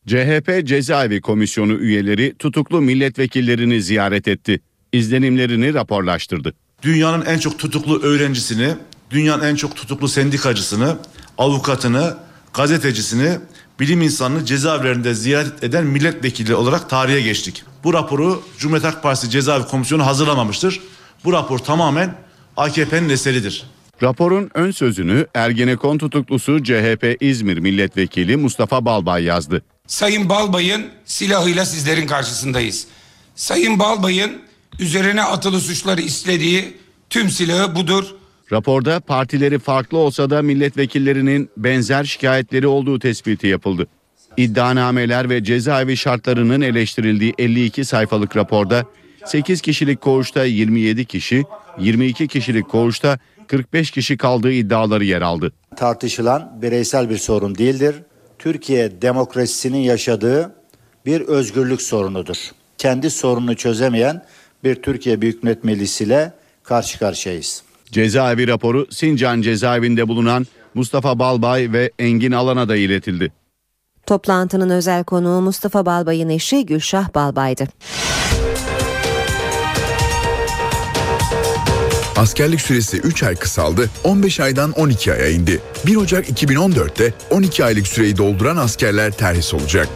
CHP 0.08 0.66
Cezaevi 0.66 1.22
Komisyonu 1.22 1.74
üyeleri 1.74 2.36
tutuklu 2.38 2.82
milletvekillerini 2.82 3.82
ziyaret 3.82 4.28
etti. 4.28 4.60
İzlenimlerini 4.94 5.74
raporlaştırdı. 5.74 6.54
Dünyanın 6.84 7.26
en 7.26 7.38
çok 7.38 7.60
tutuklu 7.60 8.02
öğrencisini, 8.02 8.68
dünyanın 9.12 9.44
en 9.44 9.56
çok 9.56 9.76
tutuklu 9.76 10.08
sendikacısını, 10.08 10.98
avukatını, 11.38 12.18
gazetecisini, 12.54 13.40
bilim 13.80 14.02
insanını 14.02 14.46
cezaevlerinde 14.46 15.14
ziyaret 15.14 15.64
eden 15.64 15.86
milletvekili 15.86 16.56
olarak 16.56 16.90
tarihe 16.90 17.22
geçtik. 17.22 17.64
Bu 17.84 17.94
raporu 17.94 18.44
Cumhuriyet 18.58 18.84
Halk 18.94 19.04
Partisi 19.04 19.30
Cezaevi 19.30 19.64
Komisyonu 19.64 20.06
hazırlamamıştır. 20.06 20.82
Bu 21.24 21.34
rapor 21.34 21.60
tamamen 21.60 22.16
AKP'nin 22.58 23.10
eseridir. 23.10 23.66
Raporun 24.04 24.50
ön 24.54 24.72
sözünü 24.72 25.28
Ergenekon 25.34 25.98
tutuklusu 25.98 26.64
CHP 26.64 27.18
İzmir 27.20 27.58
Milletvekili 27.58 28.38
Mustafa 28.38 28.86
Balbay 28.86 29.24
yazdı. 29.24 29.62
Sayın 29.88 30.30
Balbay'ın 30.30 30.86
silahıyla 31.06 31.66
sizlerin 31.66 32.08
karşısındayız. 32.08 32.88
Sayın 33.36 33.80
Balbay'ın 33.80 34.32
üzerine 34.80 35.24
atılı 35.24 35.60
suçları 35.62 36.02
istediği 36.02 36.78
tüm 37.10 37.30
silahı 37.30 37.76
budur. 37.76 38.06
Raporda 38.52 39.00
partileri 39.00 39.60
farklı 39.60 39.98
olsa 39.98 40.30
da 40.30 40.42
milletvekillerinin 40.42 41.50
benzer 41.58 42.04
şikayetleri 42.04 42.68
olduğu 42.68 43.00
tespiti 43.00 43.48
yapıldı. 43.48 43.88
İddianameler 44.38 45.30
ve 45.30 45.44
cezaevi 45.44 45.98
şartlarının 45.98 46.62
eleştirildiği 46.62 47.34
52 47.38 47.86
sayfalık 47.86 48.38
raporda 48.38 48.86
8 49.26 49.62
kişilik 49.62 50.02
koğuşta 50.02 50.46
27 50.46 51.06
kişi, 51.06 51.44
22 51.80 52.28
kişilik 52.28 52.70
koğuşta 52.70 53.20
45 53.48 53.92
kişi 53.92 54.18
kaldığı 54.18 54.52
iddiaları 54.52 55.04
yer 55.04 55.22
aldı. 55.22 55.54
Tartışılan 55.76 56.60
bireysel 56.62 57.10
bir 57.10 57.18
sorun 57.18 57.58
değildir. 57.58 57.96
Türkiye 58.40 59.02
demokrasisinin 59.02 59.78
yaşadığı 59.78 60.56
bir 61.06 61.22
özgürlük 61.22 61.82
sorunudur. 61.82 62.38
Kendi 62.78 63.10
sorununu 63.10 63.56
çözemeyen 63.56 64.26
bir 64.64 64.76
Türkiye 64.76 65.22
Büyük 65.22 65.44
Millet 65.44 65.64
Meclisi 65.64 66.04
ile 66.04 66.34
karşı 66.64 67.00
karşıyayız. 67.00 67.67
Cezaevi 67.92 68.48
raporu 68.48 68.88
Sincan 68.90 69.42
cezaevinde 69.42 70.08
bulunan 70.08 70.48
Mustafa 70.74 71.20
Balbay 71.20 71.72
ve 71.72 71.92
Engin 72.00 72.32
Alan'a 72.32 72.70
da 72.70 72.76
iletildi. 72.76 73.32
Toplantının 74.06 74.70
özel 74.70 75.04
konuğu 75.04 75.42
Mustafa 75.42 75.86
Balbay'ın 75.86 76.30
eşi 76.30 76.66
Gülşah 76.66 77.16
Balbay'dı. 77.16 77.68
Askerlik 82.18 82.62
süresi 82.62 82.98
3 82.98 83.24
ay 83.24 83.36
kısaldı, 83.36 83.90
15 84.04 84.40
aydan 84.40 84.72
12 84.72 85.14
aya 85.14 85.30
indi. 85.30 85.62
1 85.86 85.96
Ocak 85.96 86.30
2014'te 86.30 87.14
12 87.32 87.66
aylık 87.66 87.88
süreyi 87.88 88.18
dolduran 88.18 88.58
askerler 88.58 89.12
terhis 89.12 89.54
olacak. 89.54 89.90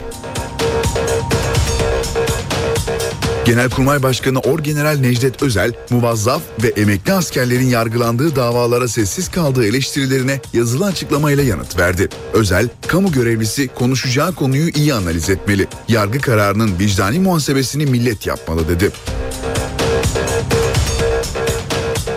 Genelkurmay 3.46 4.04
Başkanı 4.04 4.40
Orgeneral 4.40 4.98
Necdet 4.98 5.44
Özel, 5.44 5.74
muvazzaf 5.90 6.42
ve 6.64 6.68
emekli 6.68 7.14
askerlerin 7.14 7.68
yargılandığı 7.68 8.36
davalara 8.36 8.88
sessiz 8.88 9.32
kaldığı 9.32 9.66
eleştirilerine 9.66 10.42
yazılı 10.54 10.86
açıklamayla 10.86 11.44
yanıt 11.44 11.80
verdi. 11.80 12.10
Özel, 12.34 12.70
kamu 12.88 13.12
görevlisi 13.12 13.68
konuşacağı 13.68 14.36
konuyu 14.36 14.70
iyi 14.70 14.94
analiz 14.94 15.30
etmeli. 15.30 15.68
Yargı 15.88 16.22
kararının 16.22 16.80
vicdani 16.80 17.20
muhasebesini 17.20 17.86
millet 17.86 18.28
yapmalı 18.28 18.68
dedi. 18.70 18.92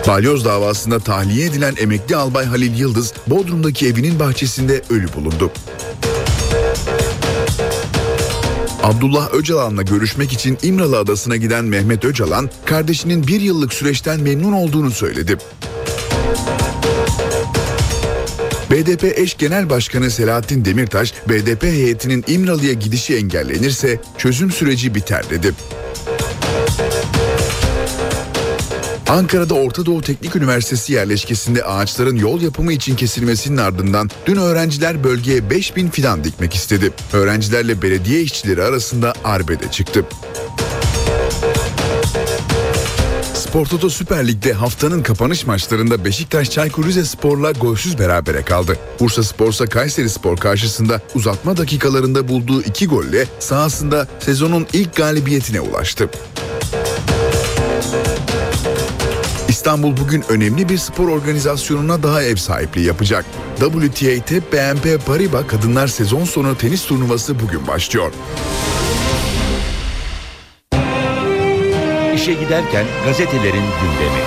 Balyoz 0.07 0.45
davasında 0.45 0.99
tahliye 0.99 1.45
edilen 1.45 1.75
emekli 1.79 2.15
albay 2.15 2.45
Halil 2.45 2.79
Yıldız, 2.79 3.13
Bodrum'daki 3.27 3.87
evinin 3.87 4.19
bahçesinde 4.19 4.81
ölü 4.89 5.13
bulundu. 5.13 5.51
Abdullah 8.85 9.33
Öcalan'la 9.33 9.81
görüşmek 9.81 10.33
için 10.33 10.57
İmralı 10.63 10.97
Adası'na 10.97 11.35
giden 11.35 11.65
Mehmet 11.65 12.05
Öcalan, 12.05 12.49
kardeşinin 12.65 13.27
bir 13.27 13.41
yıllık 13.41 13.73
süreçten 13.73 14.19
memnun 14.19 14.53
olduğunu 14.53 14.91
söyledi. 14.91 15.37
BDP 18.71 19.03
eş 19.03 19.37
genel 19.37 19.69
başkanı 19.69 20.11
Selahattin 20.11 20.65
Demirtaş, 20.65 21.13
BDP 21.29 21.63
heyetinin 21.63 22.23
İmralı'ya 22.27 22.73
gidişi 22.73 23.15
engellenirse 23.15 23.99
çözüm 24.17 24.51
süreci 24.51 24.95
biter 24.95 25.29
dedi. 25.29 25.53
Ankara'da 29.09 29.53
Orta 29.53 29.85
Doğu 29.85 30.01
Teknik 30.01 30.35
Üniversitesi 30.35 30.93
yerleşkesinde 30.93 31.63
ağaçların 31.63 32.15
yol 32.15 32.41
yapımı 32.41 32.73
için 32.73 32.95
kesilmesinin 32.95 33.57
ardından 33.57 34.09
dün 34.25 34.35
öğrenciler 34.35 35.03
bölgeye 35.03 35.49
5000 35.49 35.89
fidan 35.89 36.23
dikmek 36.23 36.53
istedi. 36.53 36.93
Öğrencilerle 37.13 37.81
belediye 37.81 38.21
işçileri 38.21 38.63
arasında 38.63 39.13
arbede 39.23 39.71
çıktı. 39.71 40.05
Spor 43.33 43.65
Toto 43.65 43.89
Süper 43.89 44.27
Lig'de 44.27 44.53
haftanın 44.53 45.03
kapanış 45.03 45.45
maçlarında 45.45 46.05
Beşiktaş 46.05 46.51
Çaykur 46.51 46.85
Rizespor'la 46.85 47.51
golsüz 47.51 47.99
berabere 47.99 48.41
kaldı. 48.41 48.77
Bursa 48.99 49.23
Spor'sa 49.23 49.65
Kayseri 49.65 50.09
Spor 50.09 50.37
karşısında 50.37 51.01
uzatma 51.15 51.57
dakikalarında 51.57 52.27
bulduğu 52.27 52.61
iki 52.61 52.87
golle 52.87 53.25
sahasında 53.39 54.07
sezonun 54.19 54.67
ilk 54.73 54.95
galibiyetine 54.95 55.61
ulaştı. 55.61 56.09
İstanbul 59.65 59.97
bugün 59.97 60.23
önemli 60.29 60.69
bir 60.69 60.77
spor 60.77 61.07
organizasyonuna 61.07 62.03
daha 62.03 62.23
ev 62.23 62.35
sahipliği 62.35 62.85
yapacak. 62.85 63.25
WTA 63.55 64.35
BNP 64.51 65.05
Paribas 65.05 65.47
Kadınlar 65.47 65.87
Sezon 65.87 66.23
Sonu 66.23 66.57
Tenis 66.57 66.85
Turnuvası 66.85 67.39
bugün 67.39 67.67
başlıyor. 67.67 68.11
İşe 72.15 72.33
giderken 72.33 72.85
gazetelerin 73.05 73.53
gündemi. 73.81 74.21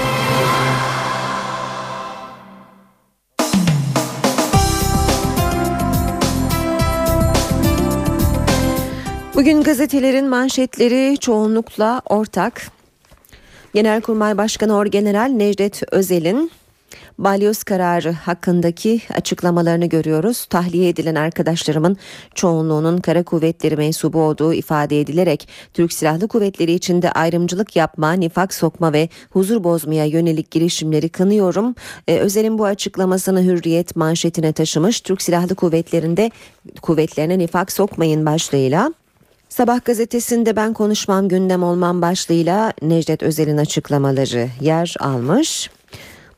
Bugün 9.35 9.62
gazetelerin 9.62 10.29
manşetleri 10.29 11.18
çoğunlukla 11.18 12.03
ortak. 12.07 12.78
Genelkurmay 13.79 14.38
Başkanı 14.38 14.77
Orgeneral 14.77 15.29
Necdet 15.29 15.83
Özel'in 15.93 16.51
balyoz 17.19 17.62
kararı 17.62 18.12
hakkındaki 18.12 19.01
açıklamalarını 19.14 19.87
görüyoruz. 19.87 20.47
Tahliye 20.47 20.88
edilen 20.88 21.14
arkadaşlarımın 21.14 21.97
çoğunluğunun 22.35 22.99
kara 22.99 23.23
kuvvetleri 23.23 23.77
mensubu 23.77 24.23
olduğu 24.23 24.55
ifade 24.55 25.01
edilerek 25.01 25.49
Türk 25.75 25.93
Silahlı 25.93 26.29
Kuvvetleri 26.29 26.73
içinde 26.73 27.12
ayrımcılık 27.12 27.77
yapma, 27.77 28.12
nifak 28.12 28.55
sokma 28.55 28.93
ve 28.93 29.09
huzur 29.31 29.64
bozmaya 29.64 30.05
yönelik 30.05 30.51
girişimleri 30.51 31.09
kınıyorum. 31.09 31.75
Ee, 32.09 32.19
Özel'in 32.19 32.59
bu 32.59 32.64
açıklamasını 32.64 33.43
Hürriyet 33.43 33.97
manşetine 33.97 34.53
taşımış. 34.53 35.01
Türk 35.01 35.23
Silahlı 35.23 35.55
Kuvvetleri'nde 35.55 36.31
kuvvetlerine 36.83 37.38
nifak 37.38 37.73
sokmayın 37.73 38.27
başlığıyla 38.27 38.93
Sabah 39.49 39.85
gazetesinde 39.85 40.57
ben 40.57 40.73
konuşmam 40.73 41.29
gündem 41.29 41.63
olmam 41.63 42.03
başlığıyla 42.03 42.73
Necdet 42.83 43.23
Özel'in 43.23 43.57
açıklamaları 43.57 44.49
yer 44.61 44.95
almış. 45.01 45.71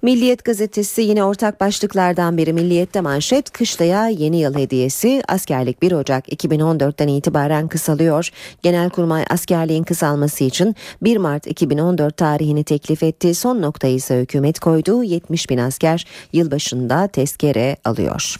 Milliyet 0.02 0.44
gazetesi 0.44 1.02
yine 1.02 1.24
ortak 1.24 1.60
başlıklardan 1.60 2.36
biri 2.36 2.52
Milliyet'te 2.52 3.00
manşet 3.00 3.50
kışlaya 3.50 4.08
yeni 4.08 4.40
yıl 4.40 4.54
hediyesi 4.54 5.22
askerlik 5.28 5.82
1 5.82 5.92
Ocak 5.92 6.28
2014'ten 6.28 7.08
itibaren 7.08 7.68
kısalıyor. 7.68 8.30
Genelkurmay 8.62 9.24
askerliğin 9.30 9.82
kısalması 9.82 10.44
için 10.44 10.76
1 11.02 11.16
Mart 11.16 11.46
2014 11.46 12.16
tarihini 12.16 12.64
teklif 12.64 13.02
etti. 13.02 13.34
Son 13.34 13.62
noktayı 13.62 13.94
ise 13.94 14.20
hükümet 14.20 14.58
koydu. 14.58 15.04
70 15.04 15.50
bin 15.50 15.58
asker 15.58 16.06
yılbaşında 16.32 17.08
tezkere 17.08 17.76
alıyor. 17.84 18.36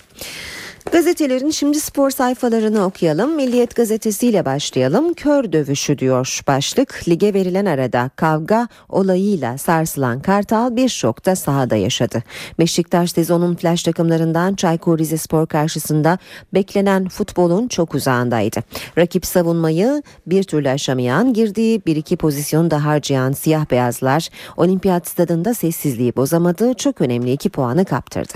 Gazetelerin 0.92 1.50
şimdi 1.50 1.80
spor 1.80 2.10
sayfalarını 2.10 2.84
okuyalım. 2.84 3.34
Milliyet 3.36 3.76
gazetesiyle 3.76 4.44
başlayalım. 4.44 5.14
Kör 5.14 5.52
dövüşü 5.52 5.98
diyor 5.98 6.40
başlık. 6.46 7.08
Lige 7.08 7.34
verilen 7.34 7.66
arada 7.66 8.10
kavga 8.16 8.68
olayıyla 8.88 9.58
sarsılan 9.58 10.20
Kartal 10.22 10.76
bir 10.76 10.88
şokta 10.88 11.36
sahada 11.36 11.76
yaşadı. 11.76 12.22
Beşiktaş 12.58 13.12
sezonun 13.12 13.54
flash 13.54 13.82
takımlarından 13.82 14.54
Çaykur 14.54 14.98
Rizespor 14.98 15.46
karşısında 15.46 16.18
beklenen 16.54 17.08
futbolun 17.08 17.68
çok 17.68 17.94
uzağındaydı. 17.94 18.60
Rakip 18.98 19.26
savunmayı 19.26 20.02
bir 20.26 20.42
türlü 20.42 20.68
aşamayan, 20.68 21.32
girdiği 21.32 21.82
bir 21.86 21.96
iki 21.96 22.16
pozisyonu 22.16 22.70
da 22.70 22.84
harcayan 22.84 23.32
siyah 23.32 23.70
beyazlar 23.70 24.28
olimpiyat 24.56 25.08
stadında 25.08 25.54
sessizliği 25.54 26.16
bozamadı. 26.16 26.74
Çok 26.74 27.00
önemli 27.00 27.32
iki 27.32 27.50
puanı 27.50 27.84
kaptırdı. 27.84 28.34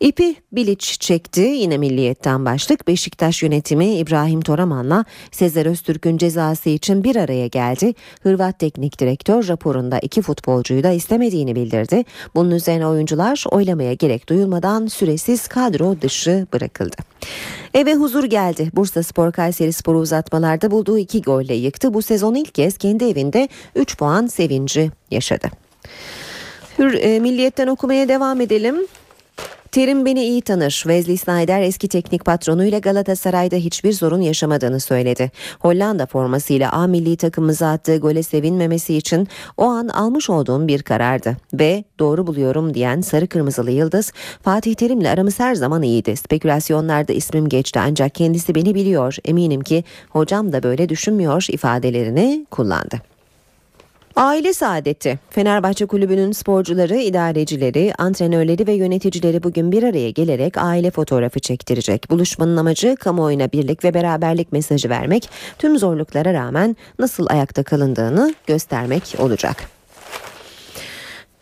İpi 0.00 0.36
Bilic 0.52 0.98
çekti 0.98 1.40
yine 1.40 1.78
milliyetten 1.78 2.44
başlık 2.44 2.88
Beşiktaş 2.88 3.42
yönetimi 3.42 3.94
İbrahim 3.94 4.40
Toraman'la 4.40 5.04
Sezer 5.30 5.66
Öztürk'ün 5.66 6.18
cezası 6.18 6.68
için 6.68 7.04
bir 7.04 7.16
araya 7.16 7.46
geldi. 7.46 7.94
Hırvat 8.22 8.58
teknik 8.58 9.00
direktör 9.00 9.48
raporunda 9.48 9.98
iki 9.98 10.22
futbolcuyu 10.22 10.82
da 10.82 10.90
istemediğini 10.90 11.56
bildirdi. 11.56 12.04
Bunun 12.34 12.50
üzerine 12.50 12.86
oyuncular 12.86 13.44
oylamaya 13.50 13.94
gerek 13.94 14.28
duyulmadan 14.28 14.86
süresiz 14.86 15.48
kadro 15.48 16.00
dışı 16.00 16.46
bırakıldı. 16.52 16.96
Eve 17.74 17.94
huzur 17.94 18.24
geldi. 18.24 18.70
Bursa 18.72 19.02
Spor 19.02 19.32
Kayseri 19.32 19.72
Spor'u 19.72 19.98
uzatmalarda 19.98 20.70
bulduğu 20.70 20.98
iki 20.98 21.22
golle 21.22 21.54
yıktı. 21.54 21.94
Bu 21.94 22.02
sezon 22.02 22.34
ilk 22.34 22.54
kez 22.54 22.78
kendi 22.78 23.04
evinde 23.04 23.48
3 23.74 23.98
puan 23.98 24.26
sevinci 24.26 24.90
yaşadı. 25.10 25.48
Hür, 26.78 26.94
e, 26.94 27.20
milliyetten 27.20 27.66
okumaya 27.66 28.08
devam 28.08 28.40
edelim. 28.40 28.76
Terim 29.72 30.06
beni 30.06 30.24
iyi 30.24 30.42
tanır. 30.42 30.70
Wesley 30.70 31.16
Sneijder 31.16 31.62
eski 31.62 31.88
teknik 31.88 32.24
patronuyla 32.24 32.78
Galatasaray'da 32.78 33.56
hiçbir 33.56 33.92
sorun 33.92 34.20
yaşamadığını 34.20 34.80
söyledi. 34.80 35.30
Hollanda 35.58 36.06
formasıyla 36.06 36.72
A 36.72 36.86
milli 36.86 37.16
takımımıza 37.16 37.70
attığı 37.70 37.96
gole 37.96 38.22
sevinmemesi 38.22 38.96
için 38.96 39.28
o 39.56 39.64
an 39.64 39.88
almış 39.88 40.30
olduğum 40.30 40.68
bir 40.68 40.82
karardı. 40.82 41.36
Ve 41.54 41.84
doğru 41.98 42.26
buluyorum 42.26 42.74
diyen 42.74 43.00
sarı 43.00 43.26
kırmızılı 43.26 43.70
yıldız 43.70 44.12
Fatih 44.42 44.74
Terim'le 44.74 45.04
aramız 45.04 45.40
her 45.40 45.54
zaman 45.54 45.82
iyiydi. 45.82 46.16
Spekülasyonlarda 46.16 47.12
ismim 47.12 47.48
geçti 47.48 47.80
ancak 47.82 48.14
kendisi 48.14 48.54
beni 48.54 48.74
biliyor. 48.74 49.16
Eminim 49.24 49.60
ki 49.60 49.84
hocam 50.08 50.52
da 50.52 50.62
böyle 50.62 50.88
düşünmüyor 50.88 51.46
ifadelerini 51.50 52.46
kullandı. 52.50 53.00
Aile 54.18 54.52
saadeti. 54.52 55.18
Fenerbahçe 55.30 55.86
Kulübü'nün 55.86 56.32
sporcuları, 56.32 56.96
idarecileri, 56.96 57.92
antrenörleri 57.98 58.66
ve 58.66 58.72
yöneticileri 58.72 59.42
bugün 59.42 59.72
bir 59.72 59.82
araya 59.82 60.10
gelerek 60.10 60.56
aile 60.56 60.90
fotoğrafı 60.90 61.40
çektirecek. 61.40 62.10
Buluşmanın 62.10 62.56
amacı 62.56 62.96
kamuoyuna 62.96 63.52
birlik 63.52 63.84
ve 63.84 63.94
beraberlik 63.94 64.52
mesajı 64.52 64.88
vermek, 64.88 65.30
tüm 65.58 65.78
zorluklara 65.78 66.34
rağmen 66.34 66.76
nasıl 66.98 67.26
ayakta 67.30 67.62
kalındığını 67.62 68.34
göstermek 68.46 69.14
olacak. 69.18 69.77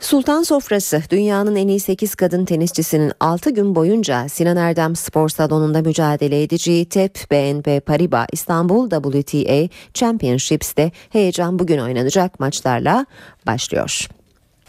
Sultan 0.06 0.42
Sofrası 0.42 1.02
dünyanın 1.10 1.56
en 1.56 1.68
iyi 1.68 1.80
8 1.80 2.14
kadın 2.14 2.44
tenisçisinin 2.44 3.12
6 3.20 3.50
gün 3.50 3.74
boyunca 3.74 4.28
Sinan 4.28 4.56
Erdem 4.56 4.96
Spor 4.96 5.28
Salonu'nda 5.28 5.82
mücadele 5.82 6.42
edeceği 6.42 6.88
TEP 6.88 7.30
BNP 7.30 7.86
Paribas 7.86 8.26
İstanbul 8.32 8.90
WTA 8.90 9.68
Championships'te 9.94 10.90
heyecan 11.10 11.58
bugün 11.58 11.78
oynanacak 11.78 12.40
maçlarla 12.40 13.06
başlıyor. 13.46 14.08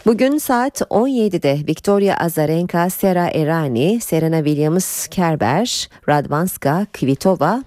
Bugün 0.06 0.38
saat 0.38 0.82
17'de 0.82 1.68
Victoria 1.68 2.18
Azarenka, 2.18 2.90
Sera 2.90 3.28
Errani, 3.28 4.00
Serena 4.02 4.38
Williams, 4.38 5.08
Kerber, 5.08 5.90
Radvanska, 6.10 6.86
Kvitova 6.94 7.64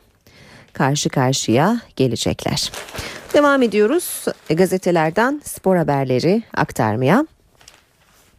karşı 0.72 1.09
karşıya 1.09 1.80
gelecekler. 1.96 2.72
Devam 3.35 3.62
ediyoruz 3.62 4.24
gazetelerden 4.48 5.40
spor 5.44 5.76
haberleri 5.76 6.42
aktarmaya. 6.54 7.26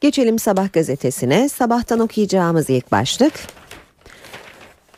Geçelim 0.01 0.39
Sabah 0.39 0.73
gazetesine. 0.73 1.49
Sabahtan 1.49 1.99
okuyacağımız 1.99 2.69
ilk 2.69 2.91
başlık. 2.91 3.33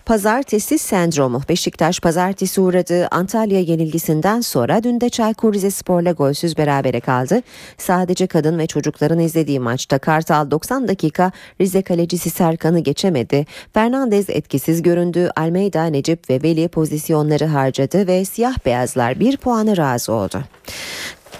Pazartesi 0.05 0.79
sendromu. 0.79 1.41
Beşiktaş 1.49 1.99
pazartesi 1.99 2.61
uğradığı 2.61 3.07
Antalya 3.07 3.59
yenilgisinden 3.59 4.41
sonra 4.41 4.83
dün 4.83 5.01
de 5.01 5.09
Çaykur 5.09 5.53
Rizespor'la 5.53 6.11
golsüz 6.11 6.57
berabere 6.57 6.99
kaldı. 6.99 7.41
Sadece 7.77 8.27
kadın 8.27 8.59
ve 8.59 8.67
çocukların 8.67 9.19
izlediği 9.19 9.59
maçta 9.59 9.97
Kartal 9.97 10.51
90 10.51 10.87
dakika 10.87 11.31
Rize 11.61 11.81
kalecisi 11.81 12.29
Serkan'ı 12.29 12.79
geçemedi. 12.79 13.45
Fernandez 13.73 14.29
etkisiz 14.29 14.81
göründü. 14.81 15.29
Almeida, 15.35 15.85
Necip 15.85 16.29
ve 16.29 16.43
Veli 16.43 16.67
pozisyonları 16.67 17.45
harcadı 17.45 18.07
ve 18.07 18.25
siyah 18.25 18.65
beyazlar 18.65 19.19
bir 19.19 19.37
puanı 19.37 19.77
razı 19.77 20.13
oldu. 20.13 20.43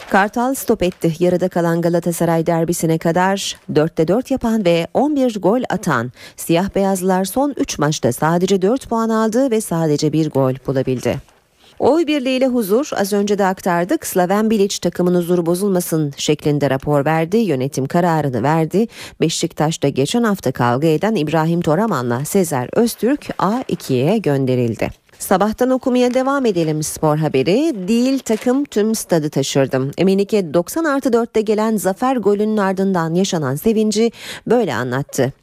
Kartal 0.09 0.53
stop 0.53 0.83
etti. 0.83 1.13
Yarıda 1.19 1.49
kalan 1.49 1.81
Galatasaray 1.81 2.45
derbisine 2.45 2.97
kadar 2.97 3.57
4'te 3.73 4.07
4 4.07 4.31
yapan 4.31 4.65
ve 4.65 4.87
11 4.93 5.41
gol 5.41 5.61
atan 5.69 6.11
siyah 6.35 6.75
beyazlar 6.75 7.25
son 7.25 7.53
3 7.57 7.79
maçta 7.79 8.11
sadece 8.11 8.61
4 8.61 8.89
puan 8.89 9.09
aldı 9.09 9.51
ve 9.51 9.61
sadece 9.61 10.13
bir 10.13 10.29
gol 10.29 10.53
bulabildi. 10.67 11.33
Oy 11.79 12.07
birliğiyle 12.07 12.47
huzur 12.47 12.89
az 12.95 13.13
önce 13.13 13.37
de 13.37 13.45
aktardık. 13.45 14.05
Slaven 14.07 14.49
Bilic 14.49 14.79
takımın 14.81 15.15
huzuru 15.15 15.45
bozulmasın 15.45 16.13
şeklinde 16.17 16.69
rapor 16.69 17.05
verdi. 17.05 17.37
Yönetim 17.37 17.85
kararını 17.85 18.43
verdi. 18.43 18.87
Beşiktaş'ta 19.21 19.87
geçen 19.87 20.23
hafta 20.23 20.51
kavga 20.51 20.87
eden 20.87 21.15
İbrahim 21.15 21.61
Toraman'la 21.61 22.25
Sezer 22.25 22.69
Öztürk 22.73 23.25
A2'ye 23.25 24.17
gönderildi. 24.17 25.02
Sabahtan 25.23 25.69
okumaya 25.69 26.13
devam 26.13 26.45
edelim 26.45 26.83
spor 26.83 27.17
haberi. 27.17 27.87
Değil 27.87 28.19
takım 28.19 28.65
tüm 28.65 28.95
stadı 28.95 29.29
taşırdım. 29.29 29.91
Emenike 29.97 30.53
90 30.53 30.83
artı 30.83 31.09
4'te 31.09 31.41
gelen 31.41 31.77
zafer 31.77 32.15
golünün 32.15 32.57
ardından 32.57 33.13
yaşanan 33.13 33.55
sevinci 33.55 34.11
böyle 34.47 34.75
anlattı. 34.75 35.33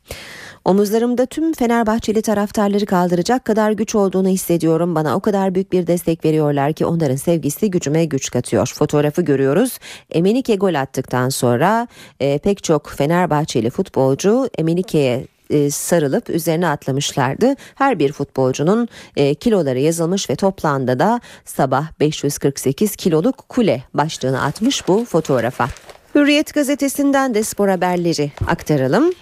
Omuzlarımda 0.65 1.27
tüm 1.27 1.53
Fenerbahçeli 1.53 2.23
taraftarları 2.23 2.87
kaldıracak 2.87 3.45
kadar 3.45 3.73
güç 3.73 3.95
olduğunu 3.95 4.29
hissediyorum. 4.29 4.95
Bana 4.95 5.17
o 5.17 5.21
kadar 5.21 5.55
büyük 5.55 5.73
bir 5.73 5.87
destek 5.87 6.25
veriyorlar 6.25 6.73
ki 6.73 6.87
onların 6.87 7.17
sevgisi 7.17 7.71
gücüme 7.71 8.05
güç 8.05 8.31
katıyor. 8.31 8.73
Fotoğrafı 8.75 9.23
görüyoruz. 9.23 9.79
Emenike 10.11 10.57
gol 10.57 10.75
attıktan 10.75 11.29
sonra 11.29 11.89
e, 12.21 12.39
pek 12.39 12.65
çok 12.65 12.89
Fenerbahçeli 12.89 13.71
futbolcu 13.71 14.49
Emenike'ye 14.59 15.27
sarılıp 15.71 16.31
üzerine 16.31 16.69
atlamışlardı. 16.69 17.55
Her 17.75 17.99
bir 17.99 18.13
futbolcunun 18.13 18.89
e, 19.17 19.35
kiloları 19.35 19.79
yazılmış 19.79 20.31
ve 20.31 20.37
toplamda 20.37 20.99
da 20.99 21.21
sabah 21.45 22.01
548 22.01 22.97
kiloluk 22.97 23.49
kule 23.49 23.83
başlığını 23.95 24.43
atmış 24.43 24.89
bu 24.89 25.05
fotoğrafa. 25.05 25.69
Hürriyet 26.15 26.55
gazetesinden 26.55 27.35
de 27.35 27.43
spor 27.43 27.69
haberleri 27.69 28.33
aktaralım. 28.47 29.13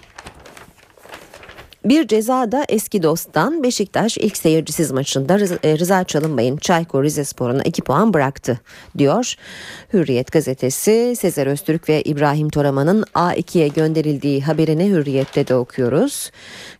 Bir 1.85 2.07
cezada 2.07 2.65
eski 2.69 3.03
dosttan 3.03 3.63
Beşiktaş 3.63 4.17
ilk 4.17 4.37
seyircisiz 4.37 4.91
maçında 4.91 5.39
e, 5.63 5.79
Rıza 5.79 6.03
Çalınbay'ın 6.03 6.57
Çaykur 6.57 7.03
Rizespor'una 7.03 7.61
2 7.61 7.81
puan 7.81 8.13
bıraktı 8.13 8.59
diyor. 8.97 9.35
Hürriyet 9.93 10.31
gazetesi 10.31 11.15
Sezer 11.19 11.47
Öztürk 11.47 11.89
ve 11.89 12.01
İbrahim 12.01 12.49
Toraman'ın 12.49 13.03
A2'ye 13.15 13.67
gönderildiği 13.67 14.41
haberini 14.41 14.89
Hürriyet'te 14.89 15.47
de 15.47 15.55
okuyoruz. 15.55 16.31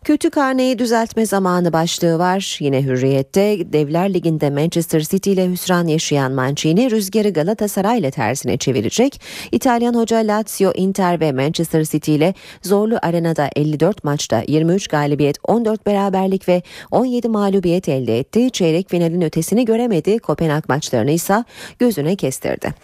Kötü 0.04 0.30
karneyi 0.30 0.78
düzeltme 0.78 1.26
zamanı 1.26 1.72
başlığı 1.72 2.18
var. 2.18 2.58
Yine 2.60 2.84
Hürriyet'te 2.84 3.72
Devler 3.72 4.14
Ligi'nde 4.14 4.50
Manchester 4.50 5.00
City 5.00 5.32
ile 5.32 5.50
hüsran 5.50 5.86
yaşayan 5.86 6.32
Mancini 6.32 6.90
rüzgarı 6.90 7.30
Galatasaray 7.30 7.98
ile 7.98 8.10
tersine 8.10 8.56
çevirecek. 8.56 9.20
İtalyan 9.52 9.94
hoca 9.94 10.16
Lazio, 10.16 10.72
Inter 10.74 11.20
ve 11.20 11.32
Manchester 11.32 11.84
City 11.84 12.14
ile 12.14 12.34
zorlu 12.62 12.98
arenada 13.02 13.50
54 13.56 14.04
maçta 14.04 14.42
23 14.48 14.89
galibiyet, 14.90 15.38
14 15.48 15.86
beraberlik 15.86 16.48
ve 16.48 16.62
17 16.90 17.28
mağlubiyet 17.28 17.88
elde 17.88 18.18
etti. 18.18 18.50
Çeyrek 18.50 18.90
finalin 18.90 19.20
ötesini 19.20 19.64
göremedi. 19.64 20.18
Kopenhag 20.18 20.68
maçlarını 20.68 21.10
ise 21.10 21.44
gözüne 21.78 22.16
kestirdi. 22.16 22.74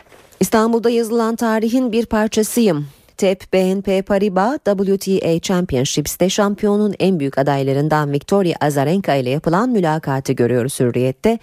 İstanbul'da 0.40 0.90
yazılan 0.90 1.36
tarihin 1.36 1.92
bir 1.92 2.06
parçasıyım. 2.06 2.86
TEP 3.16 3.52
BNP 3.52 4.02
Paribas 4.02 4.58
WTA 4.64 5.40
Championships'te 5.40 6.30
şampiyonun 6.30 6.94
en 6.98 7.20
büyük 7.20 7.38
adaylarından 7.38 8.12
Victoria 8.12 8.54
Azarenka 8.60 9.14
ile 9.14 9.30
yapılan 9.30 9.70
mülakatı 9.70 10.32
görüyoruz 10.32 10.80
Hürriyet'te. 10.80 11.38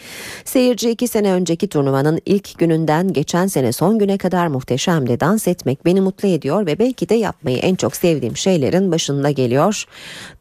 Seyirci 0.46 0.90
iki 0.90 1.08
sene 1.08 1.32
önceki 1.32 1.68
turnuvanın 1.68 2.20
ilk 2.26 2.60
gününden 2.60 3.14
geçen 3.14 3.48
sene 3.48 3.72
son 3.72 4.00
güne 4.00 4.18
kadar 4.18 4.48
muhteşemdi. 4.48 5.20
Dans 5.20 5.48
etmek 5.48 5.86
beni 5.86 6.02
mutlu 6.02 6.28
ediyor 6.28 6.66
ve 6.66 6.80
belki 6.80 7.10
de 7.10 7.16
yapmayı 7.16 7.58
en 7.58 7.76
çok 7.76 7.96
sevdiğim 7.96 8.38
şeylerin 8.38 8.92
başında 8.92 9.32
geliyor 9.32 9.86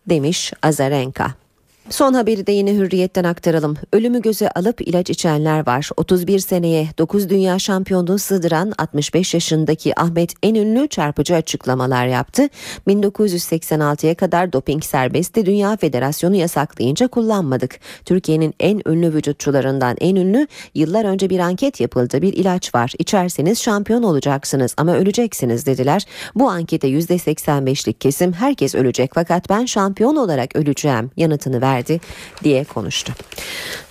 demiş 0.07 0.53
Azarenka. 0.63 1.43
Son 1.91 2.15
haberi 2.15 2.47
de 2.47 2.53
yine 2.53 2.75
hürriyetten 2.75 3.25
aktaralım. 3.25 3.77
Ölümü 3.93 4.23
göze 4.23 4.51
alıp 4.51 4.81
ilaç 4.81 5.11
içenler 5.11 5.67
var. 5.67 5.91
31 5.97 6.39
seneye 6.39 6.89
9 6.99 7.29
dünya 7.29 7.59
şampiyonluğu 7.59 8.19
sığdıran 8.19 8.73
65 8.79 9.35
yaşındaki 9.35 10.01
Ahmet 10.01 10.35
en 10.43 10.55
ünlü 10.55 10.89
çarpıcı 10.89 11.35
açıklamalar 11.35 12.07
yaptı. 12.07 12.49
1986'ya 12.89 14.15
kadar 14.15 14.53
doping 14.53 14.85
serbestti. 14.85 15.47
Dünya 15.47 15.77
Federasyonu 15.77 16.37
yasaklayınca 16.37 17.09
kullanmadık. 17.09 17.81
Türkiye'nin 18.05 18.55
en 18.61 18.83
ünlü 18.87 19.15
vücutçularından 19.15 19.97
en 20.01 20.17
ünlü 20.17 20.47
yıllar 20.75 21.05
önce 21.05 21.31
bir 21.31 21.39
anket 21.39 21.81
yapıldı. 21.81 22.23
Bir 22.23 22.33
ilaç 22.33 22.75
var. 22.75 22.93
İçerseniz 22.99 23.63
şampiyon 23.63 24.03
olacaksınız 24.03 24.75
ama 24.77 24.95
öleceksiniz 24.95 25.67
dediler. 25.67 26.07
Bu 26.35 26.51
ankete 26.51 26.89
%85'lik 26.89 28.01
kesim 28.01 28.33
herkes 28.33 28.75
ölecek 28.75 29.11
fakat 29.15 29.49
ben 29.51 29.65
şampiyon 29.65 30.17
olarak 30.17 30.57
öleceğim 30.57 31.11
yanıtını 31.17 31.61
verdi 31.61 31.72
verdi 31.73 32.01
diye 32.45 32.65
konuştu. 32.65 33.13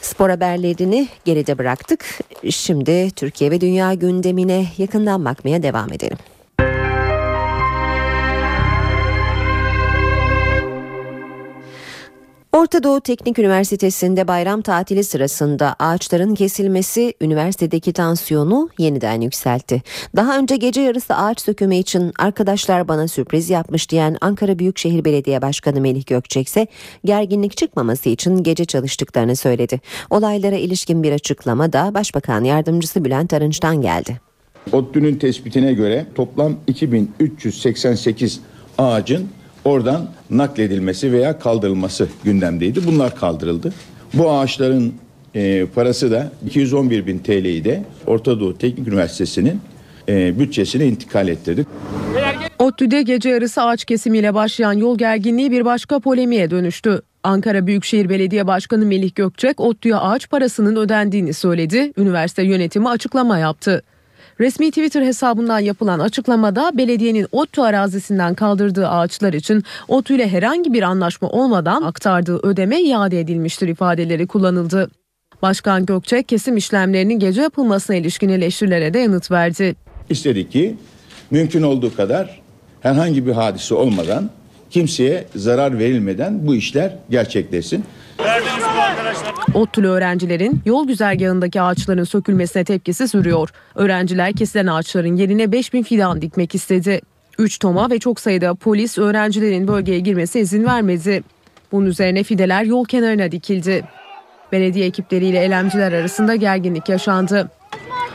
Spor 0.01 0.29
haberlerini 0.29 1.07
geride 1.25 1.57
bıraktık. 1.57 2.05
Şimdi 2.49 3.11
Türkiye 3.11 3.51
ve 3.51 3.61
dünya 3.61 3.93
gündemine 3.93 4.65
yakından 4.77 5.25
bakmaya 5.25 5.63
devam 5.63 5.93
edelim. 5.93 6.17
Orta 12.61 12.83
Doğu 12.83 13.01
Teknik 13.01 13.39
Üniversitesi'nde 13.39 14.27
bayram 14.27 14.61
tatili 14.61 15.03
sırasında 15.03 15.75
ağaçların 15.79 16.35
kesilmesi 16.35 17.13
üniversitedeki 17.21 17.93
tansiyonu 17.93 18.69
yeniden 18.77 19.21
yükseltti. 19.21 19.81
Daha 20.15 20.37
önce 20.37 20.55
gece 20.55 20.81
yarısı 20.81 21.15
ağaç 21.15 21.41
sökümü 21.41 21.75
için 21.75 22.11
arkadaşlar 22.19 22.87
bana 22.87 23.07
sürpriz 23.07 23.49
yapmış 23.49 23.89
diyen 23.89 24.17
Ankara 24.21 24.59
Büyükşehir 24.59 25.05
Belediye 25.05 25.41
Başkanı 25.41 25.81
Melih 25.81 26.05
Gökçek 26.05 26.47
ise 26.47 26.67
gerginlik 27.05 27.57
çıkmaması 27.57 28.09
için 28.09 28.43
gece 28.43 28.65
çalıştıklarını 28.65 29.35
söyledi. 29.35 29.81
Olaylara 30.09 30.55
ilişkin 30.55 31.03
bir 31.03 31.11
açıklama 31.11 31.73
da 31.73 31.93
Başbakan 31.93 32.43
Yardımcısı 32.43 33.05
Bülent 33.05 33.33
Arınç'tan 33.33 33.81
geldi. 33.81 34.21
ODTÜ'nün 34.71 35.15
tespitine 35.15 35.73
göre 35.73 36.05
toplam 36.15 36.55
2388 36.67 38.39
ağacın 38.77 39.29
oradan 39.65 40.07
nakledilmesi 40.29 41.11
veya 41.11 41.39
kaldırılması 41.39 42.07
gündemdeydi. 42.23 42.87
Bunlar 42.87 43.15
kaldırıldı. 43.15 43.73
Bu 44.13 44.31
ağaçların 44.31 44.93
e, 45.35 45.65
parası 45.65 46.11
da 46.11 46.31
211 46.45 47.07
bin 47.07 47.19
TL'yi 47.19 47.63
de 47.63 47.83
Orta 48.07 48.39
Doğu 48.39 48.57
Teknik 48.57 48.87
Üniversitesi'nin 48.87 49.61
e, 50.09 50.39
bütçesine 50.39 50.87
intikal 50.87 51.27
ettirdi. 51.27 51.65
ODTÜ'de 52.59 53.01
gece 53.01 53.29
yarısı 53.29 53.61
ağaç 53.61 53.85
kesimiyle 53.85 54.33
başlayan 54.33 54.73
yol 54.73 54.97
gerginliği 54.97 55.51
bir 55.51 55.65
başka 55.65 55.99
polemiğe 55.99 56.51
dönüştü. 56.51 57.01
Ankara 57.23 57.67
Büyükşehir 57.67 58.09
Belediye 58.09 58.47
Başkanı 58.47 58.85
Melih 58.85 59.15
Gökçek 59.15 59.59
ODTÜ'ye 59.59 59.95
ağaç 59.95 60.29
parasının 60.29 60.75
ödendiğini 60.75 61.33
söyledi. 61.33 61.93
Üniversite 61.97 62.43
yönetimi 62.43 62.89
açıklama 62.89 63.37
yaptı. 63.37 63.83
Resmi 64.41 64.69
Twitter 64.69 65.01
hesabından 65.01 65.59
yapılan 65.59 65.99
açıklamada 65.99 66.71
belediyenin 66.77 67.27
ODTÜ 67.31 67.61
arazisinden 67.61 68.33
kaldırdığı 68.33 68.87
ağaçlar 68.87 69.33
için 69.33 69.63
ODTÜ 69.87 70.15
ile 70.15 70.27
herhangi 70.27 70.73
bir 70.73 70.83
anlaşma 70.83 71.29
olmadan 71.29 71.81
aktardığı 71.81 72.39
ödeme 72.47 72.81
iade 72.81 73.19
edilmiştir 73.19 73.67
ifadeleri 73.67 74.27
kullanıldı. 74.27 74.91
Başkan 75.41 75.85
Gökçek 75.85 76.27
kesim 76.27 76.57
işlemlerinin 76.57 77.19
gece 77.19 77.41
yapılmasına 77.41 77.95
ilişkin 77.95 78.29
eleştirilere 78.29 78.93
de 78.93 78.99
yanıt 78.99 79.31
verdi. 79.31 79.75
İstedik 80.09 80.51
ki 80.51 80.75
mümkün 81.31 81.61
olduğu 81.61 81.95
kadar 81.95 82.41
herhangi 82.81 83.27
bir 83.27 83.31
hadise 83.31 83.75
olmadan 83.75 84.29
kimseye 84.69 85.25
zarar 85.35 85.79
verilmeden 85.79 86.47
bu 86.47 86.55
işler 86.55 86.95
gerçekleşsin. 87.09 87.83
ODTÜ'lü 89.53 89.87
öğrencilerin 89.87 90.61
yol 90.65 90.87
güzergahındaki 90.87 91.61
ağaçların 91.61 92.03
sökülmesine 92.03 92.63
tepkisi 92.63 93.07
sürüyor. 93.07 93.49
Öğrenciler 93.75 94.33
kesilen 94.33 94.67
ağaçların 94.67 95.15
yerine 95.15 95.51
5000 95.51 95.83
fidan 95.83 96.21
dikmek 96.21 96.55
istedi. 96.55 97.01
3 97.39 97.59
toma 97.59 97.89
ve 97.89 97.99
çok 97.99 98.19
sayıda 98.19 98.55
polis 98.55 98.97
öğrencilerin 98.97 99.67
bölgeye 99.67 99.99
girmesine 99.99 100.41
izin 100.41 100.65
vermedi. 100.65 101.23
Bunun 101.71 101.85
üzerine 101.85 102.23
fideler 102.23 102.63
yol 102.63 102.85
kenarına 102.85 103.31
dikildi. 103.31 103.83
Belediye 104.51 104.85
ekipleriyle 104.85 105.41
eylemciler 105.41 105.91
arasında 105.91 106.35
gerginlik 106.35 106.89
yaşandı. 106.89 107.49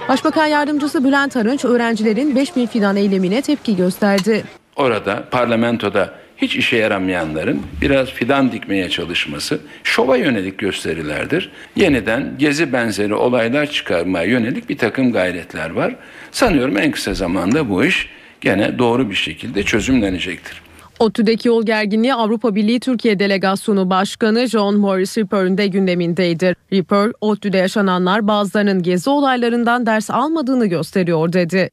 Başbakan 0.08 0.46
yardımcısı 0.46 1.04
Bülent 1.04 1.36
Arınç 1.36 1.64
öğrencilerin 1.64 2.36
5000 2.36 2.66
fidan 2.66 2.96
eylemine 2.96 3.42
tepki 3.42 3.76
gösterdi. 3.76 4.44
Orada 4.76 5.24
parlamentoda 5.30 6.10
hiç 6.36 6.56
işe 6.56 6.76
yaramayanların 6.76 7.62
biraz 7.82 8.08
fidan 8.08 8.52
dikmeye 8.52 8.88
çalışması 8.88 9.58
şova 9.84 10.16
yönelik 10.16 10.58
gösterilerdir. 10.58 11.50
Yeniden 11.76 12.34
gezi 12.38 12.72
benzeri 12.72 13.14
olaylar 13.14 13.70
çıkarmaya 13.70 14.26
yönelik 14.26 14.68
bir 14.68 14.78
takım 14.78 15.12
gayretler 15.12 15.70
var. 15.70 15.96
Sanıyorum 16.32 16.78
en 16.78 16.90
kısa 16.90 17.14
zamanda 17.14 17.70
bu 17.70 17.84
iş 17.84 18.08
gene 18.40 18.78
doğru 18.78 19.10
bir 19.10 19.14
şekilde 19.14 19.62
çözümlenecektir. 19.62 20.62
ODTÜ'deki 20.98 21.48
yol 21.48 21.66
gerginliği 21.66 22.14
Avrupa 22.14 22.54
Birliği 22.54 22.80
Türkiye 22.80 23.18
Delegasyonu 23.18 23.90
Başkanı 23.90 24.46
John 24.46 24.76
Morris 24.76 25.18
Ripper'ın 25.18 25.58
de 25.58 25.66
gündemindeydi. 25.66 26.54
Ripper, 26.72 27.12
ODTÜ'de 27.20 27.58
yaşananlar 27.58 28.28
bazılarının 28.28 28.82
gezi 28.82 29.10
olaylarından 29.10 29.86
ders 29.86 30.10
almadığını 30.10 30.66
gösteriyor 30.66 31.32
dedi. 31.32 31.70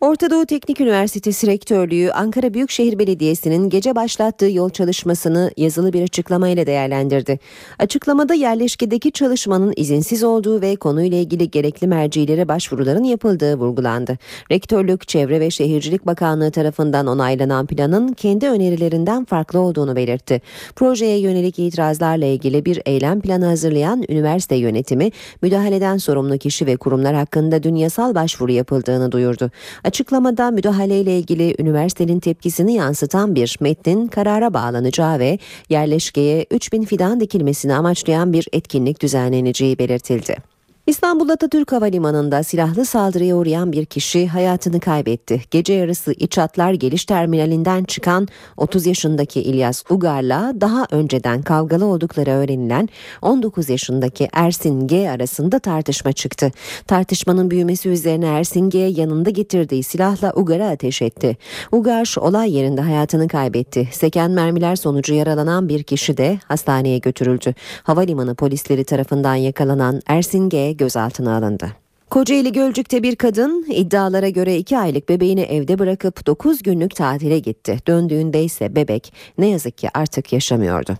Orta 0.00 0.30
Doğu 0.30 0.46
Teknik 0.46 0.80
Üniversitesi 0.80 1.46
Rektörlüğü 1.46 2.12
Ankara 2.12 2.54
Büyükşehir 2.54 2.98
Belediyesi'nin 2.98 3.70
gece 3.70 3.94
başlattığı 3.94 4.50
yol 4.50 4.70
çalışmasını 4.70 5.50
yazılı 5.56 5.92
bir 5.92 6.02
açıklamayla 6.02 6.66
değerlendirdi. 6.66 7.38
Açıklamada 7.78 8.34
yerleşkedeki 8.34 9.12
çalışmanın 9.12 9.72
izinsiz 9.76 10.24
olduğu 10.24 10.60
ve 10.60 10.76
konuyla 10.76 11.18
ilgili 11.18 11.50
gerekli 11.50 11.86
mercilere 11.86 12.48
başvuruların 12.48 13.04
yapıldığı 13.04 13.54
vurgulandı. 13.54 14.18
Rektörlük, 14.50 15.08
Çevre 15.08 15.40
ve 15.40 15.50
Şehircilik 15.50 16.06
Bakanlığı 16.06 16.50
tarafından 16.50 17.06
onaylanan 17.06 17.66
planın 17.66 18.12
kendi 18.12 18.48
önerilerinden 18.48 19.24
farklı 19.24 19.60
olduğunu 19.60 19.96
belirtti. 19.96 20.42
Projeye 20.76 21.18
yönelik 21.18 21.58
itirazlarla 21.58 22.26
ilgili 22.26 22.64
bir 22.64 22.82
eylem 22.86 23.20
planı 23.20 23.46
hazırlayan 23.46 24.04
üniversite 24.08 24.56
yönetimi, 24.56 25.10
müdahaleden 25.42 25.96
sorumlu 25.96 26.38
kişi 26.38 26.66
ve 26.66 26.76
kurumlar 26.76 27.14
hakkında 27.14 27.62
dün 27.62 27.74
yasal 27.74 28.14
başvuru 28.14 28.52
yapıldığını 28.52 29.12
duyurdu. 29.12 29.50
Açıklamada 29.86 30.50
müdahaleyle 30.50 31.18
ilgili 31.18 31.54
üniversitenin 31.58 32.20
tepkisini 32.20 32.74
yansıtan 32.74 33.34
bir 33.34 33.56
metnin 33.60 34.06
karara 34.06 34.54
bağlanacağı 34.54 35.18
ve 35.18 35.38
yerleşkeye 35.68 36.46
3000 36.50 36.84
fidan 36.84 37.20
dikilmesini 37.20 37.74
amaçlayan 37.74 38.32
bir 38.32 38.48
etkinlik 38.52 39.02
düzenleneceği 39.02 39.78
belirtildi. 39.78 40.55
İstanbul 40.86 41.28
Atatürk 41.28 41.72
Havalimanı'nda 41.72 42.42
silahlı 42.42 42.84
saldırıya 42.84 43.36
uğrayan 43.36 43.72
bir 43.72 43.84
kişi 43.84 44.26
hayatını 44.26 44.80
kaybetti. 44.80 45.42
Gece 45.50 45.72
yarısı 45.72 46.12
İç 46.12 46.38
Hatlar 46.38 46.72
Geliş 46.72 47.04
Terminalinden 47.04 47.84
çıkan 47.84 48.28
30 48.56 48.86
yaşındaki 48.86 49.42
İlyas 49.42 49.82
Ugar'la 49.90 50.52
daha 50.60 50.86
önceden 50.90 51.42
kavgalı 51.42 51.84
oldukları 51.84 52.30
öğrenilen 52.30 52.88
19 53.22 53.68
yaşındaki 53.68 54.28
Ersin 54.32 54.86
G 54.86 55.10
arasında 55.10 55.58
tartışma 55.58 56.12
çıktı. 56.12 56.52
Tartışmanın 56.86 57.50
büyümesi 57.50 57.88
üzerine 57.88 58.26
Ersin 58.26 58.70
G 58.70 58.78
yanında 58.78 59.30
getirdiği 59.30 59.82
silahla 59.82 60.32
Ugar'a 60.36 60.68
ateş 60.68 61.02
etti. 61.02 61.36
Ugar 61.72 62.14
olay 62.20 62.52
yerinde 62.56 62.80
hayatını 62.80 63.28
kaybetti. 63.28 63.88
Seken 63.92 64.30
mermiler 64.30 64.76
sonucu 64.76 65.14
yaralanan 65.14 65.68
bir 65.68 65.82
kişi 65.82 66.16
de 66.16 66.38
hastaneye 66.44 66.98
götürüldü. 66.98 67.54
Havalimanı 67.82 68.34
polisleri 68.34 68.84
tarafından 68.84 69.34
yakalanan 69.34 70.00
Ersin 70.06 70.48
G 70.48 70.75
gözaltına 70.78 71.36
alındı. 71.36 71.72
Kocaeli 72.10 72.52
Gölcük'te 72.52 73.02
bir 73.02 73.16
kadın 73.16 73.66
iddialara 73.68 74.28
göre 74.28 74.56
2 74.56 74.78
aylık 74.78 75.08
bebeğini 75.08 75.40
evde 75.40 75.78
bırakıp 75.78 76.26
9 76.26 76.62
günlük 76.62 76.94
tatile 76.94 77.38
gitti. 77.38 77.78
Döndüğünde 77.86 78.44
ise 78.44 78.76
bebek 78.76 79.12
ne 79.38 79.46
yazık 79.46 79.78
ki 79.78 79.88
artık 79.94 80.32
yaşamıyordu. 80.32 80.94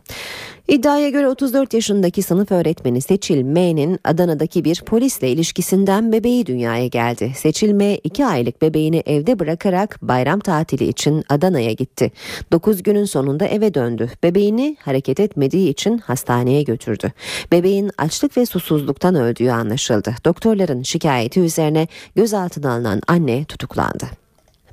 İddiaya 0.68 1.08
göre 1.08 1.28
34 1.28 1.74
yaşındaki 1.74 2.22
sınıf 2.22 2.52
öğretmeni 2.52 3.00
Seçil 3.00 3.42
M'nin 3.42 3.98
Adana'daki 4.04 4.64
bir 4.64 4.82
polisle 4.86 5.30
ilişkisinden 5.30 6.12
bebeği 6.12 6.46
dünyaya 6.46 6.86
geldi. 6.86 7.32
Seçil 7.36 7.72
M 7.72 7.96
2 7.96 8.26
aylık 8.26 8.62
bebeğini 8.62 9.02
evde 9.06 9.38
bırakarak 9.38 9.98
bayram 10.02 10.40
tatili 10.40 10.88
için 10.88 11.24
Adana'ya 11.28 11.72
gitti. 11.72 12.12
9 12.52 12.82
günün 12.82 13.04
sonunda 13.04 13.46
eve 13.46 13.74
döndü. 13.74 14.10
Bebeğini 14.22 14.76
hareket 14.80 15.20
etmediği 15.20 15.70
için 15.70 15.98
hastaneye 15.98 16.62
götürdü. 16.62 17.12
Bebeğin 17.52 17.90
açlık 17.98 18.36
ve 18.36 18.46
susuzluktan 18.46 19.14
öldüğü 19.14 19.50
anlaşıldı. 19.50 20.14
Doktorların 20.24 20.82
şikayeti 20.82 21.40
üzerine 21.40 21.86
gözaltına 22.16 22.72
alınan 22.72 23.00
anne 23.08 23.44
tutuklandı. 23.44 24.25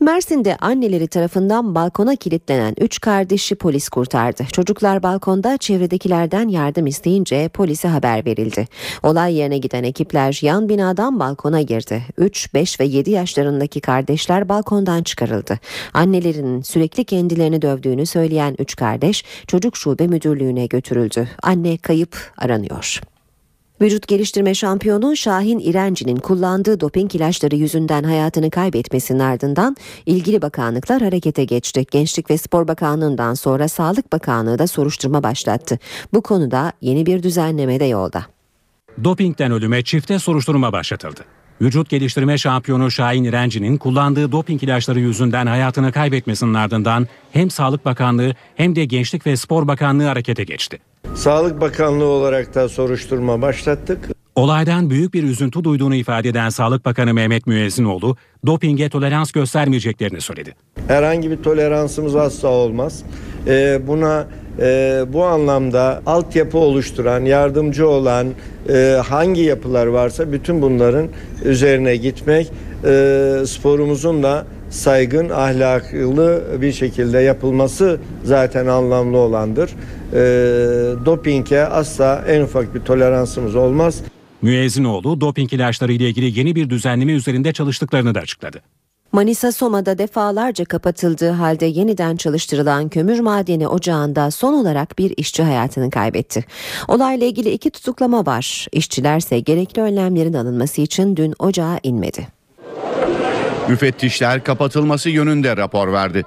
Mersin'de 0.03 0.55
anneleri 0.55 1.07
tarafından 1.07 1.75
balkona 1.75 2.15
kilitlenen 2.15 2.75
3 2.79 3.01
kardeşi 3.01 3.55
polis 3.55 3.89
kurtardı. 3.89 4.43
Çocuklar 4.51 5.03
balkonda 5.03 5.57
çevredekilerden 5.57 6.47
yardım 6.47 6.87
isteyince 6.87 7.49
polise 7.49 7.87
haber 7.87 8.25
verildi. 8.25 8.67
Olay 9.03 9.35
yerine 9.35 9.57
giden 9.57 9.83
ekipler 9.83 10.39
yan 10.41 10.69
binadan 10.69 11.19
balkona 11.19 11.61
girdi. 11.61 12.01
3, 12.17 12.53
5 12.53 12.79
ve 12.79 12.85
7 12.85 13.11
yaşlarındaki 13.11 13.81
kardeşler 13.81 14.49
balkondan 14.49 15.03
çıkarıldı. 15.03 15.59
Annelerinin 15.93 16.61
sürekli 16.61 17.03
kendilerini 17.03 17.61
dövdüğünü 17.61 18.05
söyleyen 18.05 18.55
3 18.59 18.75
kardeş 18.75 19.23
çocuk 19.47 19.77
şube 19.77 20.07
müdürlüğüne 20.07 20.65
götürüldü. 20.65 21.27
Anne 21.43 21.77
kayıp 21.77 22.31
aranıyor. 22.37 23.01
Vücut 23.83 24.07
geliştirme 24.07 24.55
şampiyonu 24.55 25.15
Şahin 25.15 25.59
İrenci'nin 25.59 26.15
kullandığı 26.15 26.79
doping 26.79 27.15
ilaçları 27.15 27.55
yüzünden 27.55 28.03
hayatını 28.03 28.49
kaybetmesinin 28.49 29.19
ardından 29.19 29.75
ilgili 30.05 30.41
bakanlıklar 30.41 31.01
harekete 31.01 31.43
geçti. 31.43 31.85
Gençlik 31.91 32.29
ve 32.29 32.37
Spor 32.37 32.67
Bakanlığı'ndan 32.67 33.33
sonra 33.33 33.67
Sağlık 33.67 34.13
Bakanlığı 34.13 34.59
da 34.59 34.67
soruşturma 34.67 35.23
başlattı. 35.23 35.79
Bu 36.13 36.21
konuda 36.21 36.71
yeni 36.81 37.05
bir 37.05 37.23
düzenleme 37.23 37.79
de 37.79 37.85
yolda. 37.85 38.25
Dopingten 39.03 39.51
ölüme 39.51 39.83
çifte 39.83 40.19
soruşturma 40.19 40.73
başlatıldı. 40.73 41.21
Vücut 41.61 41.89
geliştirme 41.89 42.37
şampiyonu 42.37 42.91
Şahin 42.91 43.23
İrenci'nin 43.23 43.77
kullandığı 43.77 44.31
doping 44.31 44.63
ilaçları 44.63 44.99
yüzünden 44.99 45.47
hayatını 45.47 45.91
kaybetmesinin 45.91 46.53
ardından 46.53 47.07
hem 47.31 47.49
Sağlık 47.49 47.85
Bakanlığı 47.85 48.33
hem 48.55 48.75
de 48.75 48.85
Gençlik 48.85 49.27
ve 49.27 49.37
Spor 49.37 49.67
Bakanlığı 49.67 50.05
harekete 50.05 50.43
geçti. 50.43 50.79
Sağlık 51.15 51.61
Bakanlığı 51.61 52.05
olarak 52.05 52.55
da 52.55 52.69
soruşturma 52.69 53.41
başlattık. 53.41 54.09
Olaydan 54.35 54.89
büyük 54.89 55.13
bir 55.13 55.23
üzüntü 55.23 55.63
duyduğunu 55.63 55.95
ifade 55.95 56.29
eden 56.29 56.49
Sağlık 56.49 56.85
Bakanı 56.85 57.13
Mehmet 57.13 57.47
Müezzinoğlu, 57.47 58.17
dopinge 58.45 58.89
tolerans 58.89 59.31
göstermeyeceklerini 59.31 60.21
söyledi. 60.21 60.55
Herhangi 60.87 61.31
bir 61.31 61.43
toleransımız 61.43 62.15
asla 62.15 62.47
olmaz. 62.49 63.03
Ee, 63.47 63.81
buna 63.87 64.27
e, 64.59 65.01
bu 65.13 65.23
anlamda 65.23 66.01
altyapı 66.05 66.57
oluşturan, 66.57 67.25
yardımcı 67.25 67.87
olan 67.87 68.27
e, 68.69 69.01
hangi 69.05 69.41
yapılar 69.41 69.85
varsa 69.87 70.31
bütün 70.31 70.61
bunların 70.61 71.07
üzerine 71.43 71.95
gitmek 71.95 72.51
e, 72.85 73.43
sporumuzun 73.47 74.23
da 74.23 74.45
saygın, 74.73 75.29
ahlaklı 75.29 76.43
bir 76.61 76.71
şekilde 76.71 77.19
yapılması 77.19 77.99
zaten 78.23 78.67
anlamlı 78.67 79.17
olandır. 79.17 79.69
E, 80.13 80.15
dopinge 81.05 81.59
asla 81.59 82.23
en 82.27 82.41
ufak 82.41 82.75
bir 82.75 82.79
toleransımız 82.79 83.55
olmaz. 83.55 84.01
Müezzinoğlu, 84.41 85.21
doping 85.21 85.53
ilaçları 85.53 85.93
ile 85.93 86.09
ilgili 86.09 86.39
yeni 86.39 86.55
bir 86.55 86.69
düzenleme 86.69 87.11
üzerinde 87.11 87.53
çalıştıklarını 87.53 88.15
da 88.15 88.19
açıkladı. 88.19 88.61
Manisa 89.11 89.51
Soma'da 89.51 89.97
defalarca 89.97 90.65
kapatıldığı 90.65 91.29
halde 91.29 91.65
yeniden 91.65 92.15
çalıştırılan 92.15 92.89
kömür 92.89 93.19
madeni 93.19 93.67
ocağında 93.67 94.31
son 94.31 94.53
olarak 94.53 94.99
bir 94.99 95.13
işçi 95.17 95.43
hayatını 95.43 95.89
kaybetti. 95.89 96.45
Olayla 96.87 97.27
ilgili 97.27 97.49
iki 97.49 97.69
tutuklama 97.69 98.25
var. 98.25 98.67
İşçilerse 98.71 99.39
gerekli 99.39 99.81
önlemlerin 99.81 100.33
alınması 100.33 100.81
için 100.81 101.15
dün 101.15 101.33
ocağa 101.39 101.79
inmedi. 101.83 102.27
Müfettişler 103.69 104.43
kapatılması 104.43 105.09
yönünde 105.09 105.57
rapor 105.57 105.93
verdi. 105.93 106.23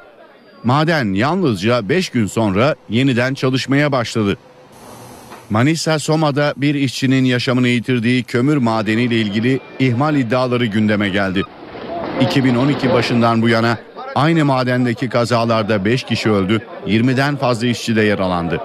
Maden 0.65 1.13
yalnızca 1.13 1.89
5 1.89 2.09
gün 2.09 2.27
sonra 2.27 2.75
yeniden 2.89 3.35
çalışmaya 3.35 3.93
başladı. 3.93 4.37
Manisa 5.51 5.99
Soma'da 5.99 6.55
bir 6.57 6.75
işçinin 6.75 7.25
yaşamını 7.25 7.69
yitirdiği 7.69 8.23
kömür 8.23 8.57
madeniyle 8.57 9.17
ilgili 9.17 9.61
ihmal 9.79 10.17
iddiaları 10.17 10.67
gündeme 10.67 11.09
geldi. 11.09 11.43
2012 12.21 12.93
başından 12.93 13.43
bu 13.43 13.49
yana 13.49 13.79
aynı 14.15 14.45
madendeki 14.45 15.09
kazalarda 15.09 15.85
5 15.85 16.03
kişi 16.03 16.31
öldü, 16.31 16.63
20'den 16.87 17.37
fazla 17.37 17.67
işçi 17.67 17.97
de 17.97 18.03
yaralandı. 18.03 18.61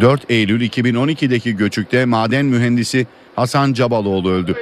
4 0.00 0.30
Eylül 0.30 0.70
2012'deki 0.70 1.56
göçükte 1.56 2.04
maden 2.04 2.46
mühendisi 2.46 3.06
Hasan 3.36 3.72
Cabaloğlu 3.72 4.30
öldü. 4.30 4.56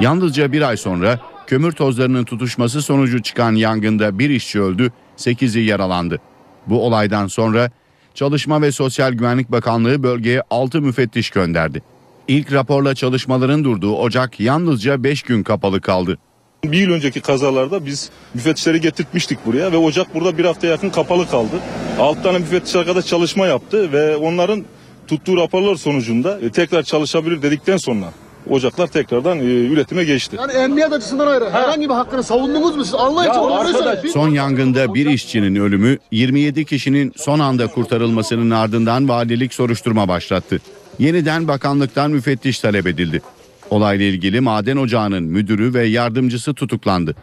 Yalnızca 0.00 0.52
bir 0.52 0.62
ay 0.62 0.76
sonra 0.76 1.20
kömür 1.46 1.72
tozlarının 1.72 2.24
tutuşması 2.24 2.82
sonucu 2.82 3.22
çıkan 3.22 3.52
yangında 3.54 4.18
bir 4.18 4.30
işçi 4.30 4.62
öldü, 4.62 4.92
8'i 5.16 5.64
yaralandı. 5.64 6.20
Bu 6.66 6.82
olaydan 6.86 7.26
sonra 7.26 7.70
Çalışma 8.14 8.62
ve 8.62 8.72
Sosyal 8.72 9.12
Güvenlik 9.12 9.52
Bakanlığı 9.52 10.02
bölgeye 10.02 10.42
6 10.50 10.80
müfettiş 10.80 11.30
gönderdi. 11.30 11.82
İlk 12.28 12.52
raporla 12.52 12.94
çalışmaların 12.94 13.64
durduğu 13.64 13.96
ocak 13.96 14.40
yalnızca 14.40 15.04
5 15.04 15.22
gün 15.22 15.42
kapalı 15.42 15.80
kaldı. 15.80 16.18
Bir 16.64 16.78
yıl 16.78 16.90
önceki 16.90 17.20
kazalarda 17.20 17.86
biz 17.86 18.10
müfettişleri 18.34 18.80
getirtmiştik 18.80 19.46
buraya 19.46 19.72
ve 19.72 19.76
ocak 19.76 20.14
burada 20.14 20.38
bir 20.38 20.44
hafta 20.44 20.66
yakın 20.66 20.90
kapalı 20.90 21.28
kaldı. 21.28 21.60
6 22.00 22.22
tane 22.22 22.38
müfettiş 22.38 22.76
arkadaş 22.76 23.06
çalışma 23.06 23.46
yaptı 23.46 23.92
ve 23.92 24.16
onların 24.16 24.64
tuttuğu 25.06 25.36
raporlar 25.36 25.74
sonucunda 25.74 26.40
e, 26.40 26.50
tekrar 26.50 26.82
çalışabilir 26.82 27.42
dedikten 27.42 27.76
sonra 27.76 28.06
ocaklar 28.50 28.86
tekrardan 28.86 29.38
e, 29.38 29.42
üretime 29.42 30.04
geçti. 30.04 30.36
Yani 30.40 30.52
emniyet 30.52 30.92
açısından 30.92 31.26
ayrı. 31.26 31.50
Herhangi 31.50 31.88
bir 31.88 31.94
hakkını 31.94 32.22
savundunuz 32.22 32.76
mu 32.76 32.84
siz? 32.84 32.94
Allah 32.94 33.26
için 33.26 33.40
onu 33.40 33.68
söyleyin. 33.68 34.12
Son 34.12 34.28
yangında 34.28 34.94
bir 34.94 35.06
işçinin 35.06 35.56
ölümü 35.56 35.98
27 36.10 36.64
kişinin 36.64 37.12
son 37.16 37.38
anda 37.38 37.66
kurtarılmasının 37.66 38.50
ardından 38.50 39.08
valilik 39.08 39.54
soruşturma 39.54 40.08
başlattı. 40.08 40.60
Yeniden 40.98 41.48
bakanlıktan 41.48 42.10
müfettiş 42.10 42.58
talep 42.60 42.86
edildi. 42.86 43.22
Olayla 43.70 44.04
ilgili 44.04 44.40
maden 44.40 44.76
ocağının 44.76 45.22
müdürü 45.22 45.74
ve 45.74 45.86
yardımcısı 45.86 46.54
tutuklandı. 46.54 47.14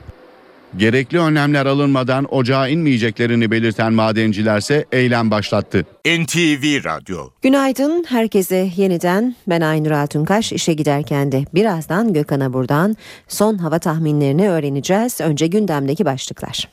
Gerekli 0.78 1.20
önlemler 1.20 1.66
alınmadan 1.66 2.34
ocağa 2.34 2.68
inmeyeceklerini 2.68 3.52
belirten 3.52 3.94
madencilerse 3.94 4.86
eylem 4.92 5.32
başlattı. 5.32 5.86
NTV 6.06 6.84
Radyo 6.86 7.30
Günaydın 7.42 8.06
herkese 8.10 8.70
yeniden 8.76 9.36
ben 9.48 9.62
Aynur 9.62 9.92
Altunkaş 9.92 10.52
işe 10.52 10.74
giderken 10.74 11.32
de 11.32 11.46
birazdan 11.54 12.14
Gökhan'a 12.14 12.54
buradan 12.54 12.98
son 13.28 13.58
hava 13.58 13.80
tahminlerini 13.80 14.50
öğreneceğiz. 14.50 15.22
Önce 15.22 15.48
gündemdeki 15.48 16.06
başlıklar. 16.06 16.70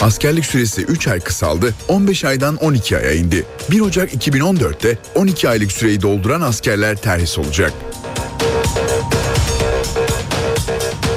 Askerlik 0.00 0.46
süresi 0.46 0.82
3 0.82 1.08
ay 1.08 1.20
kısaldı, 1.20 1.74
15 1.88 2.24
aydan 2.24 2.56
12 2.56 2.96
aya 2.96 3.12
indi. 3.12 3.44
1 3.70 3.80
Ocak 3.80 4.14
2014'te 4.14 4.98
12 5.14 5.48
aylık 5.48 5.72
süreyi 5.72 6.02
dolduran 6.02 6.40
askerler 6.40 6.96
terhis 6.96 7.38
olacak. 7.38 7.72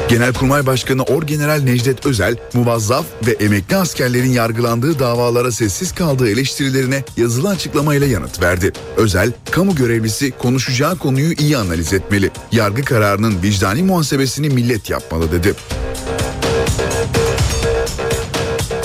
Genelkurmay 0.10 0.66
Başkanı 0.66 1.04
Orgeneral 1.04 1.60
Necdet 1.60 2.06
Özel, 2.06 2.36
muvazzaf 2.54 3.06
ve 3.28 3.32
emekli 3.32 3.76
askerlerin 3.76 4.32
yargılandığı 4.32 5.00
davalara 5.00 5.52
sessiz 5.52 5.96
kaldığı 5.96 6.30
eleştirilerine 6.30 7.04
yazılı 7.18 7.50
açıklamayla 7.50 8.08
yanıt 8.08 8.42
verdi. 8.42 8.72
Özel, 8.98 9.32
kamu 9.52 9.76
görevlisi 9.76 10.32
konuşacağı 10.32 10.98
konuyu 10.98 11.34
iyi 11.34 11.58
analiz 11.58 11.94
etmeli. 11.94 12.32
Yargı 12.52 12.84
kararının 12.84 13.44
vicdani 13.44 13.84
muhasebesini 13.84 14.50
millet 14.50 14.90
yapmalı 14.90 15.32
dedi. 15.32 15.56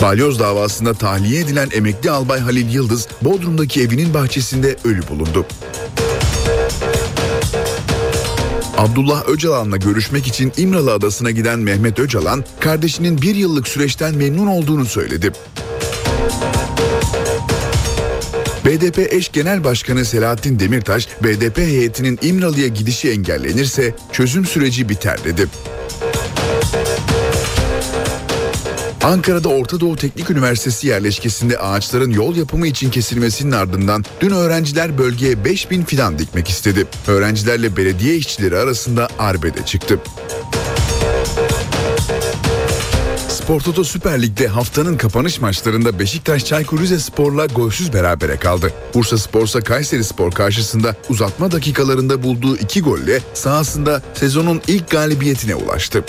Balyoz 0.03 0.41
davasında 0.41 0.95
tahliye 0.95 1.41
edilen 1.41 1.69
emekli 1.73 2.11
albay 2.11 2.41
Halil 2.41 2.75
Yıldız, 2.75 3.09
Bodrum'daki 3.23 3.83
evinin 3.83 4.15
bahçesinde 4.15 4.77
ölü 4.85 5.09
bulundu. 5.09 5.47
Abdullah 8.79 9.29
Öcalan'la 9.29 9.77
görüşmek 9.77 10.27
için 10.27 10.53
İmralı 10.57 10.93
Adası'na 10.93 11.31
giden 11.31 11.59
Mehmet 11.59 11.99
Öcalan, 11.99 12.45
kardeşinin 12.61 13.23
bir 13.23 13.35
yıllık 13.35 13.69
süreçten 13.69 14.15
memnun 14.15 14.47
olduğunu 14.47 14.85
söyledi. 14.85 15.33
BDP 18.65 18.99
eş 18.99 19.33
genel 19.33 19.65
başkanı 19.65 20.05
Selahattin 20.05 20.59
Demirtaş, 20.59 21.09
BDP 21.23 21.59
heyetinin 21.59 22.19
İmralı'ya 22.23 22.69
gidişi 22.69 23.11
engellenirse 23.11 23.95
çözüm 24.13 24.45
süreci 24.45 24.89
biter 24.89 25.25
dedi. 25.25 25.47
Ankara'da 29.05 29.49
Orta 29.49 29.81
Doğu 29.81 29.97
Teknik 29.97 30.31
Üniversitesi 30.31 30.87
yerleşkesinde 30.87 31.59
ağaçların 31.59 32.11
yol 32.11 32.37
yapımı 32.37 32.67
için 32.67 32.91
kesilmesinin 32.91 33.53
ardından 33.53 34.05
dün 34.21 34.31
öğrenciler 34.31 34.99
bölgeye 34.99 35.45
5000 35.45 35.85
fidan 35.85 36.19
dikmek 36.19 36.49
istedi. 36.49 36.87
Öğrencilerle 37.07 37.77
belediye 37.77 38.17
işçileri 38.17 38.59
arasında 38.59 39.09
arbede 39.19 39.65
çıktı. 39.67 40.01
Spor 43.29 43.61
Toto 43.61 43.85
Süper 43.85 44.23
Lig'de 44.23 44.49
haftanın 44.49 44.97
kapanış 44.97 45.41
maçlarında 45.41 45.99
Beşiktaş 45.99 46.45
Çaykur 46.45 46.81
Rizespor'la 46.81 47.47
golsüz 47.47 47.93
berabere 47.93 48.37
kaldı. 48.37 48.73
Bursa 48.95 49.19
Spor'sa 49.19 49.61
Kayseri 49.61 50.05
Spor 50.05 50.33
karşısında 50.33 50.97
uzatma 51.09 51.53
dakikalarında 51.53 52.23
bulduğu 52.23 52.57
iki 52.57 52.83
golle 52.83 53.21
sahasında 53.35 54.03
sezonun 54.15 54.63
ilk 54.67 54.91
galibiyetine 54.91 55.55
ulaştı. 55.55 56.05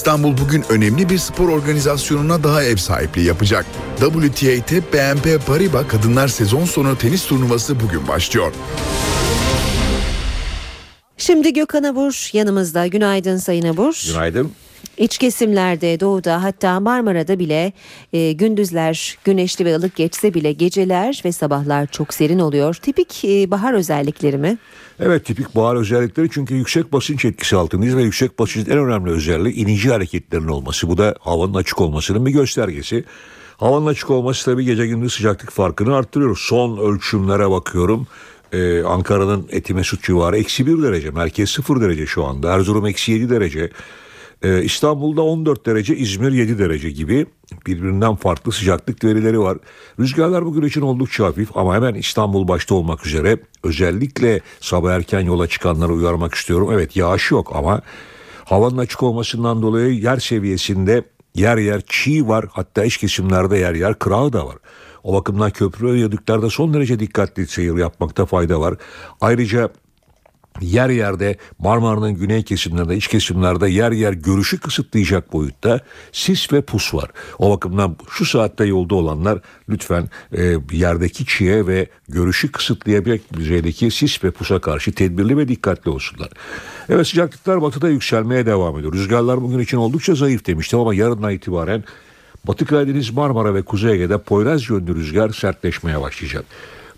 İstanbul 0.00 0.36
bugün 0.38 0.64
önemli 0.68 1.08
bir 1.08 1.18
spor 1.18 1.48
organizasyonuna 1.48 2.44
daha 2.44 2.64
ev 2.64 2.76
sahipliği 2.76 3.26
yapacak. 3.26 3.66
WTA 3.96 4.82
BNP 4.92 5.46
Paribas 5.46 5.88
Kadınlar 5.88 6.28
Sezon 6.28 6.64
Sonu 6.64 6.98
Tenis 6.98 7.26
Turnuvası 7.26 7.80
bugün 7.80 8.08
başlıyor. 8.08 8.52
Şimdi 11.16 11.52
Gökhan 11.52 11.82
Abur 11.82 12.30
yanımızda. 12.32 12.86
Günaydın 12.86 13.36
Sayın 13.36 13.66
Abur. 13.66 14.04
Günaydın. 14.06 14.52
İç 14.96 15.18
kesimlerde 15.18 16.00
doğuda 16.00 16.42
hatta 16.42 16.80
Marmara'da 16.80 17.38
bile 17.38 17.72
e, 18.12 18.32
gündüzler 18.32 19.18
güneşli 19.24 19.64
ve 19.64 19.76
ılık 19.76 19.96
geçse 19.96 20.34
bile 20.34 20.52
geceler 20.52 21.22
ve 21.24 21.32
sabahlar 21.32 21.86
çok 21.86 22.14
serin 22.14 22.38
oluyor. 22.38 22.74
Tipik 22.74 23.24
e, 23.24 23.50
bahar 23.50 23.72
özellikleri 23.74 24.38
mi? 24.38 24.58
Evet 25.02 25.24
tipik 25.24 25.56
bahar 25.56 25.76
özellikleri 25.76 26.28
çünkü 26.30 26.54
yüksek 26.54 26.92
basınç 26.92 27.24
etkisi 27.24 27.56
altındayız 27.56 27.96
ve 27.96 28.02
yüksek 28.02 28.38
basıncın 28.38 28.72
en 28.72 28.78
önemli 28.78 29.10
özelliği 29.10 29.54
inici 29.54 29.90
hareketlerin 29.90 30.48
olması. 30.48 30.88
Bu 30.88 30.98
da 30.98 31.14
havanın 31.20 31.54
açık 31.54 31.80
olmasının 31.80 32.26
bir 32.26 32.30
göstergesi. 32.30 33.04
Havanın 33.56 33.86
açık 33.86 34.10
olması 34.10 34.44
tabii 34.44 34.64
gece 34.64 34.86
gündüz 34.86 35.12
sıcaklık 35.12 35.50
farkını 35.50 35.96
arttırıyor. 35.96 36.36
Son 36.36 36.78
ölçümlere 36.78 37.50
bakıyorum. 37.50 38.06
Ee, 38.52 38.82
Ankara'nın 38.82 39.46
Etimesut 39.50 40.02
civarı 40.02 40.36
eksi 40.36 40.66
bir 40.66 40.82
derece. 40.82 41.10
Merkez 41.10 41.50
sıfır 41.50 41.80
derece 41.80 42.06
şu 42.06 42.24
anda. 42.24 42.54
Erzurum 42.54 42.86
eksi 42.86 43.12
yedi 43.12 43.30
derece. 43.30 43.70
Ee, 44.42 44.62
İstanbul'da 44.62 45.22
14 45.22 45.66
derece, 45.66 45.96
İzmir 45.96 46.32
7 46.32 46.58
derece 46.58 46.90
gibi 46.90 47.26
birbirinden 47.66 48.14
farklı 48.14 48.52
sıcaklık 48.52 49.04
verileri 49.04 49.40
var. 49.40 49.58
Rüzgarlar 49.98 50.44
bugün 50.44 50.62
için 50.62 50.80
oldukça 50.80 51.24
hafif 51.24 51.56
ama 51.56 51.74
hemen 51.74 51.94
İstanbul 51.94 52.48
başta 52.48 52.74
olmak 52.74 53.06
üzere 53.06 53.38
özellikle 53.62 54.40
sabah 54.60 54.92
erken 54.92 55.20
yola 55.20 55.46
çıkanları 55.46 55.92
uyarmak 55.92 56.34
istiyorum. 56.34 56.68
Evet 56.72 56.96
yağış 56.96 57.30
yok 57.30 57.52
ama 57.54 57.82
havanın 58.44 58.78
açık 58.78 59.02
olmasından 59.02 59.62
dolayı 59.62 59.94
yer 59.94 60.18
seviyesinde 60.18 61.04
yer 61.34 61.56
yer 61.56 61.82
çiğ 61.86 62.28
var 62.28 62.44
hatta 62.50 62.84
iç 62.84 62.96
kesimlerde 62.96 63.58
yer 63.58 63.74
yer 63.74 63.98
kırağı 63.98 64.32
da 64.32 64.46
var. 64.46 64.56
O 65.04 65.14
bakımdan 65.14 65.50
köprü 65.50 65.86
ve 65.86 65.92
viyadüklerde 65.92 66.50
son 66.50 66.74
derece 66.74 67.00
dikkatli 67.00 67.46
seyir 67.46 67.76
yapmakta 67.76 68.26
fayda 68.26 68.60
var. 68.60 68.74
Ayrıca 69.20 69.70
yer 70.60 70.90
yerde 70.90 71.36
Marmara'nın 71.58 72.14
güney 72.14 72.42
kesimlerinde, 72.42 72.96
iç 72.96 73.08
kesimlerde 73.08 73.68
yer 73.68 73.92
yer 73.92 74.12
görüşü 74.12 74.60
kısıtlayacak 74.60 75.32
boyutta 75.32 75.80
sis 76.12 76.52
ve 76.52 76.62
pus 76.62 76.94
var. 76.94 77.10
O 77.38 77.50
bakımdan 77.50 77.96
şu 78.10 78.24
saatte 78.24 78.64
yolda 78.64 78.94
olanlar 78.94 79.38
lütfen 79.68 80.08
e, 80.32 80.56
yerdeki 80.72 81.26
çiğe 81.26 81.66
ve 81.66 81.86
görüşü 82.08 82.52
kısıtlayabilecek 82.52 83.34
düzeydeki 83.34 83.90
sis 83.90 84.24
ve 84.24 84.30
pusa 84.30 84.60
karşı 84.60 84.92
tedbirli 84.92 85.36
ve 85.36 85.48
dikkatli 85.48 85.90
olsunlar. 85.90 86.28
Evet 86.88 87.06
sıcaklıklar 87.06 87.62
batıda 87.62 87.88
yükselmeye 87.88 88.46
devam 88.46 88.78
ediyor. 88.78 88.92
Rüzgarlar 88.92 89.42
bugün 89.42 89.58
için 89.58 89.76
oldukça 89.76 90.14
zayıf 90.14 90.46
demiştim 90.46 90.78
ama 90.78 90.94
yarından 90.94 91.32
itibaren 91.32 91.84
Batı 92.44 92.66
Karadeniz, 92.66 93.10
Marmara 93.10 93.54
ve 93.54 93.62
Kuzey 93.62 93.92
Ege'de 93.92 94.18
Poyraz 94.18 94.70
yönlü 94.70 94.94
rüzgar 94.94 95.30
sertleşmeye 95.30 96.00
başlayacak. 96.00 96.44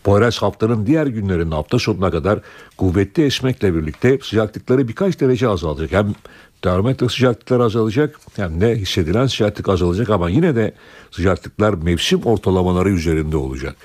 Poyraz 0.04 0.42
haftanın 0.42 0.86
diğer 0.86 1.06
günlerinde 1.06 1.54
hafta 1.54 1.78
sonuna 1.78 2.10
kadar 2.10 2.40
kuvvetli 2.76 3.24
esmekle 3.24 3.74
birlikte 3.74 4.18
sıcaklıkları 4.22 4.88
birkaç 4.88 5.20
derece 5.20 5.48
azalacak. 5.48 5.92
Hem 5.92 6.14
termometre 6.62 7.08
sıcaklıkları 7.08 7.62
azalacak 7.62 8.20
hem 8.36 8.60
de 8.60 8.76
hissedilen 8.76 9.26
sıcaklık 9.26 9.68
azalacak 9.68 10.10
ama 10.10 10.30
yine 10.30 10.56
de 10.56 10.74
sıcaklıklar 11.10 11.74
mevsim 11.74 12.22
ortalamaları 12.22 12.90
üzerinde 12.90 13.36
olacak. 13.36 13.76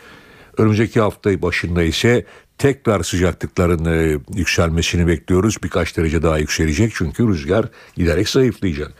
Önümüzdeki 0.57 0.99
hafta 0.99 1.41
başında 1.41 1.84
ise 1.84 2.26
tekrar 2.57 3.03
sıcaklıkların 3.03 3.86
e, 3.86 4.20
yükselmesini 4.36 5.07
bekliyoruz. 5.07 5.57
Birkaç 5.63 5.97
derece 5.97 6.24
daha 6.24 6.38
yükselecek 6.38 6.91
çünkü 6.95 7.28
rüzgar 7.28 7.65
giderek 7.95 8.30
zayıflayacak. 8.30 8.93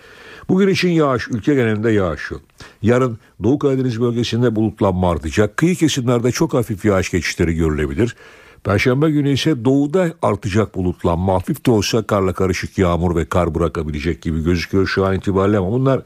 Bugün 0.50 0.68
için 0.68 0.90
yağış, 0.90 1.28
ülke 1.28 1.56
genelinde 1.56 1.92
yağış 1.92 2.32
yok. 2.32 2.42
Yarın 2.82 3.20
Doğu 3.44 3.60
Karadeniz 3.60 4.02
bölgesinde 4.02 4.56
bulutlanma 4.56 5.12
artacak. 5.12 5.58
Kıyı 5.58 5.76
kesimlerde 5.76 6.32
çok 6.32 6.54
hafif 6.54 6.86
yağış 6.86 7.12
geçişleri 7.12 7.56
görülebilir. 7.56 8.16
Perşembe 8.64 9.12
günü 9.12 9.32
ise 9.32 9.66
doğuda 9.66 10.14
artacak 10.22 10.76
bulutlanma 10.76 11.34
hafif 11.34 11.66
de 11.66 11.72
olsa 11.72 12.04
karla 12.04 12.34
karışık 12.34 12.78
yağmur 12.78 13.16
ve 13.16 13.26
kar 13.26 13.56
bırakabilecek 13.56 14.22
gibi 14.22 14.44
gözüküyor 14.44 14.88
şu 14.88 15.06
an 15.06 15.16
itibariyle 15.16 15.58
ama 15.58 15.72
bunlar 15.72 16.02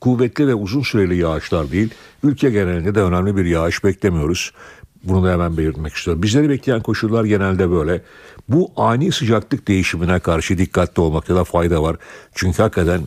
kuvvetli 0.00 0.48
ve 0.48 0.54
uzun 0.54 0.82
süreli 0.82 1.16
yağışlar 1.16 1.70
değil. 1.70 1.90
Ülke 2.22 2.50
genelinde 2.50 2.94
de 2.94 3.02
önemli 3.02 3.36
bir 3.36 3.44
yağış 3.44 3.84
beklemiyoruz. 3.84 4.52
Bunu 5.04 5.24
da 5.26 5.32
hemen 5.32 5.56
belirtmek 5.56 5.94
istiyorum. 5.94 6.22
Bizleri 6.22 6.48
bekleyen 6.48 6.80
koşullar 6.80 7.24
genelde 7.24 7.70
böyle. 7.70 8.02
Bu 8.48 8.70
ani 8.76 9.12
sıcaklık 9.12 9.68
değişimine 9.68 10.18
karşı 10.18 10.58
dikkatli 10.58 11.00
olmakta 11.00 11.34
da 11.34 11.44
fayda 11.44 11.82
var. 11.82 11.96
Çünkü 12.34 12.62
hakikaten 12.62 13.00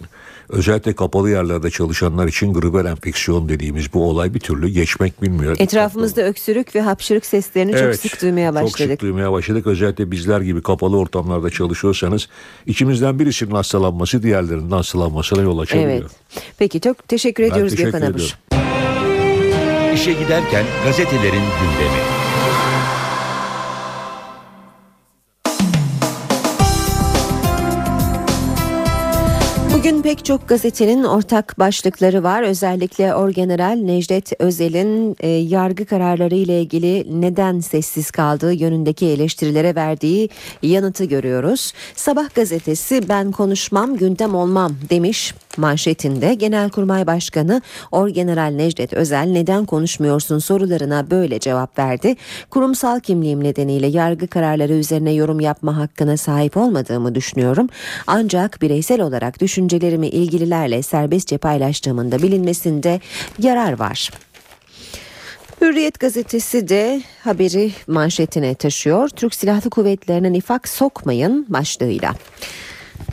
özellikle 0.50 0.96
kapalı 0.96 1.30
yerlerde 1.30 1.70
çalışanlar 1.70 2.28
için 2.28 2.54
gribel 2.54 2.86
enfeksiyon 2.86 3.50
dediğimiz 3.50 3.94
bu 3.94 4.10
olay 4.10 4.34
bir 4.34 4.40
türlü 4.40 4.70
geçmek 4.70 5.22
bilmiyor. 5.22 5.56
Etrafımızda 5.60 6.22
öksürük 6.22 6.76
ve 6.76 6.82
hapşırık 6.82 7.26
seslerini 7.26 7.72
Evet, 7.72 8.02
çok 8.02 8.12
sık 8.12 8.22
duymaya 8.22 8.54
başladık. 8.54 8.78
Çok 8.78 8.88
sık 8.88 9.02
duymaya 9.02 9.32
başladık. 9.32 9.68
Özellikle 9.68 10.12
bizler 10.12 10.42
gibi 10.42 10.62
kapalı 10.62 10.98
ortamlarda 10.98 11.50
çalışıyorsanız 11.50 12.28
içimizden 12.66 13.20
birisinin 13.20 13.52
hastalanması 13.52 14.24
diğerlerinin 14.24 14.72
hastalanmasına 14.72 15.42
yol 15.42 15.60
açabiliyor. 15.60 15.92
Evet. 15.92 16.12
Peki 16.58 16.82
çok 16.82 17.08
teşekkür 17.08 17.44
Ben 17.44 17.50
ediyoruz 17.50 17.76
Gökhan 17.76 18.02
Abur. 18.02 18.38
İşe 19.94 20.14
giderken 20.14 20.66
gazetelerin 20.86 21.34
gündemi. 21.34 22.19
Bugün 29.80 30.02
pek 30.02 30.26
çok 30.26 30.50
gazetenin 30.50 31.04
ortak 31.04 31.60
başlıkları 31.60 32.24
var. 32.24 32.44
Özellikle 32.44 33.16
Orgeneral 33.16 33.76
Necdet 33.76 34.32
Özel'in 34.40 35.16
e, 35.20 35.28
yargı 35.28 35.86
kararları 35.86 36.36
ile 36.36 36.62
ilgili 36.62 37.22
neden 37.22 37.60
sessiz 37.60 38.12
kaldığı 38.12 38.54
yönündeki 38.54 39.06
eleştirilere 39.06 39.76
verdiği 39.76 40.30
yanıtı 40.64 41.06
görüyoruz. 41.06 41.74
Sabah 41.96 42.36
gazetesi 42.36 43.10
ben 43.10 43.32
konuşmam 43.32 43.98
gündem 43.98 44.36
olmam 44.36 44.72
demiş 44.90 45.34
manşetinde. 45.58 46.34
Genelkurmay 46.34 47.08
Başkanı 47.08 47.62
Orgeneral 47.92 48.52
Necdet 48.52 48.94
Özel 48.94 49.28
neden 49.28 49.66
konuşmuyorsun 49.66 50.40
sorularına 50.40 51.12
böyle 51.12 51.40
cevap 51.40 51.80
verdi. 51.80 52.16
Kurumsal 52.50 53.00
kimliğim 53.00 53.44
nedeniyle 53.44 53.88
yargı 53.88 54.28
kararları 54.28 54.74
üzerine 54.74 55.12
yorum 55.12 55.40
yapma 55.40 55.78
hakkına 55.78 56.18
sahip 56.18 56.58
olmadığımı 56.58 57.16
düşünüyorum. 57.16 57.68
Ancak 58.08 58.62
bireysel 58.62 59.02
olarak 59.02 59.42
düşüncelerimi 59.42 60.08
ilgililerle 60.08 60.82
serbestçe 60.82 61.38
paylaştığımın 61.38 62.12
da 62.12 62.22
bilinmesinde 62.22 63.00
yarar 63.40 63.80
var. 63.80 64.10
Hürriyet 65.62 66.00
gazetesi 66.00 66.70
de 66.70 67.02
haberi 67.24 67.72
manşetine 67.88 68.56
taşıyor. 68.56 69.10
Türk 69.10 69.36
Silahlı 69.36 69.70
Kuvvetleri'ne 69.70 70.34
nifak 70.34 70.68
sokmayın 70.68 71.46
başlığıyla. 71.50 72.14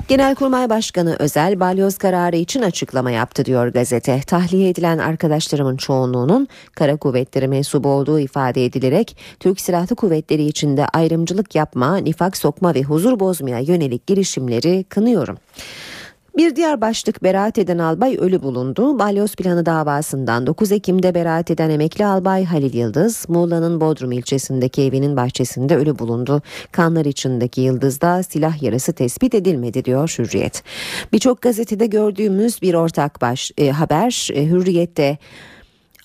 Genelkurmay 0.09 0.71
Başkanı 0.71 1.17
Özel 1.19 1.61
balyoz 1.61 1.99
kararı 1.99 2.37
için 2.37 2.63
açıklama 2.63 3.11
yaptı 3.11 3.45
diyor 3.45 3.69
gazete. 3.69 4.21
Tahliye 4.27 4.69
edilen 4.69 4.99
arkadaşlarımın 4.99 5.77
çoğunluğunun 5.77 6.49
kara 6.75 6.97
kuvvetleri 6.97 7.49
mensubu 7.49 7.89
olduğu 7.89 8.21
ifade 8.21 8.65
edilerek 8.65 9.17
Türk 9.41 9.61
Silahlı 9.61 9.97
Kuvvetleri 9.97 10.45
içinde 10.45 10.87
ayrımcılık 10.87 11.55
yapma, 11.55 11.97
nifak 11.97 12.37
sokma 12.37 12.75
ve 12.75 12.83
huzur 12.83 13.21
bozmaya 13.21 13.59
yönelik 13.59 14.07
girişimleri 14.07 14.85
kınıyorum. 14.85 15.39
Bir 16.37 16.57
diğer 16.57 16.81
başlık 16.81 17.23
beraat 17.23 17.59
eden 17.59 17.79
albay 17.79 18.17
ölü 18.19 18.43
bulundu. 18.43 18.99
Balyoz 18.99 19.37
planı 19.37 19.67
davasından 19.67 20.47
9 20.47 20.73
Ekim'de 20.73 21.15
beraat 21.15 21.51
eden 21.51 21.71
emekli 21.71 22.07
albay 22.07 22.45
Halil 22.45 22.75
Yıldız, 22.75 23.27
Muğla'nın 23.29 23.81
Bodrum 23.81 24.13
ilçesindeki 24.13 24.83
evinin 24.83 25.17
bahçesinde 25.17 25.77
ölü 25.77 25.99
bulundu. 25.99 26.43
Kanlar 26.73 27.05
içindeki 27.05 27.61
Yıldız'da 27.61 28.23
silah 28.23 28.63
yarası 28.63 28.93
tespit 28.93 29.35
edilmedi 29.35 29.85
diyor 29.85 30.15
Hürriyet. 30.19 30.63
Birçok 31.13 31.43
gazetede 31.43 31.87
gördüğümüz 31.87 32.63
bir 32.63 32.75
ortak 32.75 33.21
baş 33.21 33.51
e, 33.59 33.71
haber 33.71 34.29
e, 34.33 34.47
Hürriyet'te 34.47 35.19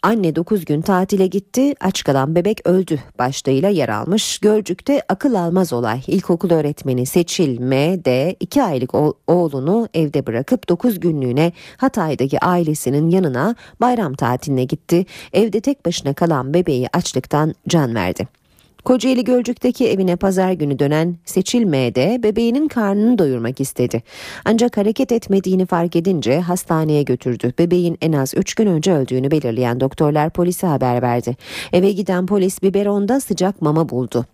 Anne 0.04 0.36
9 0.36 0.66
gün 0.66 0.82
tatile 0.82 1.28
gitti, 1.28 1.74
aç 1.80 2.04
kalan 2.04 2.36
bebek 2.36 2.68
öldü 2.68 3.00
başlığıyla 3.20 3.70
yer 3.70 3.90
almış. 3.90 4.40
Gölcük'te 4.40 5.02
akıl 5.10 5.34
almaz 5.34 5.74
olay. 5.74 6.02
İlkokul 6.08 6.52
öğretmeni 6.52 7.06
Seçil 7.06 7.60
M. 7.60 8.06
D. 8.06 8.36
2 8.40 8.64
aylık 8.64 8.92
oğlunu 9.28 9.90
evde 9.94 10.28
bırakıp 10.28 10.70
9 10.70 11.00
günlüğüne 11.00 11.52
Hatay'daki 11.78 12.40
ailesinin 12.40 13.10
yanına 13.10 13.56
bayram 13.82 14.14
tatiline 14.14 14.64
gitti. 14.64 15.06
Evde 15.34 15.62
tek 15.62 15.86
başına 15.86 16.14
kalan 16.14 16.54
bebeği 16.54 16.88
açlıktan 16.94 17.56
can 17.68 17.96
verdi. 17.96 18.41
Kocaeli 18.86 19.24
Gölcük'teki 19.24 19.90
evine 19.90 20.16
pazar 20.16 20.52
günü 20.52 20.80
dönen 20.80 21.18
Seçil 21.26 21.64
M'de 21.64 22.24
bebeğinin 22.24 22.68
karnını 22.68 23.18
doyurmak 23.18 23.60
istedi. 23.60 24.04
Ancak 24.46 24.78
hareket 24.78 25.12
etmediğini 25.12 25.66
fark 25.66 25.96
edince 25.96 26.40
hastaneye 26.40 27.04
götürdü. 27.04 27.54
Bebeğin 27.60 27.98
en 28.02 28.14
az 28.14 28.34
3 28.38 28.54
gün 28.54 28.68
önce 28.68 28.94
öldüğünü 28.94 29.32
belirleyen 29.32 29.80
doktorlar 29.80 30.30
polise 30.30 30.68
haber 30.68 31.02
verdi. 31.02 31.38
Eve 31.74 31.92
giden 31.92 32.26
polis 32.26 32.64
biberonda 32.64 33.20
sıcak 33.20 33.62
mama 33.62 33.90
buldu. 33.90 34.26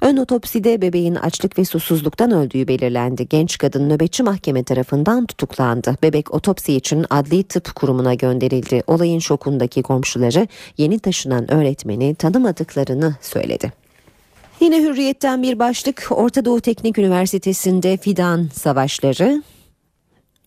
Ön 0.00 0.16
otopside 0.16 0.82
bebeğin 0.82 1.14
açlık 1.14 1.58
ve 1.58 1.64
susuzluktan 1.64 2.30
öldüğü 2.30 2.68
belirlendi. 2.68 3.28
Genç 3.28 3.58
kadın 3.58 3.88
nöbetçi 3.88 4.22
mahkeme 4.22 4.62
tarafından 4.62 5.26
tutuklandı. 5.26 5.96
Bebek 6.02 6.34
otopsi 6.34 6.74
için 6.74 7.06
adli 7.10 7.42
tıp 7.42 7.74
kurumuna 7.74 8.14
gönderildi. 8.14 8.82
Olayın 8.86 9.18
şokundaki 9.18 9.82
komşuları 9.82 10.48
yeni 10.78 10.98
taşınan 10.98 11.50
öğretmeni 11.50 12.14
tanımadıklarını 12.14 13.14
söyledi. 13.20 13.80
Yine 14.60 14.82
hürriyetten 14.82 15.42
bir 15.42 15.58
başlık. 15.58 16.06
Orta 16.10 16.44
Doğu 16.44 16.60
Teknik 16.60 16.98
Üniversitesi'nde 16.98 17.96
fidan 17.96 18.48
savaşları 18.54 19.42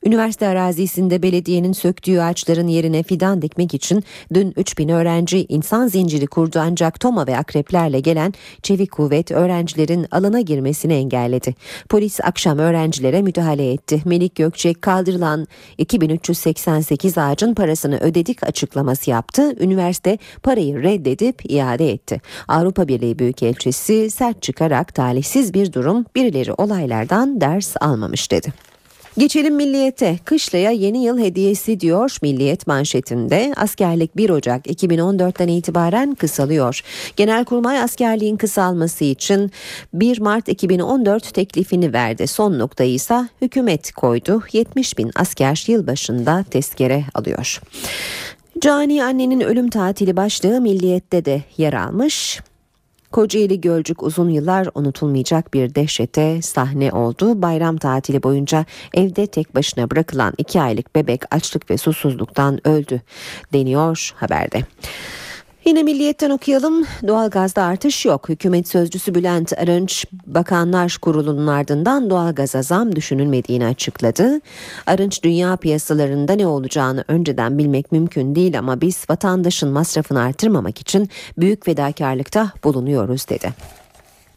Üniversite 0.05 0.47
arazisinde 0.47 1.23
belediyenin 1.23 1.73
söktüğü 1.73 2.19
ağaçların 2.19 2.67
yerine 2.67 3.03
fidan 3.03 3.41
dikmek 3.41 3.73
için 3.73 4.03
dün 4.33 4.53
3000 4.55 4.89
öğrenci 4.89 5.45
insan 5.49 5.87
zinciri 5.87 6.27
kurdu 6.27 6.59
ancak 6.61 6.99
toma 6.99 7.27
ve 7.27 7.37
akreplerle 7.37 7.99
gelen 7.99 8.33
çevik 8.63 8.91
kuvvet 8.91 9.31
öğrencilerin 9.31 10.07
alana 10.11 10.41
girmesini 10.41 10.93
engelledi. 10.93 11.55
Polis 11.89 12.19
akşam 12.23 12.59
öğrencilere 12.59 13.21
müdahale 13.21 13.71
etti. 13.71 14.01
Melik 14.05 14.35
Gökçek 14.35 14.81
kaldırılan 14.81 15.47
2388 15.77 17.17
ağacın 17.17 17.53
parasını 17.53 17.97
ödedik 17.97 18.43
açıklaması 18.43 19.09
yaptı. 19.09 19.55
Üniversite 19.59 20.17
parayı 20.43 20.83
reddedip 20.83 21.51
iade 21.51 21.91
etti. 21.91 22.21
Avrupa 22.47 22.87
Birliği 22.87 23.19
Büyükelçisi 23.19 24.09
sert 24.09 24.41
çıkarak 24.41 24.95
talihsiz 24.95 25.53
bir 25.53 25.73
durum 25.73 26.05
birileri 26.15 26.53
olaylardan 26.53 27.41
ders 27.41 27.75
almamış 27.81 28.31
dedi. 28.31 28.72
Geçelim 29.17 29.55
milliyete. 29.55 30.19
Kışlaya 30.25 30.71
yeni 30.71 31.03
yıl 31.03 31.19
hediyesi 31.19 31.79
diyor 31.79 32.17
Milliyet 32.21 32.67
manşetinde. 32.67 33.53
Askerlik 33.55 34.17
1 34.17 34.29
Ocak 34.29 34.67
2014'ten 34.67 35.47
itibaren 35.47 36.15
kısalıyor. 36.15 36.81
Genelkurmay 37.15 37.79
askerliğin 37.79 38.37
kısalması 38.37 39.03
için 39.03 39.51
1 39.93 40.19
Mart 40.19 40.49
2014 40.49 41.33
teklifini 41.33 41.93
verdi. 41.93 42.27
Son 42.27 42.59
noktayı 42.59 42.93
ise 42.93 43.27
hükümet 43.41 43.91
koydu. 43.91 44.43
70 44.51 44.97
bin 44.97 45.11
asker 45.15 45.63
yılbaşında 45.67 46.45
tezkere 46.51 47.03
alıyor. 47.13 47.61
Cani 48.59 49.03
annenin 49.03 49.41
ölüm 49.41 49.69
tatili 49.69 50.17
başlığı 50.17 50.61
Milliyet'te 50.61 51.25
de 51.25 51.41
yer 51.57 51.73
almış. 51.73 52.39
Kocaeli 53.13 53.61
Gölcük 53.61 54.03
uzun 54.03 54.29
yıllar 54.29 54.67
unutulmayacak 54.75 55.53
bir 55.53 55.75
dehşete 55.75 56.41
sahne 56.41 56.91
oldu. 56.91 57.41
Bayram 57.41 57.77
tatili 57.77 58.23
boyunca 58.23 58.65
evde 58.93 59.27
tek 59.27 59.55
başına 59.55 59.91
bırakılan 59.91 60.33
iki 60.37 60.61
aylık 60.61 60.95
bebek 60.95 61.21
açlık 61.35 61.69
ve 61.69 61.77
susuzluktan 61.77 62.67
öldü 62.67 63.01
deniyor 63.53 64.11
haberde. 64.15 64.61
Yine 65.65 65.83
Milliyet'ten 65.83 66.29
okuyalım. 66.29 66.85
Doğalgazda 67.07 67.63
artış 67.63 68.05
yok. 68.05 68.29
Hükümet 68.29 68.67
sözcüsü 68.67 69.15
Bülent 69.15 69.53
Arınç 69.57 70.05
Bakanlar 70.27 70.97
Kurulu'nun 71.01 71.47
ardından 71.47 72.09
doğalgaza 72.09 72.61
zam 72.61 72.95
düşünülmediğini 72.95 73.65
açıkladı. 73.65 74.41
Arınç 74.85 75.23
dünya 75.23 75.55
piyasalarında 75.55 76.33
ne 76.33 76.47
olacağını 76.47 77.03
önceden 77.07 77.57
bilmek 77.57 77.91
mümkün 77.91 78.35
değil 78.35 78.59
ama 78.59 78.81
biz 78.81 79.05
vatandaşın 79.09 79.69
masrafını 79.69 80.21
artırmamak 80.21 80.81
için 80.81 81.09
büyük 81.37 81.65
fedakarlıkta 81.65 82.51
bulunuyoruz 82.63 83.29
dedi. 83.29 83.53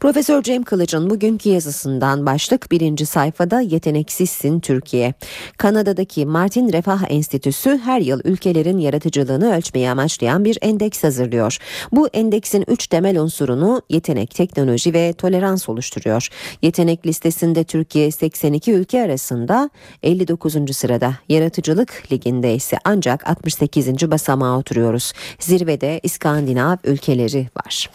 Profesör 0.01 0.43
Cem 0.43 0.63
Kılıç'ın 0.63 1.11
bugünkü 1.11 1.49
yazısından 1.49 2.27
başlık 2.27 2.71
birinci 2.71 3.07
sayfada 3.07 3.61
yeteneksizsin 3.61 4.61
Türkiye. 4.61 5.15
Kanada'daki 5.59 6.27
Martin 6.27 6.73
Refah 6.73 7.03
Enstitüsü 7.09 7.79
her 7.85 8.01
yıl 8.01 8.21
ülkelerin 8.25 8.79
yaratıcılığını 8.79 9.57
ölçmeyi 9.57 9.91
amaçlayan 9.91 10.45
bir 10.45 10.59
endeks 10.63 11.05
hazırlıyor. 11.05 11.59
Bu 11.93 12.09
endeksin 12.09 12.65
üç 12.69 12.87
temel 12.87 13.19
unsurunu 13.19 13.83
yetenek, 13.91 14.31
teknoloji 14.35 14.95
ve 14.95 15.13
tolerans 15.13 15.69
oluşturuyor. 15.69 16.29
Yetenek 16.63 17.07
listesinde 17.07 17.65
Türkiye 17.65 18.11
82 18.11 18.73
ülke 18.73 19.03
arasında 19.03 19.71
59. 20.03 20.77
sırada. 20.77 21.13
Yaratıcılık 21.29 22.03
liginde 22.13 22.55
ise 22.55 22.77
ancak 22.85 23.29
68. 23.29 24.11
basamağa 24.11 24.59
oturuyoruz. 24.59 25.13
Zirvede 25.39 26.01
İskandinav 26.03 26.77
ülkeleri 26.85 27.49
var. 27.57 27.91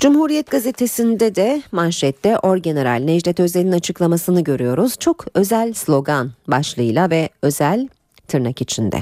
Cumhuriyet 0.00 0.50
gazetesinde 0.50 1.34
de 1.34 1.62
manşette 1.72 2.38
Orgeneral 2.38 3.02
Necdet 3.04 3.40
Özel'in 3.40 3.72
açıklamasını 3.72 4.44
görüyoruz. 4.44 4.94
Çok 4.98 5.24
özel 5.34 5.72
slogan 5.72 6.32
başlığıyla 6.48 7.10
ve 7.10 7.28
özel 7.42 7.88
tırnak 8.28 8.62
içinde. 8.62 8.98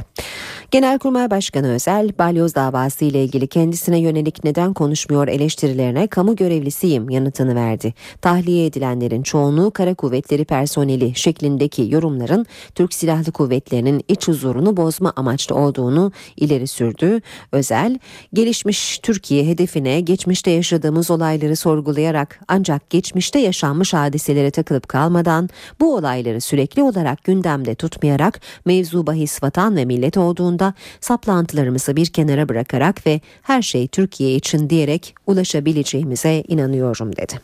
Genelkurmay 0.70 1.30
Başkanı 1.30 1.68
Özel, 1.68 2.10
balyoz 2.18 2.54
davası 2.54 3.04
ile 3.04 3.24
ilgili 3.24 3.46
kendisine 3.46 3.98
yönelik 3.98 4.44
neden 4.44 4.74
konuşmuyor 4.74 5.28
eleştirilerine 5.28 6.06
kamu 6.06 6.36
görevlisiyim 6.36 7.10
yanıtını 7.10 7.54
verdi. 7.54 7.94
Tahliye 8.22 8.66
edilenlerin 8.66 9.22
çoğunluğu 9.22 9.70
kara 9.70 9.94
kuvvetleri 9.94 10.44
personeli 10.44 11.14
şeklindeki 11.14 11.88
yorumların 11.90 12.46
Türk 12.74 12.94
Silahlı 12.94 13.32
Kuvvetleri'nin 13.32 14.04
iç 14.08 14.28
huzurunu 14.28 14.76
bozma 14.76 15.12
amaçlı 15.16 15.54
olduğunu 15.54 16.12
ileri 16.36 16.66
sürdü. 16.66 17.20
Özel, 17.52 17.98
gelişmiş 18.32 18.98
Türkiye 18.98 19.46
hedefine 19.46 20.00
geçmişte 20.00 20.50
yaşadığımız 20.50 21.10
olayları 21.10 21.56
sorgulayarak 21.56 22.40
ancak 22.48 22.90
geçmişte 22.90 23.38
yaşanmış 23.38 23.94
hadiselere 23.94 24.50
takılıp 24.50 24.88
kalmadan 24.88 25.48
bu 25.80 25.94
olayları 25.94 26.40
sürekli 26.40 26.82
olarak 26.82 27.24
gündemde 27.24 27.74
tutmayarak 27.74 28.40
mevzu 28.64 29.06
bahis 29.06 29.42
vatan 29.42 29.76
ve 29.76 29.84
millet 29.84 30.16
olduğunda 30.16 30.55
konusunda 30.56 30.74
saplantılarımızı 31.00 31.96
bir 31.96 32.06
kenara 32.06 32.48
bırakarak 32.48 33.06
ve 33.06 33.20
her 33.42 33.62
şey 33.62 33.88
Türkiye 33.88 34.34
için 34.34 34.70
diyerek 34.70 35.14
ulaşabileceğimize 35.26 36.42
inanıyorum 36.48 37.16
dedi. 37.16 37.40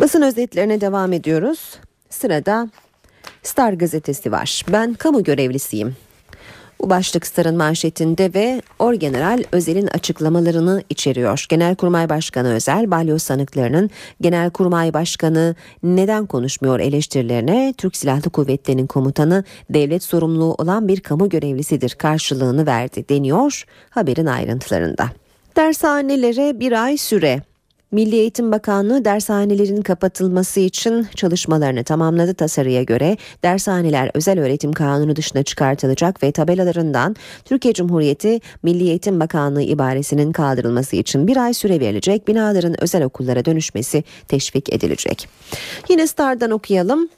Basın 0.00 0.22
özetlerine 0.22 0.80
devam 0.80 1.12
ediyoruz. 1.12 1.78
Sırada 2.10 2.70
Star 3.42 3.72
gazetesi 3.72 4.32
var. 4.32 4.62
Ben 4.72 4.94
kamu 4.94 5.24
görevlisiyim. 5.24 5.96
Bu 6.80 6.90
başlık 6.90 7.26
Star'ın 7.26 7.56
manşetinde 7.56 8.34
ve 8.34 8.62
Orgeneral 8.78 9.42
Özel'in 9.52 9.86
açıklamalarını 9.86 10.82
içeriyor. 10.90 11.46
Genelkurmay 11.48 12.08
Başkanı 12.08 12.54
Özel, 12.54 12.90
balyoz 12.90 13.22
sanıklarının 13.22 13.90
Genelkurmay 14.20 14.94
Başkanı 14.94 15.54
neden 15.82 16.26
konuşmuyor 16.26 16.80
eleştirilerine 16.80 17.74
Türk 17.78 17.96
Silahlı 17.96 18.30
Kuvvetleri'nin 18.30 18.86
komutanı 18.86 19.44
devlet 19.70 20.02
sorumluluğu 20.02 20.54
olan 20.54 20.88
bir 20.88 21.00
kamu 21.00 21.28
görevlisidir 21.28 21.90
karşılığını 21.90 22.66
verdi 22.66 23.08
deniyor 23.08 23.64
haberin 23.90 24.26
ayrıntılarında. 24.26 25.08
Dershanelere 25.56 26.60
bir 26.60 26.84
ay 26.84 26.96
süre 26.96 27.42
Milli 27.94 28.16
Eğitim 28.16 28.52
Bakanlığı 28.52 29.04
dershanelerin 29.04 29.82
kapatılması 29.82 30.60
için 30.60 31.06
çalışmalarını 31.14 31.84
tamamladı. 31.84 32.34
Tasarıya 32.34 32.82
göre 32.82 33.16
dershaneler 33.42 34.10
özel 34.14 34.40
öğretim 34.40 34.72
kanunu 34.72 35.16
dışına 35.16 35.42
çıkartılacak 35.42 36.22
ve 36.22 36.32
tabelalarından 36.32 37.16
Türkiye 37.44 37.74
Cumhuriyeti 37.74 38.40
Milli 38.62 38.88
Eğitim 38.88 39.20
Bakanlığı 39.20 39.62
ibaresinin 39.62 40.32
kaldırılması 40.32 40.96
için 40.96 41.26
bir 41.26 41.36
ay 41.36 41.54
süre 41.54 41.80
verilecek. 41.80 42.28
Binaların 42.28 42.82
özel 42.82 43.04
okullara 43.04 43.44
dönüşmesi 43.44 44.04
teşvik 44.28 44.72
edilecek. 44.72 45.28
Yine 45.88 46.06
Star'dan 46.06 46.50
okuyalım. 46.50 47.08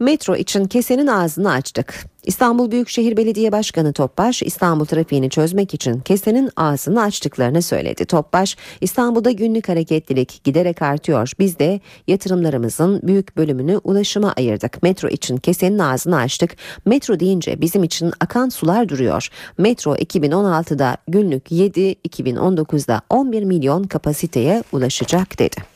Metro 0.00 0.36
için 0.36 0.64
kesenin 0.64 1.06
ağzını 1.06 1.52
açtık. 1.52 2.04
İstanbul 2.24 2.70
Büyükşehir 2.70 3.16
Belediye 3.16 3.52
Başkanı 3.52 3.92
Topbaş 3.92 4.42
İstanbul 4.42 4.84
trafiğini 4.84 5.30
çözmek 5.30 5.74
için 5.74 6.00
kesenin 6.00 6.50
ağzını 6.56 7.02
açtıklarını 7.02 7.62
söyledi. 7.62 8.04
Topbaş 8.04 8.56
İstanbul'da 8.80 9.30
günlük 9.30 9.68
hareketlilik 9.68 10.44
giderek 10.44 10.82
artıyor. 10.82 11.32
Biz 11.38 11.58
de 11.58 11.80
yatırımlarımızın 12.06 13.00
büyük 13.02 13.36
bölümünü 13.36 13.80
ulaşıma 13.84 14.32
ayırdık. 14.32 14.82
Metro 14.82 15.08
için 15.08 15.36
kesenin 15.36 15.78
ağzını 15.78 16.16
açtık. 16.16 16.56
Metro 16.84 17.20
deyince 17.20 17.60
bizim 17.60 17.84
için 17.84 18.12
akan 18.20 18.48
sular 18.48 18.88
duruyor. 18.88 19.28
Metro 19.58 19.94
2016'da 19.94 20.96
günlük 21.08 21.52
7, 21.52 21.92
2019'da 21.92 23.00
11 23.10 23.42
milyon 23.42 23.82
kapasiteye 23.82 24.62
ulaşacak 24.72 25.38
dedi. 25.38 25.69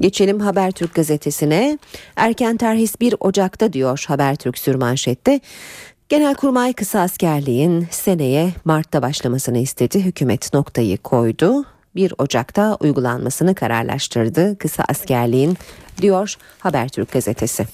Geçelim 0.00 0.40
Habertürk 0.40 0.94
gazetesine. 0.94 1.78
Erken 2.16 2.56
terhis 2.56 3.00
1 3.00 3.14
Ocak'ta 3.20 3.72
diyor 3.72 4.04
Habertürk 4.08 4.58
sürmanşette. 4.58 5.40
Genelkurmay 6.08 6.72
kısa 6.72 7.00
askerliğin 7.00 7.86
seneye 7.90 8.50
Mart'ta 8.64 9.02
başlamasını 9.02 9.58
istedi. 9.58 10.04
Hükümet 10.04 10.54
noktayı 10.54 10.98
koydu. 10.98 11.64
1 11.94 12.12
Ocak'ta 12.18 12.76
uygulanmasını 12.80 13.54
kararlaştırdı 13.54 14.58
kısa 14.58 14.84
askerliğin 14.88 15.56
diyor 16.02 16.34
Habertürk 16.58 17.12
gazetesi. 17.12 17.66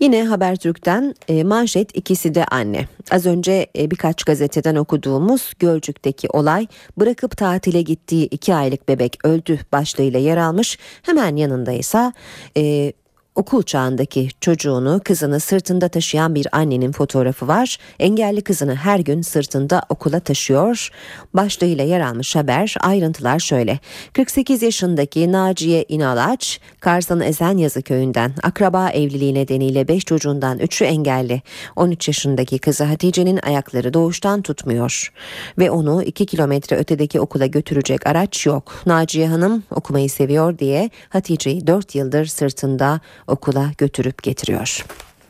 Yine 0.00 0.24
Habertürk'ten 0.24 1.14
e, 1.28 1.44
manşet 1.44 1.96
ikisi 1.96 2.34
de 2.34 2.44
anne. 2.44 2.88
Az 3.10 3.26
önce 3.26 3.66
e, 3.78 3.90
birkaç 3.90 4.24
gazeteden 4.24 4.74
okuduğumuz 4.74 5.52
Gölcük'teki 5.58 6.28
olay 6.28 6.66
bırakıp 6.96 7.36
tatile 7.36 7.82
gittiği 7.82 8.26
iki 8.26 8.54
aylık 8.54 8.88
bebek 8.88 9.18
öldü 9.24 9.58
başlığıyla 9.72 10.20
yer 10.20 10.36
almış. 10.36 10.78
Hemen 11.02 11.36
yanında 11.36 11.72
ise 11.72 12.12
e, 12.56 12.92
okul 13.38 13.62
çağındaki 13.62 14.28
çocuğunu 14.40 15.00
kızını 15.04 15.40
sırtında 15.40 15.88
taşıyan 15.88 16.34
bir 16.34 16.46
annenin 16.52 16.92
fotoğrafı 16.92 17.48
var. 17.48 17.78
Engelli 17.98 18.42
kızını 18.42 18.74
her 18.74 18.98
gün 19.00 19.22
sırtında 19.22 19.82
okula 19.88 20.20
taşıyor. 20.20 20.88
Başlığıyla 21.34 21.84
yer 21.84 22.00
almış 22.00 22.36
haber 22.36 22.74
ayrıntılar 22.80 23.38
şöyle. 23.38 23.78
48 24.12 24.62
yaşındaki 24.62 25.32
Naciye 25.32 25.84
İnalaç 25.88 26.60
Kars'ın 26.80 27.20
Esenyazı 27.20 27.82
köyünden 27.82 28.32
akraba 28.42 28.88
evliliği 28.88 29.34
nedeniyle 29.34 29.88
5 29.88 30.04
çocuğundan 30.04 30.58
3'ü 30.58 30.84
engelli. 30.84 31.42
13 31.76 32.08
yaşındaki 32.08 32.58
kızı 32.58 32.84
Hatice'nin 32.84 33.38
ayakları 33.42 33.94
doğuştan 33.94 34.42
tutmuyor. 34.42 35.12
Ve 35.58 35.70
onu 35.70 36.02
2 36.02 36.26
kilometre 36.26 36.76
ötedeki 36.76 37.20
okula 37.20 37.46
götürecek 37.46 38.06
araç 38.06 38.46
yok. 38.46 38.74
Naciye 38.86 39.28
Hanım 39.28 39.62
okumayı 39.70 40.10
seviyor 40.10 40.58
diye 40.58 40.90
Hatice'yi 41.08 41.66
4 41.66 41.94
yıldır 41.94 42.26
sırtında 42.26 43.00
okula 43.28 43.70
götürüp 43.78 44.22
getiriyor. 44.22 44.84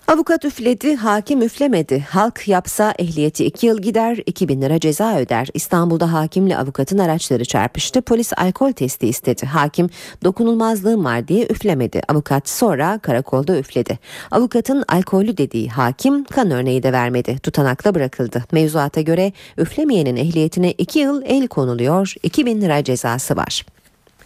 Avukat 0.08 0.44
üfledi, 0.44 0.96
hakim 0.96 1.42
üflemedi. 1.42 2.06
Halk 2.10 2.48
yapsa 2.48 2.94
ehliyeti 2.98 3.44
2 3.44 3.66
yıl 3.66 3.82
gider, 3.82 4.18
2000 4.26 4.62
lira 4.62 4.80
ceza 4.80 5.18
öder. 5.18 5.48
İstanbul'da 5.54 6.12
hakimle 6.12 6.58
avukatın 6.58 6.98
araçları 6.98 7.44
çarpıştı. 7.44 8.02
Polis 8.02 8.32
alkol 8.36 8.72
testi 8.72 9.06
istedi. 9.06 9.46
Hakim 9.46 9.90
dokunulmazlığım 10.24 11.04
var 11.04 11.28
diye 11.28 11.46
üflemedi. 11.46 12.00
Avukat 12.08 12.48
sonra 12.48 12.98
karakolda 12.98 13.58
üfledi. 13.58 13.98
Avukatın 14.30 14.84
alkollü 14.88 15.36
dediği 15.36 15.68
hakim 15.68 16.24
kan 16.24 16.50
örneği 16.50 16.82
de 16.82 16.92
vermedi. 16.92 17.38
Tutanakla 17.38 17.94
bırakıldı. 17.94 18.44
Mevzuata 18.52 19.00
göre 19.00 19.32
üflemeyenin 19.58 20.16
ehliyetine 20.16 20.72
2 20.72 20.98
yıl 20.98 21.22
el 21.26 21.48
konuluyor, 21.48 22.14
2000 22.22 22.60
lira 22.60 22.84
cezası 22.84 23.36
var. 23.36 23.64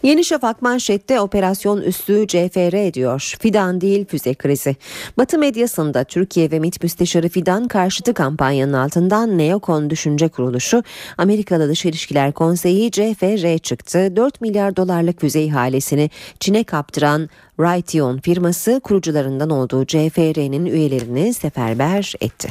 Yeni 0.03 0.23
Şafak 0.23 0.61
manşette 0.61 1.19
operasyon 1.19 1.81
üssü 1.81 2.27
CFR 2.27 2.73
ediyor. 2.73 3.35
Fidan 3.39 3.81
değil 3.81 4.05
füze 4.05 4.33
krizi. 4.33 4.75
Batı 5.17 5.37
medyasında 5.37 6.03
Türkiye 6.03 6.51
ve 6.51 6.59
MİT 6.59 6.83
Müsteşarı 6.83 7.29
Fidan 7.29 7.67
karşıtı 7.67 8.13
kampanyanın 8.13 8.73
altından 8.73 9.37
Neokon 9.37 9.89
Düşünce 9.89 10.27
Kuruluşu, 10.27 10.83
Amerikalı 11.17 11.69
Dış 11.69 11.85
İlişkiler 11.85 12.31
Konseyi 12.31 12.91
CFR 12.91 13.57
çıktı. 13.57 14.15
4 14.15 14.41
milyar 14.41 14.75
dolarlık 14.75 15.21
füze 15.21 15.41
ihalesini 15.41 16.09
Çin'e 16.39 16.63
kaptıran 16.63 17.29
Raytheon 17.59 18.17
firması 18.17 18.81
kurucularından 18.83 19.49
olduğu 19.49 19.85
CFR'nin 19.85 20.65
üyelerini 20.65 21.33
seferber 21.33 22.13
etti. 22.21 22.49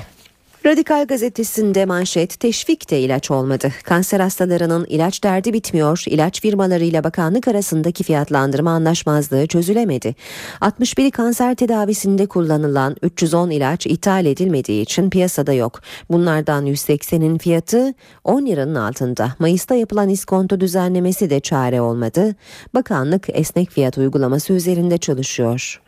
Radikal 0.67 1.07
gazetesinde 1.07 1.85
manşet 1.85 2.41
teşvik 2.41 2.91
de 2.91 3.01
ilaç 3.01 3.31
olmadı. 3.31 3.73
Kanser 3.85 4.21
hastalarının 4.21 4.85
ilaç 4.85 5.25
derdi 5.25 5.53
bitmiyor. 5.53 6.05
İlaç 6.07 6.41
firmalarıyla 6.41 7.05
bakanlık 7.05 7.49
arasındaki 7.49 8.05
fiyatlandırma 8.05 8.71
anlaşmazlığı 8.71 9.47
çözülemedi. 9.47 10.15
61 10.61 11.11
kanser 11.11 11.55
tedavisinde 11.55 12.27
kullanılan 12.27 12.97
310 13.03 13.51
ilaç 13.51 13.87
ithal 13.87 14.27
edilmediği 14.27 14.83
için 14.83 15.11
piyasada 15.11 15.53
yok. 15.53 15.81
Bunlardan 16.11 16.67
180'in 16.67 17.39
fiyatı 17.39 17.95
10 18.25 18.47
liranın 18.47 18.75
altında. 18.75 19.35
Mayıs'ta 19.39 19.75
yapılan 19.75 20.09
iskonto 20.09 20.61
düzenlemesi 20.61 21.31
de 21.31 21.41
çare 21.41 21.81
olmadı. 21.81 22.35
Bakanlık 22.75 23.27
esnek 23.33 23.71
fiyat 23.71 23.99
uygulaması 23.99 24.53
üzerinde 24.53 24.99
çalışıyor. 24.99 25.81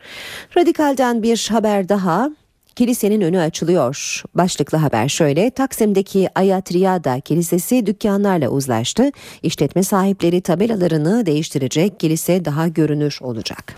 Radikal'den 0.57 1.23
bir 1.23 1.47
haber 1.51 1.89
daha. 1.89 2.29
Kilisenin 2.75 3.21
önü 3.21 3.39
açılıyor. 3.39 4.23
Başlıklı 4.35 4.77
haber 4.77 5.09
şöyle. 5.09 5.49
Taksim'deki 5.49 6.29
Ayatriyada 6.35 7.19
Kilisesi 7.19 7.85
dükkanlarla 7.85 8.49
uzlaştı. 8.49 9.11
İşletme 9.43 9.83
sahipleri 9.83 10.41
tabelalarını 10.41 11.25
değiştirecek. 11.25 11.99
Kilise 11.99 12.45
daha 12.45 12.67
görünür 12.67 13.17
olacak. 13.21 13.75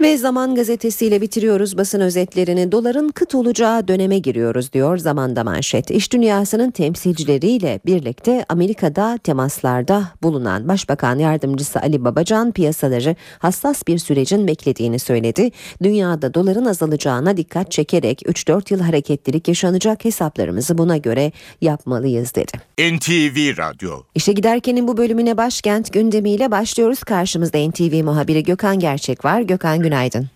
Ve 0.00 0.16
Zaman 0.18 0.54
gazetesiyle 0.54 1.20
bitiriyoruz 1.20 1.78
basın 1.78 2.00
özetlerini. 2.00 2.72
Doların 2.72 3.08
kıt 3.08 3.34
olacağı 3.34 3.88
döneme 3.88 4.18
giriyoruz 4.18 4.72
diyor 4.72 4.98
Zaman'da 4.98 5.44
manşet. 5.44 5.90
İş 5.90 6.12
dünyasının 6.12 6.70
temsilcileriyle 6.70 7.80
birlikte 7.86 8.44
Amerika'da 8.48 9.18
temaslarda 9.24 10.02
bulunan 10.22 10.68
Başbakan 10.68 11.18
Yardımcısı 11.18 11.80
Ali 11.80 12.04
Babacan 12.04 12.52
piyasaları 12.52 13.16
hassas 13.38 13.86
bir 13.86 13.98
sürecin 13.98 14.46
beklediğini 14.46 14.98
söyledi. 14.98 15.50
Dünyada 15.82 16.34
doların 16.34 16.64
azalacağına 16.64 17.36
dikkat 17.36 17.70
çekerek 17.70 18.22
3-4 18.22 18.72
yıl 18.74 18.80
hareketlilik 18.80 19.48
yaşanacak 19.48 20.04
hesaplarımızı 20.04 20.78
buna 20.78 20.96
göre 20.96 21.32
yapmalıyız 21.60 22.34
dedi. 22.34 22.52
NTV 22.78 23.58
Radyo 23.58 24.02
İşe 24.14 24.32
giderkenin 24.32 24.88
bu 24.88 24.96
bölümüne 24.96 25.36
başkent 25.36 25.92
gündemiyle 25.92 26.50
başlıyoruz. 26.50 27.04
Karşımızda 27.04 27.68
NTV 27.68 28.04
muhabiri 28.04 28.42
Gökhan 28.42 28.78
Gerçek 28.78 29.24
var. 29.24 29.40
Gökhan 29.40 29.87
günaydın. 29.88 30.28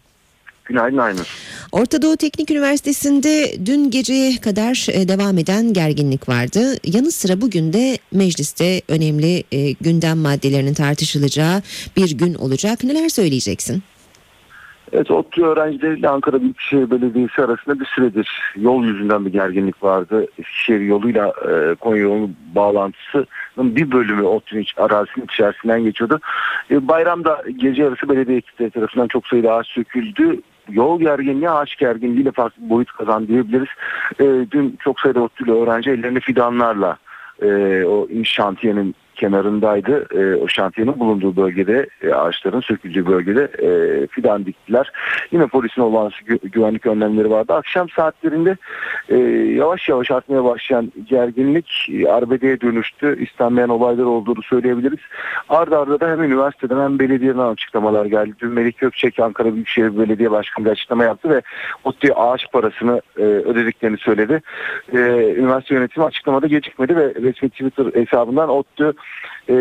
Günaydın 0.65 0.99
Aynur. 0.99 1.27
Orta 1.73 2.03
Doğu 2.03 2.17
Teknik 2.17 2.51
Üniversitesi'nde 2.51 3.57
dün 3.67 3.91
geceye 3.91 4.37
kadar 4.37 4.87
e, 4.93 5.09
devam 5.09 5.39
eden 5.39 5.73
gerginlik 5.73 6.29
vardı. 6.29 6.77
Yanı 6.85 7.13
sıra 7.13 7.41
bugün 7.41 7.73
de 7.73 7.99
mecliste 8.13 8.83
önemli 8.89 9.45
e, 9.53 9.73
gündem 9.73 10.19
maddelerinin 10.19 10.75
tartışılacağı 10.75 11.63
bir 11.97 12.11
gün 12.11 12.35
olacak. 12.35 12.85
Neler 12.85 13.09
söyleyeceksin? 13.09 13.83
Evet, 14.93 15.11
ODTÜ 15.11 15.43
öğrencileriyle 15.43 16.09
Ankara 16.09 16.41
Büyükşehir 16.41 16.91
Belediyesi 16.91 17.43
arasında 17.43 17.81
bir 17.81 17.85
süredir 17.85 18.55
yol 18.57 18.85
yüzünden 18.85 19.27
bir 19.27 19.33
gerginlik 19.33 19.83
vardı. 19.83 20.27
Eskişehir 20.39 20.81
yoluyla 20.81 21.29
e, 21.29 21.75
Konya 21.75 22.03
yolunun 22.03 22.37
bağlantısının 22.55 23.77
bir 23.77 23.93
bölümü 23.93 24.23
ODTÜ'nün 24.23 24.65
arazisinin 24.77 25.25
içerisinden 25.25 25.85
geçiyordu. 25.85 26.21
E, 26.71 26.89
bayramda 26.89 27.43
gece 27.57 27.83
yarısı 27.83 28.09
belediye 28.09 28.39
ekipleri 28.39 28.71
tarafından 28.71 29.09
çok 29.09 29.27
sayıda 29.27 29.55
ağaç 29.55 29.67
söküldü. 29.67 30.41
Yol 30.69 31.01
gerginliği 31.01 31.51
ağaç 31.51 31.77
gerginliğiyle 31.77 32.33
farklı 32.33 32.71
boyut 32.71 32.93
kazandı 32.93 33.29
diyebiliriz. 33.29 33.69
E, 34.21 34.25
dün 34.51 34.77
çok 34.81 35.01
sayıda 35.01 35.23
ODTÜ'lü 35.23 35.53
öğrenci 35.53 35.91
ellerini 35.91 36.21
fidanlarla 36.21 36.97
e, 37.43 37.85
o 37.85 38.09
şantiyenin 38.25 38.95
kenarındaydı. 39.23 40.07
E, 40.21 40.37
o 40.37 40.49
şantiyenin 40.49 41.01
bulunduğu 41.01 41.37
bölgede, 41.37 41.87
e, 42.03 42.13
ağaçların 42.13 42.61
söküldüğü 42.61 43.07
bölgede 43.07 43.43
e, 43.43 44.07
fidan 44.07 44.47
diktiler. 44.47 44.93
Yine 45.33 45.47
polisin 45.47 45.83
olağanüstü 45.83 46.25
gü- 46.25 46.51
güvenlik 46.51 46.87
önlemleri 46.87 47.31
vardı. 47.31 47.55
Akşam 47.55 47.89
saatlerinde 47.89 48.57
e, 49.09 49.17
yavaş 49.57 49.89
yavaş 49.89 50.11
artmaya 50.11 50.45
başlayan 50.45 50.93
gerginlik 51.09 51.89
e, 51.93 52.09
arbedeye 52.09 52.61
dönüştü. 52.61 53.19
İstenmeyen 53.23 53.69
olaylar 53.69 54.05
olduğunu 54.05 54.43
söyleyebiliriz. 54.43 54.99
Arda 55.49 55.81
arda 55.81 56.01
da 56.01 56.11
hem 56.11 56.23
üniversiteden 56.23 56.81
hem 56.81 56.99
belediyeden 56.99 57.39
açıklamalar 57.39 58.07
geldi. 58.07 58.33
Dün 58.41 58.51
Melik 58.51 58.79
Gökçek 58.79 59.21
Ankara 59.21 59.55
Büyükşehir 59.55 59.99
Belediye 59.99 60.31
Başkanı 60.31 60.69
açıklama 60.69 61.05
yaptı 61.05 61.31
ve 61.31 61.43
ODTÜ'ye 61.85 62.15
ağaç 62.15 62.53
parasını 62.53 63.01
e, 63.19 63.23
ödediklerini 63.23 63.99
söyledi. 63.99 64.43
E, 64.93 64.99
üniversite 65.37 65.75
yönetimi 65.75 66.07
açıklamada 66.07 66.47
gecikmedi 66.47 66.97
ve 66.97 67.15
resmi 67.15 67.51
Twitter 67.51 67.87
hesabından 68.01 68.49
ODTÜ 68.49 68.93
e, 69.49 69.55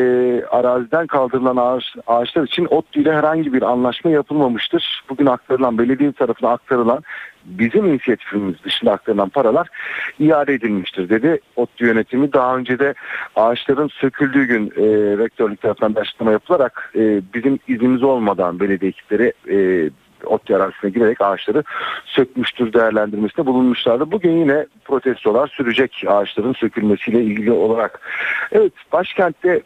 araziden 0.52 1.08
kaldırılan 1.08 1.58
ağaç, 1.58 1.84
ağaçlar 2.08 2.44
için 2.44 2.68
ODTÜ 2.70 3.02
ile 3.02 3.14
herhangi 3.14 3.54
bir 3.54 3.62
anlaşma 3.62 4.12
yapılmamıştır. 4.12 5.04
Bugün 5.10 5.26
aktarılan 5.26 5.78
belediye 5.78 6.12
tarafına 6.12 6.50
aktarılan 6.50 7.04
bizim 7.46 7.86
inisiyatifimiz 7.86 8.56
dışında 8.64 8.92
aktarılan 8.92 9.30
paralar 9.30 9.68
iade 10.20 10.54
edilmiştir 10.54 11.10
dedi. 11.10 11.40
ODTÜ 11.56 11.86
yönetimi 11.86 12.34
daha 12.34 12.58
önce 12.58 12.80
de 12.80 12.94
ağaçların 13.36 13.88
söküldüğü 13.88 14.46
gün 14.46 14.68
e, 14.68 14.84
rektörlük 15.18 15.62
tarafından 15.62 15.96
bir 15.96 16.02
açıklama 16.02 16.32
yapılarak 16.32 16.92
e, 16.96 17.22
bizim 17.34 17.60
iznimiz 17.68 18.04
olmadan 18.04 18.60
belediye 18.60 18.90
ekipleri 18.90 19.34
e, 19.50 19.90
ODTÜ 20.26 20.56
arazisine 20.56 20.90
girerek 20.90 21.22
ağaçları 21.22 21.64
sökmüştür 22.06 22.74
değerlendirmesinde 22.74 23.46
bulunmuşlardı. 23.46 24.12
Bugün 24.12 24.38
yine 24.38 24.66
protestolar 24.86 25.48
sürecek 25.48 26.04
ağaçların 26.08 26.54
sökülmesiyle 26.54 27.24
ilgili 27.24 27.52
olarak. 27.52 28.00
Evet 28.52 28.74
başkentte 28.92 29.62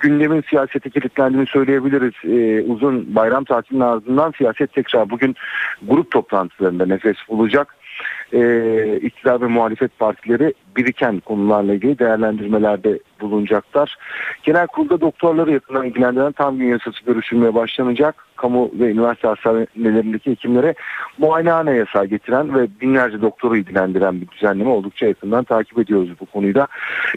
gündemin 0.00 0.44
siyasete 0.50 0.90
kilitlendiğini 0.90 1.46
söyleyebiliriz. 1.46 2.14
Ee, 2.24 2.62
uzun 2.72 3.14
bayram 3.14 3.44
tatilinin 3.44 3.84
ardından 3.84 4.32
siyaset 4.38 4.72
tekrar 4.72 5.10
bugün 5.10 5.36
grup 5.82 6.10
toplantılarında 6.10 6.86
nefes 6.86 7.16
bulacak. 7.28 7.76
Ee, 8.32 8.98
iktidar 9.02 9.40
ve 9.40 9.46
muhalefet 9.46 9.98
partileri 9.98 10.54
biriken 10.76 11.20
konularla 11.20 11.74
ilgili 11.74 11.98
değerlendirmelerde 11.98 12.98
bulunacaklar. 13.20 13.96
Genel 14.42 14.66
kurulda 14.66 15.00
doktorları 15.00 15.52
yakından 15.52 15.86
ilgilendiren 15.86 16.32
tam 16.32 16.58
gün 16.58 16.66
yasası 16.66 17.04
görüşülmeye 17.04 17.54
başlanacak. 17.54 18.26
Kamu 18.36 18.70
ve 18.74 18.90
üniversite 18.90 19.28
hastanelerindeki 19.28 20.30
hekimlere 20.30 20.74
muayenehane 21.18 21.70
yasağı 21.70 22.06
getiren 22.06 22.54
ve 22.54 22.68
binlerce 22.80 23.22
doktoru 23.22 23.56
ilgilendiren 23.56 24.20
bir 24.20 24.28
düzenleme 24.28 24.70
oldukça 24.70 25.06
yakından 25.06 25.44
takip 25.44 25.78
ediyoruz 25.78 26.10
bu 26.20 26.26
konuyu 26.26 26.54
da. 26.54 26.66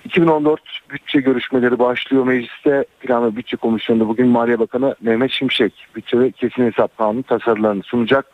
2014 0.05 0.61
bütçe 0.89 1.19
görüşmeleri 1.19 1.79
başlıyor 1.79 2.25
mecliste. 2.25 2.85
Plan 2.99 3.25
ve 3.25 3.35
Bütçe 3.35 3.57
Komisyonu'nda 3.57 4.07
bugün 4.07 4.27
Maliye 4.27 4.59
Bakanı 4.59 4.95
Mehmet 5.01 5.31
Şimşek 5.31 5.87
bütçe 5.95 6.19
ve 6.19 6.31
kesin 6.31 6.65
hesap 6.65 6.97
kanunu 6.97 7.23
tasarılarını 7.23 7.83
sunacak. 7.83 8.25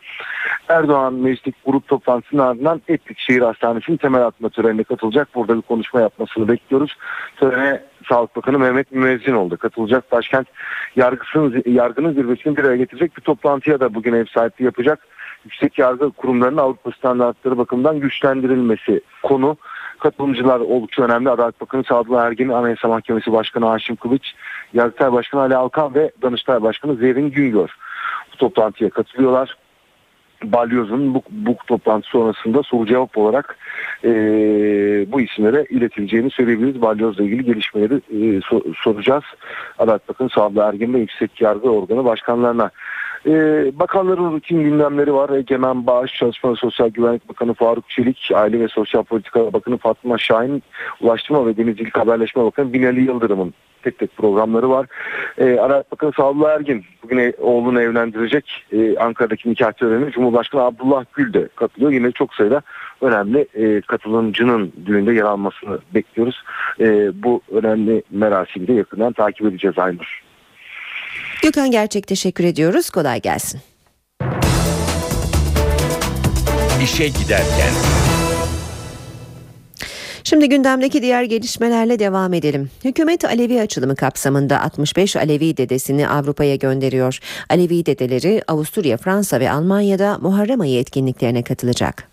Erdoğan 0.68 1.14
meclislik 1.14 1.54
grup 1.66 1.88
toplantısının 1.88 2.42
ardından 2.42 2.69
Etlik 2.88 3.18
Şehir 3.18 3.40
Hastanesi'nin 3.40 3.96
temel 3.96 4.26
atma 4.26 4.48
törenine 4.48 4.84
katılacak. 4.84 5.28
Burada 5.34 5.56
bir 5.56 5.62
konuşma 5.62 6.00
yapmasını 6.00 6.48
bekliyoruz. 6.48 6.96
Törene 7.36 7.82
Sağlık 8.08 8.36
Bakanı 8.36 8.58
Mehmet 8.58 8.92
Müezzinoğlu 8.92 9.56
katılacak. 9.56 10.12
Başkent 10.12 10.48
yargısının, 10.96 11.62
yargının 11.66 12.12
zirvesini 12.12 12.56
bir 12.56 12.64
araya 12.64 12.76
getirecek 12.76 13.16
bir 13.16 13.22
toplantıya 13.22 13.80
da 13.80 13.94
bugün 13.94 14.12
ev 14.12 14.24
sahipliği 14.24 14.64
yapacak. 14.64 15.06
Yüksek 15.44 15.78
yargı 15.78 16.10
kurumlarının 16.10 16.56
Avrupa 16.56 16.90
standartları 16.90 17.58
bakımından 17.58 18.00
güçlendirilmesi 18.00 19.00
konu. 19.22 19.56
Katılımcılar 19.98 20.60
oldukça 20.60 21.02
önemli. 21.02 21.30
Adalet 21.30 21.60
Bakanı 21.60 21.84
Sadullah 21.84 22.26
Ergin, 22.26 22.48
Anayasa 22.48 22.88
Mahkemesi 22.88 23.32
Başkanı 23.32 23.66
Haşim 23.66 23.96
Kılıç, 23.96 24.32
Yargıtay 24.72 25.12
Başkanı 25.12 25.40
Ali 25.40 25.56
Alkan 25.56 25.94
ve 25.94 26.10
Danıştay 26.22 26.62
Başkanı 26.62 26.94
Zerrin 26.94 27.30
Güngör 27.30 27.76
bu 28.32 28.36
toplantıya 28.36 28.90
katılıyorlar. 28.90 29.56
Balyoz'un 30.44 31.14
bu, 31.14 31.22
bu 31.30 31.56
toplantı 31.66 32.08
sonrasında 32.08 32.62
soru 32.62 32.86
cevap 32.86 33.18
olarak 33.18 33.56
e, 34.04 34.10
bu 35.12 35.20
isimlere 35.20 35.66
iletileceğini 35.70 36.30
söyleyebiliriz. 36.30 36.82
Balyoz'la 36.82 37.24
ilgili 37.24 37.44
gelişmeleri 37.44 37.94
e, 37.94 38.38
so- 38.38 38.74
soracağız. 38.82 39.24
Adalet 39.78 40.08
Bakanı 40.08 40.28
Sabri 40.30 40.60
Ergin 40.60 40.94
ve 40.94 40.98
Yüksek 40.98 41.40
Yargı 41.40 41.70
Organı 41.70 42.04
başkanlarına. 42.04 42.70
E, 43.26 43.32
bakanların 43.78 44.32
rutin 44.32 44.62
gündemleri 44.62 45.14
var. 45.14 45.30
Egemen 45.30 45.86
Bağış, 45.86 46.14
Çalışma 46.14 46.52
ve 46.52 46.56
Sosyal 46.56 46.88
Güvenlik 46.88 47.28
Bakanı 47.28 47.54
Faruk 47.54 47.90
Çelik, 47.90 48.30
Aile 48.34 48.60
ve 48.60 48.68
Sosyal 48.68 49.02
Politika 49.02 49.52
Bakanı 49.52 49.76
Fatma 49.76 50.18
Şahin, 50.18 50.62
Ulaştırma 51.00 51.46
ve 51.46 51.56
Denizcilik 51.56 51.98
Haberleşme 51.98 52.44
Bakanı 52.44 52.72
Binali 52.72 53.00
Yıldırım'ın 53.00 53.54
tek 53.82 53.98
tek 53.98 54.16
programları 54.16 54.70
var. 54.70 54.86
E, 55.38 55.58
Adalet 55.58 55.92
Bakanı 55.92 56.12
Sağlı 56.16 56.46
Ergin 56.48 56.84
bugün 57.02 57.18
e- 57.18 57.32
oğlunu 57.38 57.82
evlendirecek 57.82 58.64
e, 58.72 58.96
Ankara'daki 58.96 59.50
nikah 59.50 59.72
törenine 59.72 60.10
Cumhurbaşkanı 60.10 60.62
Abdullah 60.62 61.04
Gül 61.14 61.32
de 61.32 61.48
katılıyor. 61.56 61.92
Yine 61.92 62.12
çok 62.12 62.34
sayıda 62.34 62.62
önemli 63.00 63.46
e, 63.54 63.80
katılımcının 63.80 64.72
düğünde 64.86 65.12
yer 65.12 65.22
almasını 65.22 65.78
bekliyoruz. 65.94 66.42
E, 66.80 67.10
bu 67.22 67.40
önemli 67.52 68.02
merasimi 68.10 68.66
de 68.66 68.72
yakından 68.72 69.12
takip 69.12 69.46
edeceğiz 69.46 69.78
Aynur. 69.78 70.22
Gökhan 71.42 71.70
Gerçek 71.70 72.06
teşekkür 72.06 72.44
ediyoruz. 72.44 72.90
Kolay 72.90 73.20
gelsin. 73.20 73.60
İşe 76.82 77.08
giderken. 77.08 77.99
Şimdi 80.30 80.48
gündemdeki 80.48 81.02
diğer 81.02 81.22
gelişmelerle 81.22 81.98
devam 81.98 82.34
edelim. 82.34 82.70
Hükümet 82.84 83.24
Alevi 83.24 83.60
açılımı 83.60 83.96
kapsamında 83.96 84.62
65 84.62 85.16
Alevi 85.16 85.56
dedesini 85.56 86.08
Avrupa'ya 86.08 86.56
gönderiyor. 86.56 87.18
Alevi 87.48 87.86
dedeleri 87.86 88.42
Avusturya, 88.48 88.96
Fransa 88.96 89.40
ve 89.40 89.50
Almanya'da 89.50 90.18
Muharrem 90.18 90.60
ayı 90.60 90.78
etkinliklerine 90.78 91.42
katılacak. 91.42 92.08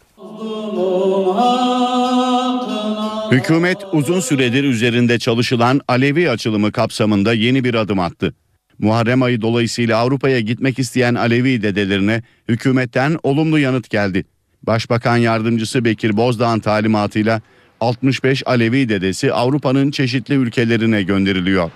Hükümet 3.32 3.78
uzun 3.92 4.20
süredir 4.20 4.64
üzerinde 4.64 5.20
çalışılan 5.20 5.82
Alevi 5.88 6.30
açılımı 6.30 6.72
kapsamında 6.72 7.34
yeni 7.34 7.64
bir 7.64 7.74
adım 7.74 8.00
attı. 8.00 8.34
Muharrem 8.80 9.22
ayı 9.22 9.42
dolayısıyla 9.42 9.98
Avrupa'ya 9.98 10.40
gitmek 10.40 10.80
isteyen 10.80 11.16
Alevi 11.16 11.62
dedelerine 11.62 12.24
hükümetten 12.48 13.18
olumlu 13.24 13.60
yanıt 13.60 13.90
geldi. 13.90 14.26
Başbakan 14.64 15.18
yardımcısı 15.18 15.86
Bekir 15.86 16.18
Bozdağ'ın 16.18 16.60
talimatıyla 16.60 17.42
65 17.82 18.44
Alevi 18.46 18.90
dedesi 18.90 19.34
Avrupa'nın 19.34 19.92
çeşitli 19.92 20.36
ülkelerine 20.36 21.04
gönderiliyor. 21.04 21.72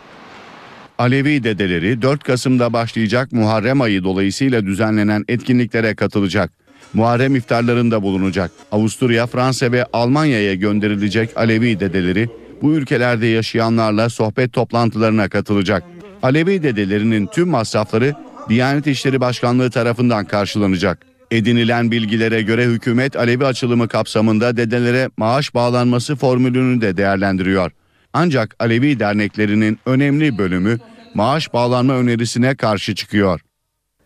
Alevi 0.97 1.43
dedeleri 1.43 2.01
4 2.01 2.23
Kasım'da 2.23 2.73
başlayacak 2.73 3.31
Muharrem 3.31 3.81
ayı 3.81 4.03
dolayısıyla 4.03 4.65
düzenlenen 4.65 5.25
etkinliklere 5.27 5.95
katılacak. 5.95 6.51
Muharrem 6.93 7.35
iftarlarında 7.35 8.03
bulunacak. 8.03 8.51
Avusturya, 8.71 9.27
Fransa 9.27 9.71
ve 9.71 9.85
Almanya'ya 9.93 10.55
gönderilecek 10.55 11.37
Alevi 11.37 11.79
dedeleri 11.79 12.29
bu 12.61 12.73
ülkelerde 12.73 13.27
yaşayanlarla 13.27 14.09
sohbet 14.09 14.53
toplantılarına 14.53 15.29
katılacak. 15.29 15.83
Alevi 16.23 16.63
dedelerinin 16.63 17.27
tüm 17.27 17.49
masrafları 17.49 18.15
Diyanet 18.49 18.87
İşleri 18.87 19.21
Başkanlığı 19.21 19.71
tarafından 19.71 20.25
karşılanacak. 20.25 21.10
Edinilen 21.31 21.91
bilgilere 21.91 22.41
göre 22.41 22.65
hükümet 22.65 23.15
Alevi 23.15 23.45
açılımı 23.45 23.87
kapsamında 23.87 24.57
dedelere 24.57 25.09
maaş 25.17 25.53
bağlanması 25.53 26.15
formülünü 26.15 26.81
de 26.81 26.97
değerlendiriyor. 26.97 27.71
Ancak 28.13 28.55
Alevi 28.59 28.99
derneklerinin 28.99 29.79
önemli 29.85 30.37
bölümü 30.37 30.77
maaş 31.13 31.53
bağlanma 31.53 31.93
önerisine 31.93 32.55
karşı 32.55 32.95
çıkıyor. 32.95 33.41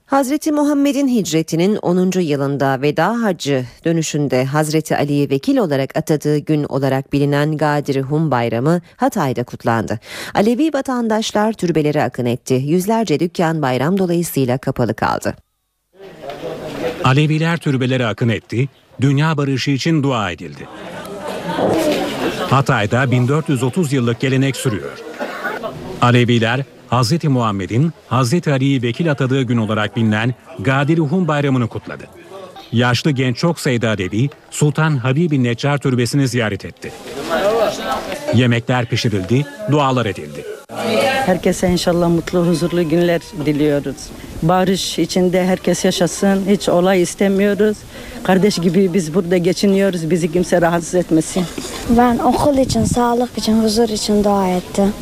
Hazreti 0.06 0.52
Muhammed'in 0.52 1.08
hicretinin 1.08 1.76
10. 1.76 2.20
yılında 2.20 2.82
veda 2.82 3.22
hacı 3.22 3.66
dönüşünde 3.86 4.46
Hazreti 4.46 4.98
Ali'yi 4.98 5.30
vekil 5.30 5.58
olarak 5.58 5.98
atadığı 5.98 6.38
gün 6.38 6.64
olarak 6.64 7.14
bilinen 7.14 7.58
Gadir 7.58 8.02
Hum 8.02 8.32
Bayramı 8.32 8.82
Hatay'da 8.96 9.44
kutlandı. 9.44 10.00
Alevi 10.34 10.74
vatandaşlar 10.74 11.54
türbelere 11.54 12.04
akın 12.04 12.26
etti. 12.26 12.54
Yüzlerce 12.54 13.20
dükkan 13.20 13.62
bayram 13.62 13.98
dolayısıyla 13.98 14.58
kapalı 14.58 14.94
kaldı. 14.94 15.36
Aleviler 17.06 17.58
türbelere 17.58 18.06
akın 18.06 18.30
etti, 18.30 18.70
dünya 19.02 19.38
barışı 19.38 19.72
için 19.72 20.04
dua 20.04 20.32
edildi. 20.32 20.68
Hatay'da 22.50 23.12
1430 23.12 23.94
yıllık 23.94 24.20
gelenek 24.20 24.56
sürüyor. 24.56 25.00
Aleviler 26.02 26.64
Hz. 26.92 27.24
Muhammed'in 27.24 27.94
Hz. 28.10 28.48
Ali'yi 28.48 28.82
vekil 28.82 29.12
atadığı 29.12 29.42
gün 29.42 29.58
olarak 29.58 29.96
bilinen 29.96 30.34
Gadir 30.60 30.98
Hum 30.98 31.28
Bayramı'nı 31.28 31.68
kutladı. 31.68 32.04
Yaşlı 32.72 33.12
genç 33.12 33.38
çok 33.38 33.60
sayıda 33.60 33.90
Alevi 33.90 34.30
Sultan 34.52 34.98
Habibi 34.98 35.44
Neccar 35.44 35.78
Türbesi'ni 35.78 36.28
ziyaret 36.28 36.66
etti. 36.66 36.92
Yemekler 38.34 38.86
pişirildi, 38.86 39.46
dualar 39.72 40.06
edildi. 40.06 40.55
Herkese 41.26 41.70
inşallah 41.70 42.10
mutlu, 42.10 42.48
huzurlu 42.48 42.90
günler 42.90 43.22
diliyoruz. 43.46 43.96
Barış 44.44 45.00
içinde 45.00 45.46
herkes 45.46 45.86
yaşasın. 45.86 46.44
Hiç 46.50 46.70
olay 46.70 47.02
istemiyoruz. 47.02 47.78
Kardeş 48.24 48.60
gibi 48.60 48.94
biz 48.94 49.14
burada 49.14 49.38
geçiniyoruz. 49.38 50.10
Bizi 50.10 50.32
kimse 50.32 50.62
rahatsız 50.62 50.96
etmesin. 50.96 51.44
Ben 51.90 52.18
okul 52.18 52.58
için, 52.58 52.84
sağlık 52.84 53.38
için, 53.38 53.64
huzur 53.64 53.90
için 53.90 54.24
dua 54.24 54.48
ettim. 54.48 54.94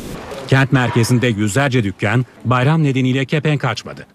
Kent 0.48 0.72
merkezinde 0.72 1.26
yüzlerce 1.26 1.84
dükkan 1.84 2.24
bayram 2.44 2.84
nedeniyle 2.84 3.24
kepenk 3.24 3.64
açmadı. 3.64 4.06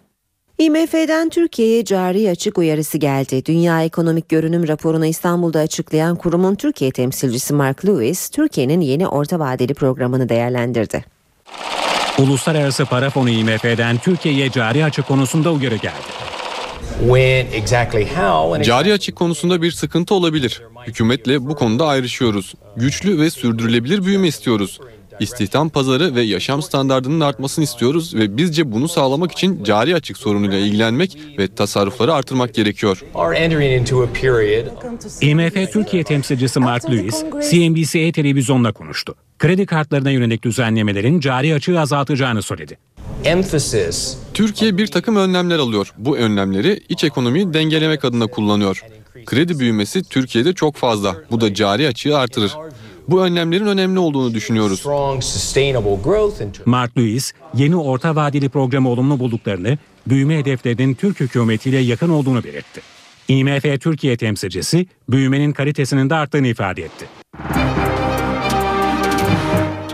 IMF'den 0.57 1.29
Türkiye'ye 1.29 1.85
cari 1.85 2.29
açık 2.29 2.57
uyarısı 2.57 2.97
geldi. 2.97 3.45
Dünya 3.45 3.83
Ekonomik 3.83 4.29
Görünüm 4.29 4.67
raporunu 4.67 5.05
İstanbul'da 5.05 5.59
açıklayan 5.59 6.15
kurumun 6.15 6.55
Türkiye 6.55 6.91
temsilcisi 6.91 7.53
Mark 7.53 7.85
Lewis, 7.85 8.29
Türkiye'nin 8.29 8.81
yeni 8.81 9.07
orta 9.07 9.39
vadeli 9.39 9.73
programını 9.73 10.29
değerlendirdi. 10.29 11.18
Uluslararası 12.17 12.85
Para 12.85 13.09
Fonu 13.09 13.29
IMF'den 13.29 13.97
Türkiye'ye 13.97 14.51
cari 14.51 14.85
açık 14.85 15.07
konusunda 15.07 15.51
uyarı 15.51 15.75
geldi. 15.75 16.19
Cari 18.63 18.93
açık 18.93 19.15
konusunda 19.15 19.61
bir 19.61 19.71
sıkıntı 19.71 20.13
olabilir. 20.15 20.61
Hükümetle 20.87 21.47
bu 21.47 21.55
konuda 21.55 21.87
ayrışıyoruz. 21.87 22.53
Güçlü 22.75 23.19
ve 23.19 23.29
sürdürülebilir 23.29 24.05
büyüme 24.05 24.27
istiyoruz. 24.27 24.79
İstihdam 25.19 25.69
pazarı 25.69 26.15
ve 26.15 26.21
yaşam 26.21 26.61
standartının 26.61 27.19
artmasını 27.19 27.63
istiyoruz 27.63 28.15
ve 28.15 28.37
bizce 28.37 28.71
bunu 28.71 28.87
sağlamak 28.87 29.31
için 29.31 29.63
cari 29.63 29.95
açık 29.95 30.17
sorunuyla 30.17 30.57
ilgilenmek 30.57 31.17
ve 31.37 31.55
tasarrufları 31.55 32.13
artırmak 32.13 32.53
gerekiyor. 32.53 33.03
IMF 35.21 35.71
Türkiye 35.73 36.03
temsilcisi 36.03 36.59
Mark 36.59 36.91
Lewis, 36.91 37.23
CNBC 37.51 38.11
televizyonla 38.11 38.71
konuştu. 38.71 39.15
Kredi 39.39 39.65
kartlarına 39.65 40.11
yönelik 40.11 40.43
düzenlemelerin 40.43 41.19
cari 41.19 41.53
açığı 41.53 41.79
azaltacağını 41.79 42.41
söyledi. 42.41 42.77
Türkiye 44.33 44.77
bir 44.77 44.87
takım 44.87 45.15
önlemler 45.15 45.59
alıyor. 45.59 45.93
Bu 45.97 46.17
önlemleri 46.17 46.83
iç 46.89 47.03
ekonomiyi 47.03 47.53
dengelemek 47.53 48.05
adına 48.05 48.27
kullanıyor. 48.27 48.83
Kredi 49.29 49.59
büyümesi 49.59 50.03
Türkiye'de 50.03 50.53
çok 50.53 50.75
fazla. 50.75 51.15
Bu 51.31 51.41
da 51.41 51.53
cari 51.53 51.87
açığı 51.87 52.17
artırır. 52.17 52.53
Bu 53.07 53.23
önlemlerin 53.23 53.65
önemli 53.65 53.99
olduğunu 53.99 54.33
düşünüyoruz. 54.33 54.83
Mark 56.65 56.97
Lewis, 56.97 57.33
yeni 57.53 57.75
orta 57.75 58.15
vadeli 58.15 58.49
programı 58.49 58.89
olumlu 58.89 59.19
bulduklarını, 59.19 59.77
büyüme 60.07 60.37
hedeflerinin 60.37 60.93
Türk 60.93 61.19
hükümetiyle 61.19 61.77
yakın 61.77 62.09
olduğunu 62.09 62.43
belirtti. 62.43 62.81
IMF 63.27 63.81
Türkiye 63.81 64.17
temsilcisi, 64.17 64.87
büyümenin 65.09 65.51
kalitesinin 65.51 66.09
de 66.09 66.15
arttığını 66.15 66.47
ifade 66.47 66.83
etti. 66.83 67.05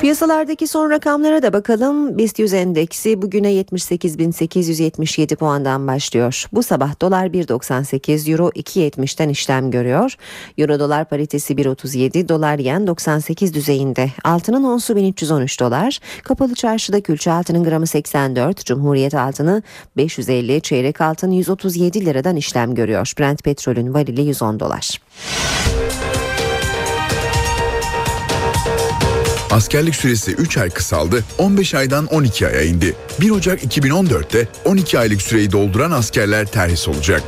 Piyasalardaki 0.05 0.67
son 0.67 0.89
rakamlara 0.89 1.43
da 1.43 1.53
bakalım. 1.53 2.17
BIST 2.17 2.39
100 2.39 2.53
endeksi 2.53 3.21
bugüne 3.21 3.53
78.877 3.53 5.35
puandan 5.35 5.87
başlıyor. 5.87 6.45
Bu 6.53 6.63
sabah 6.63 7.01
dolar 7.01 7.27
1.98, 7.27 8.31
euro 8.31 8.49
2.70'ten 8.49 9.29
işlem 9.29 9.71
görüyor. 9.71 10.15
Euro 10.57 10.79
dolar 10.79 11.09
paritesi 11.09 11.53
1.37, 11.53 12.29
dolar 12.29 12.59
yen 12.59 12.87
98 12.87 13.53
düzeyinde. 13.53 14.11
Altının 14.23 14.63
onsu 14.63 14.95
1313 14.95 15.59
dolar. 15.59 15.99
Kapalı 16.23 16.55
çarşıda 16.55 17.01
külçe 17.01 17.31
altının 17.31 17.63
gramı 17.63 17.87
84, 17.87 18.65
Cumhuriyet 18.65 19.13
altını 19.13 19.63
550, 19.97 20.61
çeyrek 20.61 21.01
altın 21.01 21.31
137 21.31 22.05
liradan 22.05 22.35
işlem 22.35 22.75
görüyor. 22.75 23.13
Brent 23.19 23.43
petrolün 23.43 23.93
varili 23.93 24.21
110 24.21 24.59
dolar. 24.59 24.99
Askerlik 29.55 29.95
süresi 29.95 30.31
3 30.31 30.57
ay 30.57 30.69
kısaldı, 30.69 31.23
15 31.37 31.73
aydan 31.73 32.05
12 32.05 32.47
aya 32.47 32.61
indi. 32.61 32.95
1 33.21 33.29
Ocak 33.29 33.63
2014'te 33.63 34.47
12 34.65 34.99
aylık 34.99 35.21
süreyi 35.21 35.51
dolduran 35.51 35.91
askerler 35.91 36.45
terhis 36.45 36.87
olacak. 36.87 37.23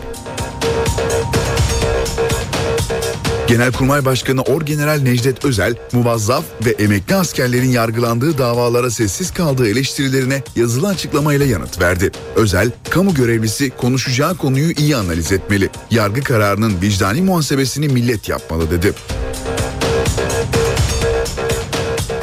Genelkurmay 3.47 4.05
Başkanı 4.05 4.41
Orgeneral 4.41 4.99
Necdet 5.01 5.45
Özel, 5.45 5.75
muvazzaf 5.91 6.43
ve 6.65 6.69
emekli 6.69 7.15
askerlerin 7.15 7.71
yargılandığı 7.71 8.37
davalara 8.37 8.89
sessiz 8.89 9.33
kaldığı 9.33 9.69
eleştirilerine 9.69 10.43
yazılı 10.55 10.87
açıklamayla 10.87 11.45
yanıt 11.45 11.81
verdi. 11.81 12.11
Özel, 12.35 12.71
kamu 12.89 13.13
görevlisi 13.13 13.69
konuşacağı 13.69 14.37
konuyu 14.37 14.71
iyi 14.71 14.95
analiz 14.95 15.31
etmeli. 15.31 15.69
Yargı 15.91 16.23
kararının 16.23 16.81
vicdani 16.81 17.21
muhasebesini 17.21 17.87
millet 17.87 18.29
yapmalı 18.29 18.71
dedi. 18.71 18.93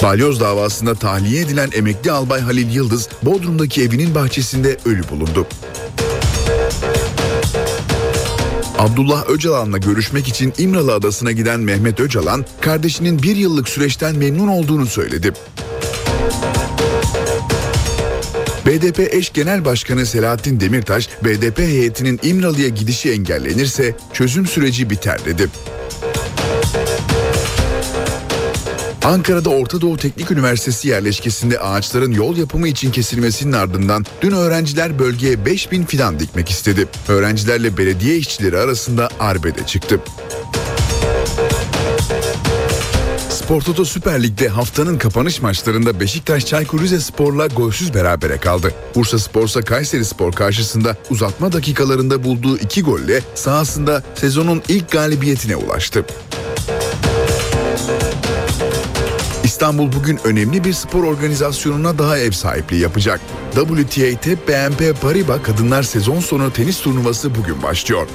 Balyoz 0.05 0.41
davasında 0.41 0.95
tahliye 0.95 1.41
edilen 1.41 1.71
emekli 1.75 2.11
albay 2.11 2.41
Halil 2.41 2.75
Yıldız, 2.75 3.09
Bodrum'daki 3.23 3.83
evinin 3.83 4.15
bahçesinde 4.15 4.77
ölü 4.85 5.09
bulundu. 5.09 5.47
Abdullah 8.79 9.29
Öcalan'la 9.29 9.79
görüşmek 9.79 10.29
için 10.29 10.53
İmralı 10.59 10.95
Adası'na 10.95 11.33
giden 11.33 11.61
Mehmet 11.61 12.01
Öcalan, 12.01 12.45
kardeşinin 12.61 13.23
bir 13.23 13.37
yıllık 13.37 13.69
süreçten 13.69 14.17
memnun 14.17 14.49
olduğunu 14.49 14.87
söyledi. 14.87 15.33
BDP 18.67 19.15
eş 19.15 19.33
genel 19.33 19.65
başkanı 19.65 20.07
Selahattin 20.07 20.61
Demirtaş, 20.61 21.09
BDP 21.25 21.59
heyetinin 21.59 22.21
İmralı'ya 22.23 22.69
gidişi 22.69 23.11
engellenirse 23.11 23.97
çözüm 24.13 24.47
süreci 24.47 24.91
biter 24.91 25.25
dedi. 25.25 25.49
Ankara'da 29.05 29.51
Orta 29.51 29.81
Doğu 29.81 29.97
Teknik 29.97 30.31
Üniversitesi 30.31 30.89
yerleşkesinde 30.89 31.59
ağaçların 31.59 32.13
yol 32.13 32.37
yapımı 32.37 32.69
için 32.69 32.91
kesilmesinin 32.91 33.53
ardından 33.53 34.05
dün 34.23 34.31
öğrenciler 34.31 34.99
bölgeye 34.99 35.45
5000 35.45 35.85
fidan 35.85 36.19
dikmek 36.21 36.51
istedi. 36.51 36.89
Öğrencilerle 37.09 37.77
belediye 37.77 38.17
işçileri 38.17 38.59
arasında 38.59 39.09
arbede 39.21 39.67
çıktı. 39.67 40.01
Spor 43.31 43.63
Toto 43.63 43.85
Süper 43.85 44.23
Lig'de 44.23 44.49
haftanın 44.49 44.99
kapanış 44.99 45.43
maçlarında 45.43 46.01
Beşiktaş 46.01 46.47
Çaykur 46.47 46.81
Rizespor'la 46.81 47.47
golsüz 47.47 47.95
berabere 47.95 48.39
kaldı. 48.39 48.75
Bursa 48.95 49.19
Spor'sa 49.19 49.63
Kayseri 49.63 50.05
Spor 50.05 50.33
karşısında 50.33 50.97
uzatma 51.11 51.53
dakikalarında 51.53 52.25
bulduğu 52.25 52.59
iki 52.59 52.83
golle 52.83 53.23
sahasında 53.35 54.03
sezonun 54.15 54.63
ilk 54.69 54.91
galibiyetine 54.91 55.57
ulaştı. 55.57 56.05
İstanbul 59.65 59.93
bugün 59.93 60.19
önemli 60.25 60.65
bir 60.65 60.73
spor 60.73 61.05
organizasyonuna 61.05 61.99
daha 61.99 62.19
ev 62.19 62.31
sahipliği 62.31 62.83
yapacak. 62.83 63.21
WTA 63.55 64.31
BNP 64.49 65.01
Paribas 65.03 65.43
Kadınlar 65.43 65.83
Sezon 65.83 66.21
Sonu 66.21 66.53
Tenis 66.53 66.81
Turnuvası 66.81 67.35
bugün 67.35 67.63
başlıyor. 67.63 68.09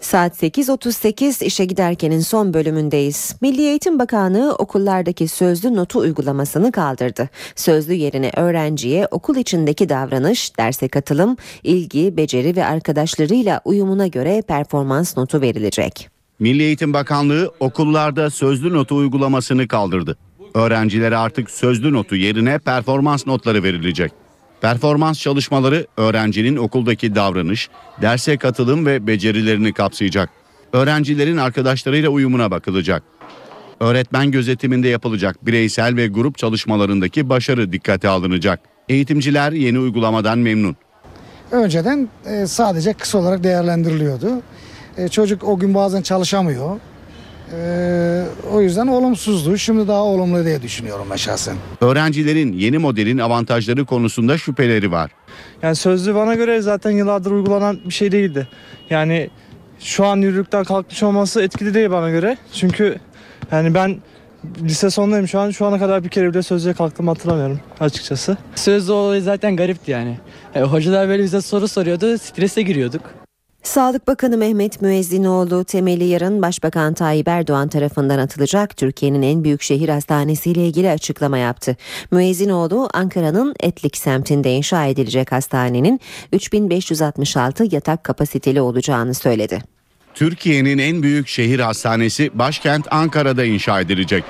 Saat 0.00 0.42
8.38 0.42 1.44
işe 1.44 1.64
giderkenin 1.64 2.20
son 2.20 2.54
bölümündeyiz. 2.54 3.36
Milli 3.40 3.62
Eğitim 3.62 3.98
Bakanlığı 3.98 4.54
okullardaki 4.54 5.28
sözlü 5.28 5.76
notu 5.76 5.98
uygulamasını 5.98 6.72
kaldırdı. 6.72 7.28
Sözlü 7.56 7.94
yerine 7.94 8.30
öğrenciye 8.36 9.08
okul 9.10 9.36
içindeki 9.36 9.88
davranış, 9.88 10.58
derse 10.58 10.88
katılım, 10.88 11.36
ilgi, 11.62 12.16
beceri 12.16 12.56
ve 12.56 12.64
arkadaşlarıyla 12.64 13.60
uyumuna 13.64 14.06
göre 14.06 14.42
performans 14.42 15.16
notu 15.16 15.40
verilecek. 15.40 16.19
Milli 16.40 16.62
Eğitim 16.62 16.92
Bakanlığı 16.92 17.52
okullarda 17.60 18.30
sözlü 18.30 18.72
notu 18.72 18.96
uygulamasını 18.96 19.68
kaldırdı. 19.68 20.16
Öğrencilere 20.54 21.16
artık 21.16 21.50
sözlü 21.50 21.92
notu 21.92 22.16
yerine 22.16 22.58
performans 22.58 23.26
notları 23.26 23.62
verilecek. 23.62 24.12
Performans 24.60 25.20
çalışmaları 25.20 25.86
öğrencinin 25.96 26.56
okuldaki 26.56 27.14
davranış, 27.14 27.68
derse 28.02 28.36
katılım 28.36 28.86
ve 28.86 29.06
becerilerini 29.06 29.72
kapsayacak. 29.72 30.30
Öğrencilerin 30.72 31.36
arkadaşlarıyla 31.36 32.10
uyumuna 32.10 32.50
bakılacak. 32.50 33.02
Öğretmen 33.80 34.30
gözetiminde 34.30 34.88
yapılacak 34.88 35.46
bireysel 35.46 35.96
ve 35.96 36.06
grup 36.06 36.38
çalışmalarındaki 36.38 37.28
başarı 37.28 37.72
dikkate 37.72 38.08
alınacak. 38.08 38.60
Eğitimciler 38.88 39.52
yeni 39.52 39.78
uygulamadan 39.78 40.38
memnun. 40.38 40.76
Önceden 41.50 42.08
e, 42.26 42.46
sadece 42.46 42.92
kısa 42.92 43.18
olarak 43.18 43.44
değerlendiriliyordu. 43.44 44.42
E, 45.00 45.08
çocuk 45.08 45.44
o 45.44 45.58
gün 45.58 45.74
bazen 45.74 46.02
çalışamıyor. 46.02 46.76
E, 47.56 48.24
o 48.52 48.60
yüzden 48.60 48.86
olumsuzdu. 48.86 49.58
Şimdi 49.58 49.88
daha 49.88 50.02
olumlu 50.02 50.44
diye 50.44 50.62
düşünüyorum 50.62 51.06
ben 51.10 51.16
şahsen. 51.16 51.56
Öğrencilerin 51.80 52.52
yeni 52.52 52.78
modelin 52.78 53.18
avantajları 53.18 53.84
konusunda 53.84 54.38
şüpheleri 54.38 54.92
var. 54.92 55.10
Yani 55.62 55.76
sözlü 55.76 56.14
bana 56.14 56.34
göre 56.34 56.60
zaten 56.60 56.90
yıllardır 56.90 57.30
uygulanan 57.30 57.78
bir 57.84 57.94
şey 57.94 58.12
değildi. 58.12 58.48
Yani 58.90 59.30
şu 59.80 60.06
an 60.06 60.16
yürürlükten 60.16 60.64
kalkmış 60.64 61.02
olması 61.02 61.42
etkili 61.42 61.74
değil 61.74 61.90
bana 61.90 62.10
göre. 62.10 62.36
Çünkü 62.52 62.98
yani 63.52 63.74
ben 63.74 63.96
lise 64.62 64.90
sonundayım 64.90 65.28
şu 65.28 65.40
an. 65.40 65.50
Şu 65.50 65.66
ana 65.66 65.78
kadar 65.78 66.04
bir 66.04 66.08
kere 66.08 66.30
bile 66.30 66.42
sözlüğe 66.42 66.72
kalktığımı 66.72 67.10
hatırlamıyorum 67.10 67.60
açıkçası. 67.80 68.36
Sözlü 68.54 68.92
olayı 68.92 69.22
zaten 69.22 69.56
garipti 69.56 69.90
yani. 69.90 70.18
yani. 70.54 70.66
Hocalar 70.66 71.08
böyle 71.08 71.22
bize 71.22 71.40
soru 71.40 71.68
soruyordu, 71.68 72.18
strese 72.18 72.62
giriyorduk. 72.62 73.19
Sağlık 73.62 74.06
Bakanı 74.06 74.36
Mehmet 74.36 74.82
Müezzinoğlu 74.82 75.64
temeli 75.64 76.04
yarın 76.04 76.42
Başbakan 76.42 76.94
Tayyip 76.94 77.28
Erdoğan 77.28 77.68
tarafından 77.68 78.18
atılacak 78.18 78.76
Türkiye'nin 78.76 79.22
en 79.22 79.44
büyük 79.44 79.62
şehir 79.62 79.88
hastanesi 79.88 80.50
ile 80.50 80.66
ilgili 80.66 80.90
açıklama 80.90 81.38
yaptı. 81.38 81.76
Müezzinoğlu 82.10 82.88
Ankara'nın 82.94 83.54
Etlik 83.60 83.96
semtinde 83.96 84.52
inşa 84.52 84.86
edilecek 84.86 85.32
hastanenin 85.32 86.00
3566 86.32 87.74
yatak 87.74 88.04
kapasiteli 88.04 88.60
olacağını 88.60 89.14
söyledi. 89.14 89.58
Türkiye'nin 90.14 90.78
en 90.78 91.02
büyük 91.02 91.28
şehir 91.28 91.60
hastanesi 91.60 92.30
başkent 92.34 92.86
Ankara'da 92.90 93.44
inşa 93.44 93.80
edilecek. 93.80 94.24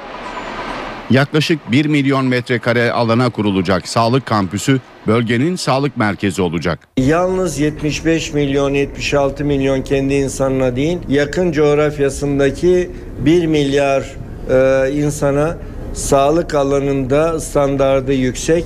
Yaklaşık 1.10 1.72
1 1.72 1.86
milyon 1.86 2.26
metrekare 2.26 2.92
alana 2.92 3.30
kurulacak 3.30 3.88
sağlık 3.88 4.26
kampüsü 4.26 4.80
bölgenin 5.06 5.56
sağlık 5.56 5.96
merkezi 5.96 6.42
olacak. 6.42 6.88
Yalnız 6.98 7.58
75 7.58 8.32
milyon 8.32 8.74
76 8.74 9.44
milyon 9.44 9.82
kendi 9.82 10.14
insanına 10.14 10.76
değil 10.76 10.98
yakın 11.08 11.52
coğrafyasındaki 11.52 12.90
1 13.18 13.46
milyar 13.46 14.16
e, 14.50 14.92
insana 14.92 15.56
sağlık 15.94 16.54
alanında 16.54 17.40
standardı 17.40 18.12
yüksek 18.12 18.64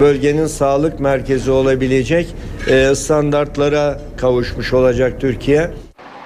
bölgenin 0.00 0.46
sağlık 0.46 1.00
merkezi 1.00 1.50
olabilecek 1.50 2.26
e, 2.68 2.94
standartlara 2.94 4.00
kavuşmuş 4.16 4.72
olacak 4.72 5.20
Türkiye. 5.20 5.70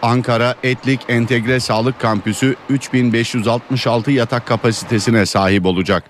Ankara 0.02 0.54
Etlik 0.62 1.00
Entegre 1.08 1.60
Sağlık 1.60 2.00
Kampüsü 2.00 2.54
3566 2.70 4.10
yatak 4.10 4.46
kapasitesine 4.46 5.26
sahip 5.26 5.66
olacak. 5.66 6.04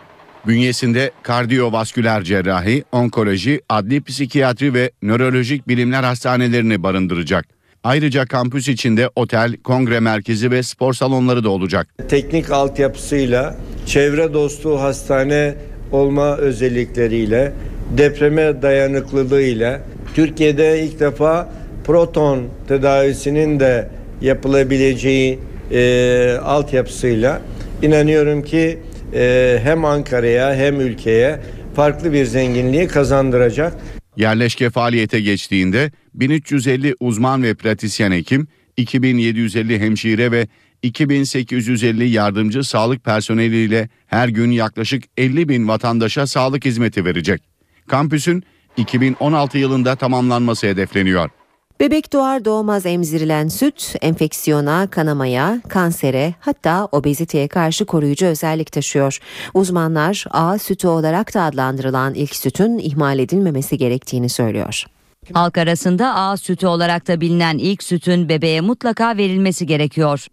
Bünyesinde 0.47 1.11
kardiyovasküler 1.22 2.22
cerrahi, 2.22 2.84
onkoloji, 2.93 3.61
adli 3.68 4.03
psikiyatri 4.03 4.74
ve 4.74 4.91
nörolojik 5.03 5.68
bilimler 5.68 6.03
hastanelerini 6.03 6.82
barındıracak. 6.82 7.47
Ayrıca 7.84 8.26
kampüs 8.26 8.68
içinde 8.68 9.11
otel, 9.16 9.57
kongre 9.57 10.01
merkezi 10.01 10.51
ve 10.51 10.62
spor 10.62 10.93
salonları 10.93 11.45
da 11.45 11.51
olacak. 11.51 11.89
Teknik 12.09 12.51
altyapısıyla, 12.51 13.57
çevre 13.86 14.34
dostu 14.34 14.80
hastane 14.80 15.55
olma 15.93 16.36
özellikleriyle, 16.36 17.53
depreme 17.97 18.62
dayanıklılığıyla 18.62 19.80
Türkiye'de 20.14 20.84
ilk 20.84 21.01
defa 21.01 21.49
proton 21.89 22.49
tedavisinin 22.68 23.61
de 23.61 23.89
yapılabileceği 24.20 25.39
e, 25.72 26.39
altyapısıyla 26.45 27.43
inanıyorum 27.82 28.43
ki 28.43 28.78
e, 29.14 29.59
hem 29.62 29.84
Ankara'ya 29.84 30.55
hem 30.55 30.80
ülkeye 30.80 31.41
farklı 31.74 32.12
bir 32.12 32.24
zenginliği 32.24 32.89
kazandıracak. 32.89 33.76
Yerleşke 34.16 34.70
faaliyete 34.70 35.20
geçtiğinde 35.20 35.91
1350 36.14 36.95
uzman 37.01 37.43
ve 37.43 37.55
pratisyen 37.55 38.12
hekim, 38.12 38.49
2750 38.76 39.80
hemşire 39.80 40.32
ve 40.32 40.49
2850 40.82 42.09
yardımcı 42.09 42.64
sağlık 42.64 43.05
personeliyle 43.05 43.89
her 44.07 44.28
gün 44.28 44.51
yaklaşık 44.51 45.05
50 45.16 45.49
bin 45.49 45.68
vatandaşa 45.68 46.26
sağlık 46.26 46.64
hizmeti 46.64 47.05
verecek. 47.05 47.43
Kampüsün 47.86 48.43
2016 48.76 49.59
yılında 49.59 49.97
tamamlanması 49.97 50.66
hedefleniyor. 50.66 51.38
Bebek 51.81 52.12
doğar 52.12 52.45
doğmaz 52.45 52.87
emzirilen 52.87 53.49
süt 53.49 53.95
enfeksiyona, 54.01 54.87
kanamaya, 54.91 55.61
kansere 55.68 56.35
hatta 56.41 56.89
obeziteye 56.93 57.49
karşı 57.49 57.85
koruyucu 57.85 58.26
özellik 58.26 58.72
taşıyor. 58.72 59.18
Uzmanlar 59.55 60.24
A 60.31 60.59
sütü 60.59 60.89
olarak 60.89 61.35
da 61.35 61.43
adlandırılan 61.43 62.14
ilk 62.14 62.37
sütün 62.37 62.79
ihmal 62.79 63.18
edilmemesi 63.18 63.79
gerektiğini 63.79 64.29
söylüyor. 64.29 64.85
Halk 65.33 65.59
arasında 65.59 66.14
A 66.14 66.37
sütü 66.37 66.66
olarak 66.66 67.09
da 67.09 67.20
bilinen 67.20 67.59
ilk 67.59 67.83
sütün 67.83 68.29
bebeğe 68.29 68.61
mutlaka 68.61 69.16
verilmesi 69.16 69.66
gerekiyor. 69.66 70.26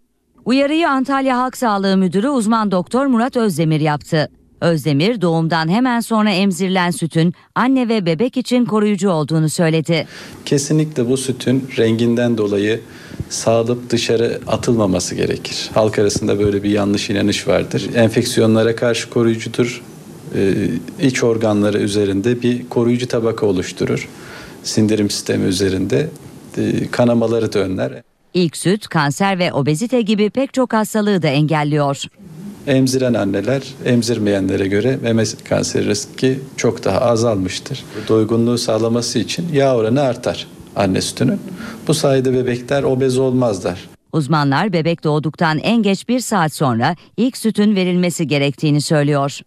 Uyarıyı 0.44 0.90
Antalya 0.90 1.38
Halk 1.38 1.56
Sağlığı 1.56 1.96
Müdürü 1.96 2.28
uzman 2.28 2.70
doktor 2.70 3.06
Murat 3.06 3.36
Özdemir 3.36 3.80
yaptı. 3.80 4.28
Özdemir 4.60 5.20
doğumdan 5.20 5.68
hemen 5.68 6.00
sonra 6.00 6.30
emzirilen 6.30 6.90
sütün 6.90 7.34
anne 7.54 7.88
ve 7.88 8.06
bebek 8.06 8.36
için 8.36 8.64
koruyucu 8.64 9.10
olduğunu 9.10 9.48
söyledi. 9.48 10.06
Kesinlikle 10.44 11.08
bu 11.08 11.16
sütün 11.16 11.68
renginden 11.78 12.38
dolayı 12.38 12.80
sağlıp 13.28 13.90
dışarı 13.90 14.40
atılmaması 14.46 15.14
gerekir. 15.14 15.70
Halk 15.74 15.98
arasında 15.98 16.38
böyle 16.38 16.62
bir 16.62 16.70
yanlış 16.70 17.10
inanış 17.10 17.48
vardır. 17.48 17.90
Enfeksiyonlara 17.94 18.76
karşı 18.76 19.10
koruyucudur. 19.10 19.82
Ee, 20.34 20.54
iç 21.02 21.22
organları 21.22 21.78
üzerinde 21.78 22.42
bir 22.42 22.68
koruyucu 22.68 23.08
tabaka 23.08 23.46
oluşturur. 23.46 24.08
Sindirim 24.62 25.10
sistemi 25.10 25.44
üzerinde 25.44 26.10
e, 26.58 26.90
kanamaları 26.90 27.52
da 27.52 27.58
önler. 27.58 28.02
İlk 28.34 28.56
süt 28.56 28.88
kanser 28.88 29.38
ve 29.38 29.52
obezite 29.52 30.00
gibi 30.02 30.30
pek 30.30 30.54
çok 30.54 30.72
hastalığı 30.72 31.22
da 31.22 31.28
engelliyor. 31.28 32.02
Emziren 32.66 33.14
anneler 33.14 33.62
emzirmeyenlere 33.84 34.66
göre 34.66 34.98
meme 35.02 35.24
kanseri 35.48 35.88
riski 35.88 36.40
çok 36.56 36.84
daha 36.84 37.00
azalmıştır. 37.00 37.84
Doygunluğu 38.08 38.58
sağlaması 38.58 39.18
için 39.18 39.48
yağ 39.52 39.76
oranı 39.76 40.00
artar 40.02 40.46
anne 40.76 41.00
sütünün. 41.00 41.40
Bu 41.86 41.94
sayede 41.94 42.32
bebekler 42.32 42.82
obez 42.82 43.18
olmazlar. 43.18 43.88
Uzmanlar 44.12 44.72
bebek 44.72 45.04
doğduktan 45.04 45.58
en 45.58 45.82
geç 45.82 46.08
bir 46.08 46.20
saat 46.20 46.52
sonra 46.52 46.96
ilk 47.16 47.36
sütün 47.36 47.76
verilmesi 47.76 48.26
gerektiğini 48.26 48.80
söylüyor. 48.80 49.40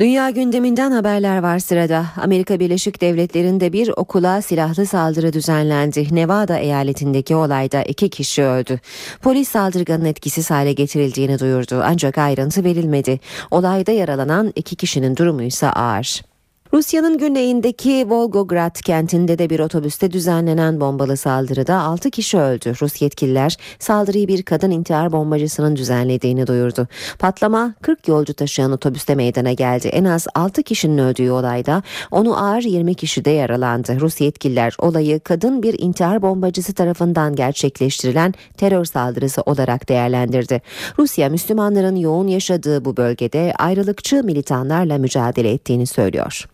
Dünya 0.00 0.30
gündeminden 0.30 0.90
haberler 0.90 1.38
var 1.38 1.58
sırada. 1.58 2.06
Amerika 2.22 2.60
Birleşik 2.60 3.00
Devletleri'nde 3.00 3.72
bir 3.72 3.90
okula 3.96 4.42
silahlı 4.42 4.86
saldırı 4.86 5.32
düzenlendi. 5.32 6.14
Nevada 6.14 6.58
eyaletindeki 6.58 7.36
olayda 7.36 7.82
iki 7.82 8.10
kişi 8.10 8.42
öldü. 8.42 8.80
Polis 9.22 9.48
saldırganın 9.48 10.04
etkisiz 10.04 10.50
hale 10.50 10.72
getirildiğini 10.72 11.38
duyurdu 11.38 11.82
ancak 11.84 12.18
ayrıntı 12.18 12.64
verilmedi. 12.64 13.20
Olayda 13.50 13.92
yaralanan 13.92 14.52
iki 14.56 14.76
kişinin 14.76 15.16
durumu 15.16 15.42
ise 15.42 15.70
ağır. 15.70 16.33
Rusya'nın 16.74 17.18
güneyindeki 17.18 18.06
Volgograd 18.10 18.80
kentinde 18.80 19.38
de 19.38 19.50
bir 19.50 19.60
otobüste 19.60 20.12
düzenlenen 20.12 20.80
bombalı 20.80 21.16
saldırıda 21.16 21.80
6 21.80 22.10
kişi 22.10 22.38
öldü. 22.38 22.74
Rus 22.80 23.02
yetkililer 23.02 23.56
saldırıyı 23.78 24.28
bir 24.28 24.42
kadın 24.42 24.70
intihar 24.70 25.12
bombacısının 25.12 25.76
düzenlediğini 25.76 26.46
duyurdu. 26.46 26.88
Patlama 27.18 27.74
40 27.82 28.08
yolcu 28.08 28.34
taşıyan 28.34 28.72
otobüste 28.72 29.14
meydana 29.14 29.52
geldi. 29.52 29.88
En 29.88 30.04
az 30.04 30.26
6 30.34 30.62
kişinin 30.62 30.98
öldüğü 30.98 31.30
olayda 31.30 31.82
onu 32.10 32.44
ağır 32.44 32.62
20 32.62 32.94
kişi 32.94 33.24
de 33.24 33.30
yaralandı. 33.30 34.00
Rus 34.00 34.20
yetkililer 34.20 34.76
olayı 34.78 35.20
kadın 35.20 35.62
bir 35.62 35.78
intihar 35.78 36.22
bombacısı 36.22 36.74
tarafından 36.74 37.36
gerçekleştirilen 37.36 38.34
terör 38.56 38.84
saldırısı 38.84 39.42
olarak 39.42 39.88
değerlendirdi. 39.88 40.62
Rusya 40.98 41.28
Müslümanların 41.28 41.96
yoğun 41.96 42.28
yaşadığı 42.28 42.84
bu 42.84 42.96
bölgede 42.96 43.54
ayrılıkçı 43.58 44.24
militanlarla 44.24 44.98
mücadele 44.98 45.50
ettiğini 45.50 45.86
söylüyor. 45.86 46.44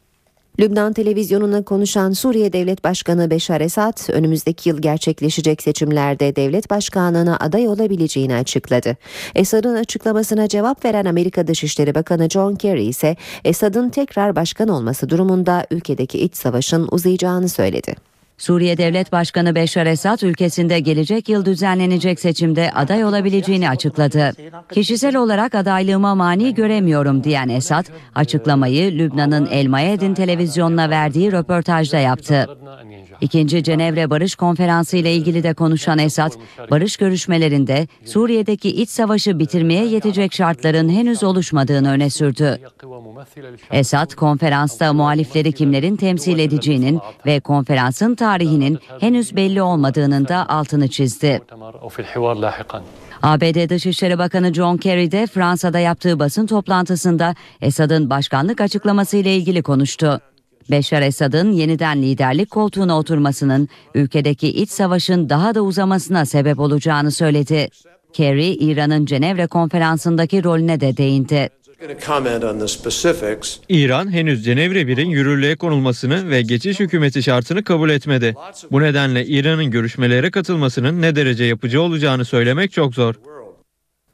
Lübnan 0.61 0.93
televizyonuna 0.93 1.63
konuşan 1.63 2.13
Suriye 2.13 2.53
Devlet 2.53 2.85
Başkanı 2.85 3.31
Beşar 3.31 3.61
Esad 3.61 4.13
önümüzdeki 4.13 4.69
yıl 4.69 4.83
gerçekleşecek 4.83 5.63
seçimlerde 5.63 6.37
devlet 6.37 6.71
başkanlığına 6.71 7.37
aday 7.37 7.69
olabileceğini 7.69 8.35
açıkladı. 8.35 8.97
Esad'ın 9.35 9.75
açıklamasına 9.75 10.49
cevap 10.49 10.85
veren 10.85 11.05
Amerika 11.05 11.47
Dışişleri 11.47 11.95
Bakanı 11.95 12.29
John 12.29 12.55
Kerry 12.55 12.85
ise 12.85 13.17
Esad'ın 13.45 13.91
tekrar 13.91 14.37
başkan 14.37 14.69
olması 14.69 15.09
durumunda 15.09 15.67
ülkedeki 15.71 16.19
iç 16.19 16.37
savaşın 16.37 16.89
uzayacağını 16.91 17.49
söyledi. 17.49 18.10
Suriye 18.41 18.79
Devlet 18.79 19.13
Başkanı 19.13 19.55
Beşar 19.55 19.87
Esad 19.87 20.21
ülkesinde 20.21 20.81
gelecek 20.81 21.29
yıl 21.29 21.45
düzenlenecek 21.45 22.21
seçimde 22.21 22.71
aday 22.75 23.05
olabileceğini 23.05 23.71
açıkladı. 23.71 24.33
Kişisel 24.73 25.17
olarak 25.17 25.55
adaylığıma 25.55 26.15
mani 26.15 26.55
göremiyorum 26.55 27.25
diyen 27.25 27.49
Esad, 27.49 27.87
açıklamayı 28.15 28.99
Lübnan'ın 28.99 29.47
El 29.47 29.67
Mayedin 29.67 30.15
televizyonuna 30.15 30.91
verdiği 30.91 31.33
röportajda 31.33 31.99
yaptı. 31.99 32.47
İkinci 33.21 33.63
Cenevre 33.63 34.11
Barış 34.11 34.35
Konferansı 34.35 34.97
ile 34.97 35.15
ilgili 35.15 35.43
de 35.43 35.55
konuşan 35.55 35.99
Esad, 35.99 36.33
barış 36.71 36.97
görüşmelerinde 36.97 37.89
Suriye'deki 38.05 38.69
iç 38.69 38.91
savaşı 38.91 39.39
bitirmeye 39.39 39.87
yetecek 39.87 40.33
şartların 40.33 40.89
henüz 40.89 41.25
oluşmadığını 41.25 41.91
öne 41.91 42.11
sürdü. 42.11 42.59
Esad, 43.71 44.15
konferansta 44.15 44.93
muhalifleri 44.93 45.53
kimlerin 45.53 45.97
temsil 45.97 46.39
edeceğinin 46.39 47.01
ve 47.27 47.41
konferansın 47.41 48.15
tarihinin 48.15 48.30
henüz 49.01 49.37
belli 49.37 49.63
olmadığının 49.63 50.29
da 50.29 50.49
altını 50.49 50.89
çizdi. 50.89 51.41
ABD 53.23 53.69
Dışişleri 53.69 54.19
Bakanı 54.19 54.55
John 54.55 54.77
Kerry 54.77 55.13
de 55.13 55.27
Fransa'da 55.27 55.79
yaptığı 55.79 56.19
basın 56.19 56.47
toplantısında 56.47 57.35
Esad'ın 57.61 58.11
başkanlık 58.11 58.61
açıklaması 58.61 59.17
ile 59.17 59.37
ilgili 59.37 59.63
konuştu. 59.63 60.21
Beşar 60.71 61.03
Esad'ın 61.03 61.53
yeniden 61.53 62.03
liderlik 62.03 62.51
koltuğuna 62.51 62.99
oturmasının 62.99 63.69
ülkedeki 63.95 64.49
iç 64.49 64.71
savaşın 64.71 65.29
daha 65.29 65.55
da 65.55 65.63
uzamasına 65.63 66.27
sebep 66.27 66.59
olacağını 66.59 67.11
söyledi. 67.11 67.69
Kerry, 68.13 68.47
İran'ın 68.47 69.07
Cenevre 69.07 69.47
konferansındaki 69.47 70.45
rolüne 70.45 70.81
de 70.81 70.97
değindi. 70.97 71.49
İran 73.69 74.13
henüz 74.13 74.45
Cenevre 74.45 74.83
1'in 74.83 75.09
yürürlüğe 75.11 75.57
konulmasını 75.57 76.31
ve 76.31 76.43
geçiş 76.43 76.81
hükümeti 76.81 77.23
şartını 77.23 77.65
kabul 77.65 77.91
etmedi. 77.91 78.35
Bu 78.71 78.81
nedenle 78.81 79.27
İran'ın 79.27 79.71
görüşmelere 79.71 80.31
katılmasının 80.31 81.03
ne 81.03 81.17
derece 81.17 81.45
yapıcı 81.45 81.83
olacağını 81.83 82.25
söylemek 82.25 82.73
çok 82.73 82.95
zor. 82.95 83.15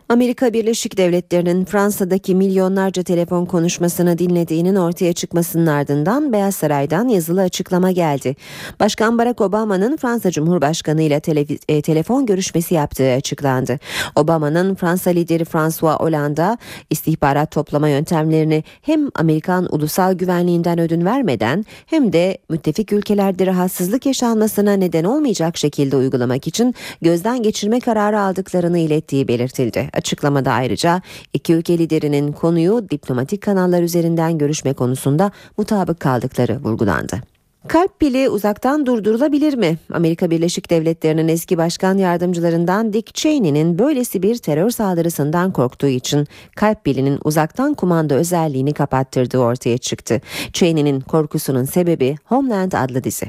Amerika 0.08 0.52
Birleşik 0.52 0.96
Devletleri'nin 0.96 1.64
Fransa'daki 1.64 2.34
milyonlarca 2.34 3.02
telefon 3.02 3.44
konuşmasını 3.44 4.18
dinlediğinin 4.18 4.76
ortaya 4.76 5.12
çıkmasının 5.12 5.66
ardından 5.66 6.32
Beyaz 6.32 6.54
Saray'dan 6.54 7.08
yazılı 7.08 7.40
açıklama 7.40 7.90
geldi. 7.90 8.36
Başkan 8.80 9.18
Barack 9.18 9.40
Obama'nın 9.40 9.96
Fransa 9.96 10.30
Cumhurbaşkanı 10.30 11.02
ile 11.02 11.16
televiz- 11.16 11.60
e, 11.68 11.82
telefon 11.82 12.26
görüşmesi 12.26 12.74
yaptığı 12.74 13.12
açıklandı. 13.12 13.78
Obama'nın 14.16 14.74
Fransa 14.74 15.10
lideri 15.10 15.44
François 15.44 16.00
Hollande'a 16.00 16.58
istihbarat 16.90 17.50
toplama 17.50 17.88
yöntemlerini 17.88 18.64
hem 18.82 19.08
Amerikan 19.14 19.74
ulusal 19.74 20.12
güvenliğinden 20.12 20.78
ödün 20.80 21.04
vermeden 21.04 21.64
hem 21.86 22.12
de 22.12 22.38
müttefik 22.50 22.92
ülkelerde 22.92 23.46
rahatsızlık 23.46 24.06
yaşanmasına 24.06 24.72
neden 24.72 25.04
olmayacak 25.04 25.56
şekilde 25.56 25.96
uygulamak 25.96 26.46
için 26.46 26.74
gözden 27.02 27.42
geçirme 27.42 27.80
kararı 27.80 28.20
aldıklarını 28.20 28.78
ilettiği 28.78 29.28
belirtildi. 29.28 29.95
Açıklamada 29.96 30.52
ayrıca 30.52 31.02
iki 31.32 31.54
ülke 31.54 31.78
liderinin 31.78 32.32
konuyu 32.32 32.86
diplomatik 32.90 33.40
kanallar 33.40 33.82
üzerinden 33.82 34.38
görüşme 34.38 34.72
konusunda 34.72 35.30
mutabık 35.56 36.00
kaldıkları 36.00 36.58
vurgulandı. 36.62 37.20
Kalp 37.68 38.00
pili 38.00 38.28
uzaktan 38.28 38.86
durdurulabilir 38.86 39.54
mi? 39.54 39.78
Amerika 39.92 40.30
Birleşik 40.30 40.70
Devletleri'nin 40.70 41.28
eski 41.28 41.58
başkan 41.58 41.98
yardımcılarından 41.98 42.92
Dick 42.92 43.14
Cheney'nin 43.14 43.78
böylesi 43.78 44.22
bir 44.22 44.38
terör 44.38 44.70
saldırısından 44.70 45.52
korktuğu 45.52 45.86
için 45.86 46.26
kalp 46.56 46.84
pilinin 46.84 47.18
uzaktan 47.24 47.74
kumanda 47.74 48.14
özelliğini 48.14 48.72
kapattırdığı 48.74 49.38
ortaya 49.38 49.78
çıktı. 49.78 50.20
Cheney'nin 50.52 51.00
korkusunun 51.00 51.64
sebebi 51.64 52.16
Homeland 52.24 52.72
adlı 52.72 53.04
dizi. 53.04 53.26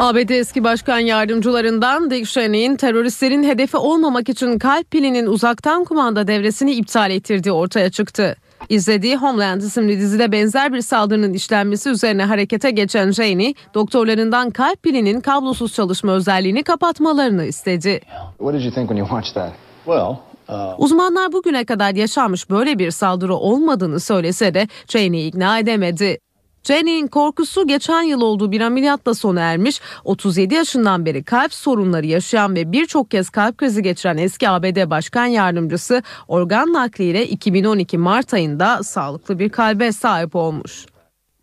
ABD 0.00 0.28
eski 0.28 0.64
başkan 0.64 0.98
yardımcılarından 0.98 2.10
Dick 2.10 2.30
Cheney'in 2.30 2.76
teröristlerin 2.76 3.42
hedefi 3.42 3.76
olmamak 3.76 4.28
için 4.28 4.58
kalp 4.58 4.90
pilinin 4.90 5.26
uzaktan 5.26 5.84
kumanda 5.84 6.26
devresini 6.26 6.72
iptal 6.72 7.10
ettirdiği 7.10 7.52
ortaya 7.52 7.90
çıktı. 7.90 8.36
İzlediği 8.68 9.16
Homeland 9.16 9.60
isimli 9.60 9.98
dizide 10.00 10.32
benzer 10.32 10.72
bir 10.72 10.80
saldırının 10.80 11.32
işlenmesi 11.32 11.90
üzerine 11.90 12.24
harekete 12.24 12.70
geçen 12.70 13.10
Cheney, 13.10 13.54
doktorlarından 13.74 14.50
kalp 14.50 14.82
pilinin 14.82 15.20
kablosuz 15.20 15.74
çalışma 15.74 16.12
özelliğini 16.12 16.62
kapatmalarını 16.62 17.44
istedi. 17.44 18.00
What 18.38 18.54
did 18.54 18.64
you 18.64 18.74
think 18.74 18.88
when 18.88 18.96
you 18.96 19.08
watched 19.08 19.34
that? 19.34 19.52
Well, 19.84 20.16
uh, 20.48 20.80
Uzmanlar 20.80 21.32
bugüne 21.32 21.64
kadar 21.64 21.94
yaşanmış 21.94 22.50
böyle 22.50 22.78
bir 22.78 22.90
saldırı 22.90 23.34
olmadığını 23.34 24.00
söylese 24.00 24.54
de 24.54 24.68
Cheney'i 24.86 25.28
ikna 25.28 25.58
edemedi. 25.58 26.18
Cheney'in 26.62 27.06
korkusu 27.06 27.66
geçen 27.66 28.02
yıl 28.02 28.20
olduğu 28.20 28.52
bir 28.52 28.60
ameliyatla 28.60 29.14
sona 29.14 29.40
ermiş, 29.40 29.80
37 30.04 30.54
yaşından 30.54 31.06
beri 31.06 31.24
kalp 31.24 31.54
sorunları 31.54 32.06
yaşayan 32.06 32.56
ve 32.56 32.72
birçok 32.72 33.10
kez 33.10 33.30
kalp 33.30 33.58
krizi 33.58 33.82
geçiren 33.82 34.16
eski 34.16 34.48
ABD 34.48 34.90
Başkan 34.90 35.26
Yardımcısı 35.26 36.02
organ 36.28 36.72
nakliyle 36.72 37.26
2012 37.26 37.98
Mart 37.98 38.34
ayında 38.34 38.82
sağlıklı 38.82 39.38
bir 39.38 39.48
kalbe 39.48 39.92
sahip 39.92 40.36
olmuş. 40.36 40.86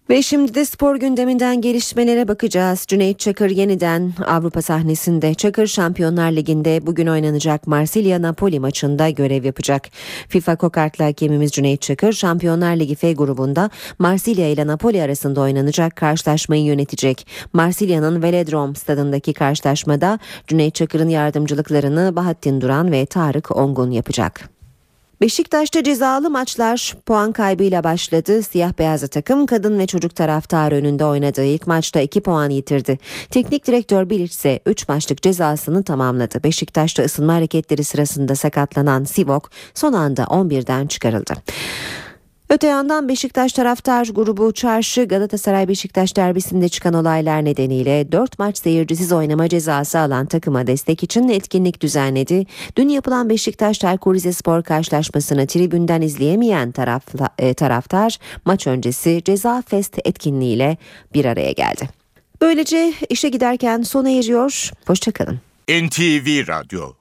Ve 0.09 0.21
şimdi 0.21 0.55
de 0.55 0.65
spor 0.65 0.95
gündeminden 0.95 1.61
gelişmelere 1.61 2.27
bakacağız. 2.27 2.85
Cüneyt 2.87 3.19
Çakır 3.19 3.49
yeniden 3.49 4.13
Avrupa 4.27 4.61
sahnesinde 4.61 5.33
Çakır 5.33 5.67
Şampiyonlar 5.67 6.31
Ligi'nde 6.31 6.87
bugün 6.87 7.07
oynanacak 7.07 7.67
Marsilya-Napoli 7.67 8.59
maçında 8.59 9.09
görev 9.09 9.43
yapacak. 9.43 9.87
FIFA 10.29 10.55
kokartlı 10.55 11.03
hakemimiz 11.03 11.51
Cüneyt 11.51 11.81
Çakır 11.81 12.13
Şampiyonlar 12.13 12.75
Ligi 12.75 12.95
F 12.95 13.13
grubunda 13.13 13.69
Marsilya 13.99 14.47
ile 14.47 14.67
Napoli 14.67 15.01
arasında 15.01 15.41
oynanacak 15.41 15.95
karşılaşmayı 15.95 16.63
yönetecek. 16.63 17.27
Marsilya'nın 17.53 18.23
Velodrome 18.23 18.75
stadındaki 18.75 19.33
karşılaşmada 19.33 20.19
Cüneyt 20.47 20.75
Çakır'ın 20.75 21.09
yardımcılıklarını 21.09 22.15
Bahattin 22.15 22.61
Duran 22.61 22.91
ve 22.91 23.05
Tarık 23.05 23.57
Ongun 23.57 23.91
yapacak. 23.91 24.54
Beşiktaş'ta 25.21 25.83
cezalı 25.83 26.29
maçlar 26.29 26.95
puan 27.05 27.31
kaybıyla 27.31 27.83
başladı. 27.83 28.43
Siyah 28.43 28.73
beyazlı 28.79 29.07
takım 29.07 29.45
kadın 29.45 29.79
ve 29.79 29.87
çocuk 29.87 30.15
taraftarı 30.15 30.75
önünde 30.75 31.05
oynadığı 31.05 31.45
ilk 31.45 31.67
maçta 31.67 31.99
2 31.99 32.21
puan 32.21 32.49
yitirdi. 32.49 32.99
Teknik 33.29 33.67
direktör 33.67 34.09
Bilic 34.09 34.23
ise 34.23 34.59
3 34.65 34.87
maçlık 34.87 35.21
cezasını 35.21 35.83
tamamladı. 35.83 36.43
Beşiktaş'ta 36.43 37.03
ısınma 37.03 37.33
hareketleri 37.33 37.83
sırasında 37.83 38.35
sakatlanan 38.35 39.03
Sivok 39.03 39.49
son 39.73 39.93
anda 39.93 40.23
11'den 40.23 40.87
çıkarıldı. 40.87 41.33
Öte 42.49 42.67
yandan 42.67 43.09
Beşiktaş 43.09 43.53
taraftar 43.53 44.07
grubu 44.11 44.53
Çarşı 44.53 45.03
Galatasaray 45.03 45.67
Beşiktaş 45.67 46.15
derbisinde 46.15 46.69
çıkan 46.69 46.93
olaylar 46.93 47.45
nedeniyle 47.45 48.11
4 48.11 48.39
maç 48.39 48.57
seyircisiz 48.57 49.11
oynama 49.11 49.49
cezası 49.49 49.99
alan 49.99 50.25
takıma 50.25 50.67
destek 50.67 51.03
için 51.03 51.29
etkinlik 51.29 51.81
düzenledi. 51.81 52.45
Dün 52.77 52.89
yapılan 52.89 53.29
Beşiktaş 53.29 53.79
Çaykur 53.79 54.15
Rizespor 54.15 54.63
karşılaşmasını 54.63 55.47
tribünden 55.47 56.01
izleyemeyen 56.01 56.71
tarafla, 56.71 57.29
e, 57.39 57.53
taraftar 57.53 58.17
maç 58.45 58.67
öncesi 58.67 59.21
ceza 59.25 59.63
fest 59.67 59.99
etkinliğiyle 60.05 60.77
bir 61.13 61.25
araya 61.25 61.51
geldi. 61.51 61.89
Böylece 62.41 62.93
işe 63.09 63.29
giderken 63.29 63.81
sona 63.81 64.09
eriyor. 64.09 64.71
Hoşçakalın. 64.87 65.39
NTV 65.69 66.47
Radyo 66.47 66.91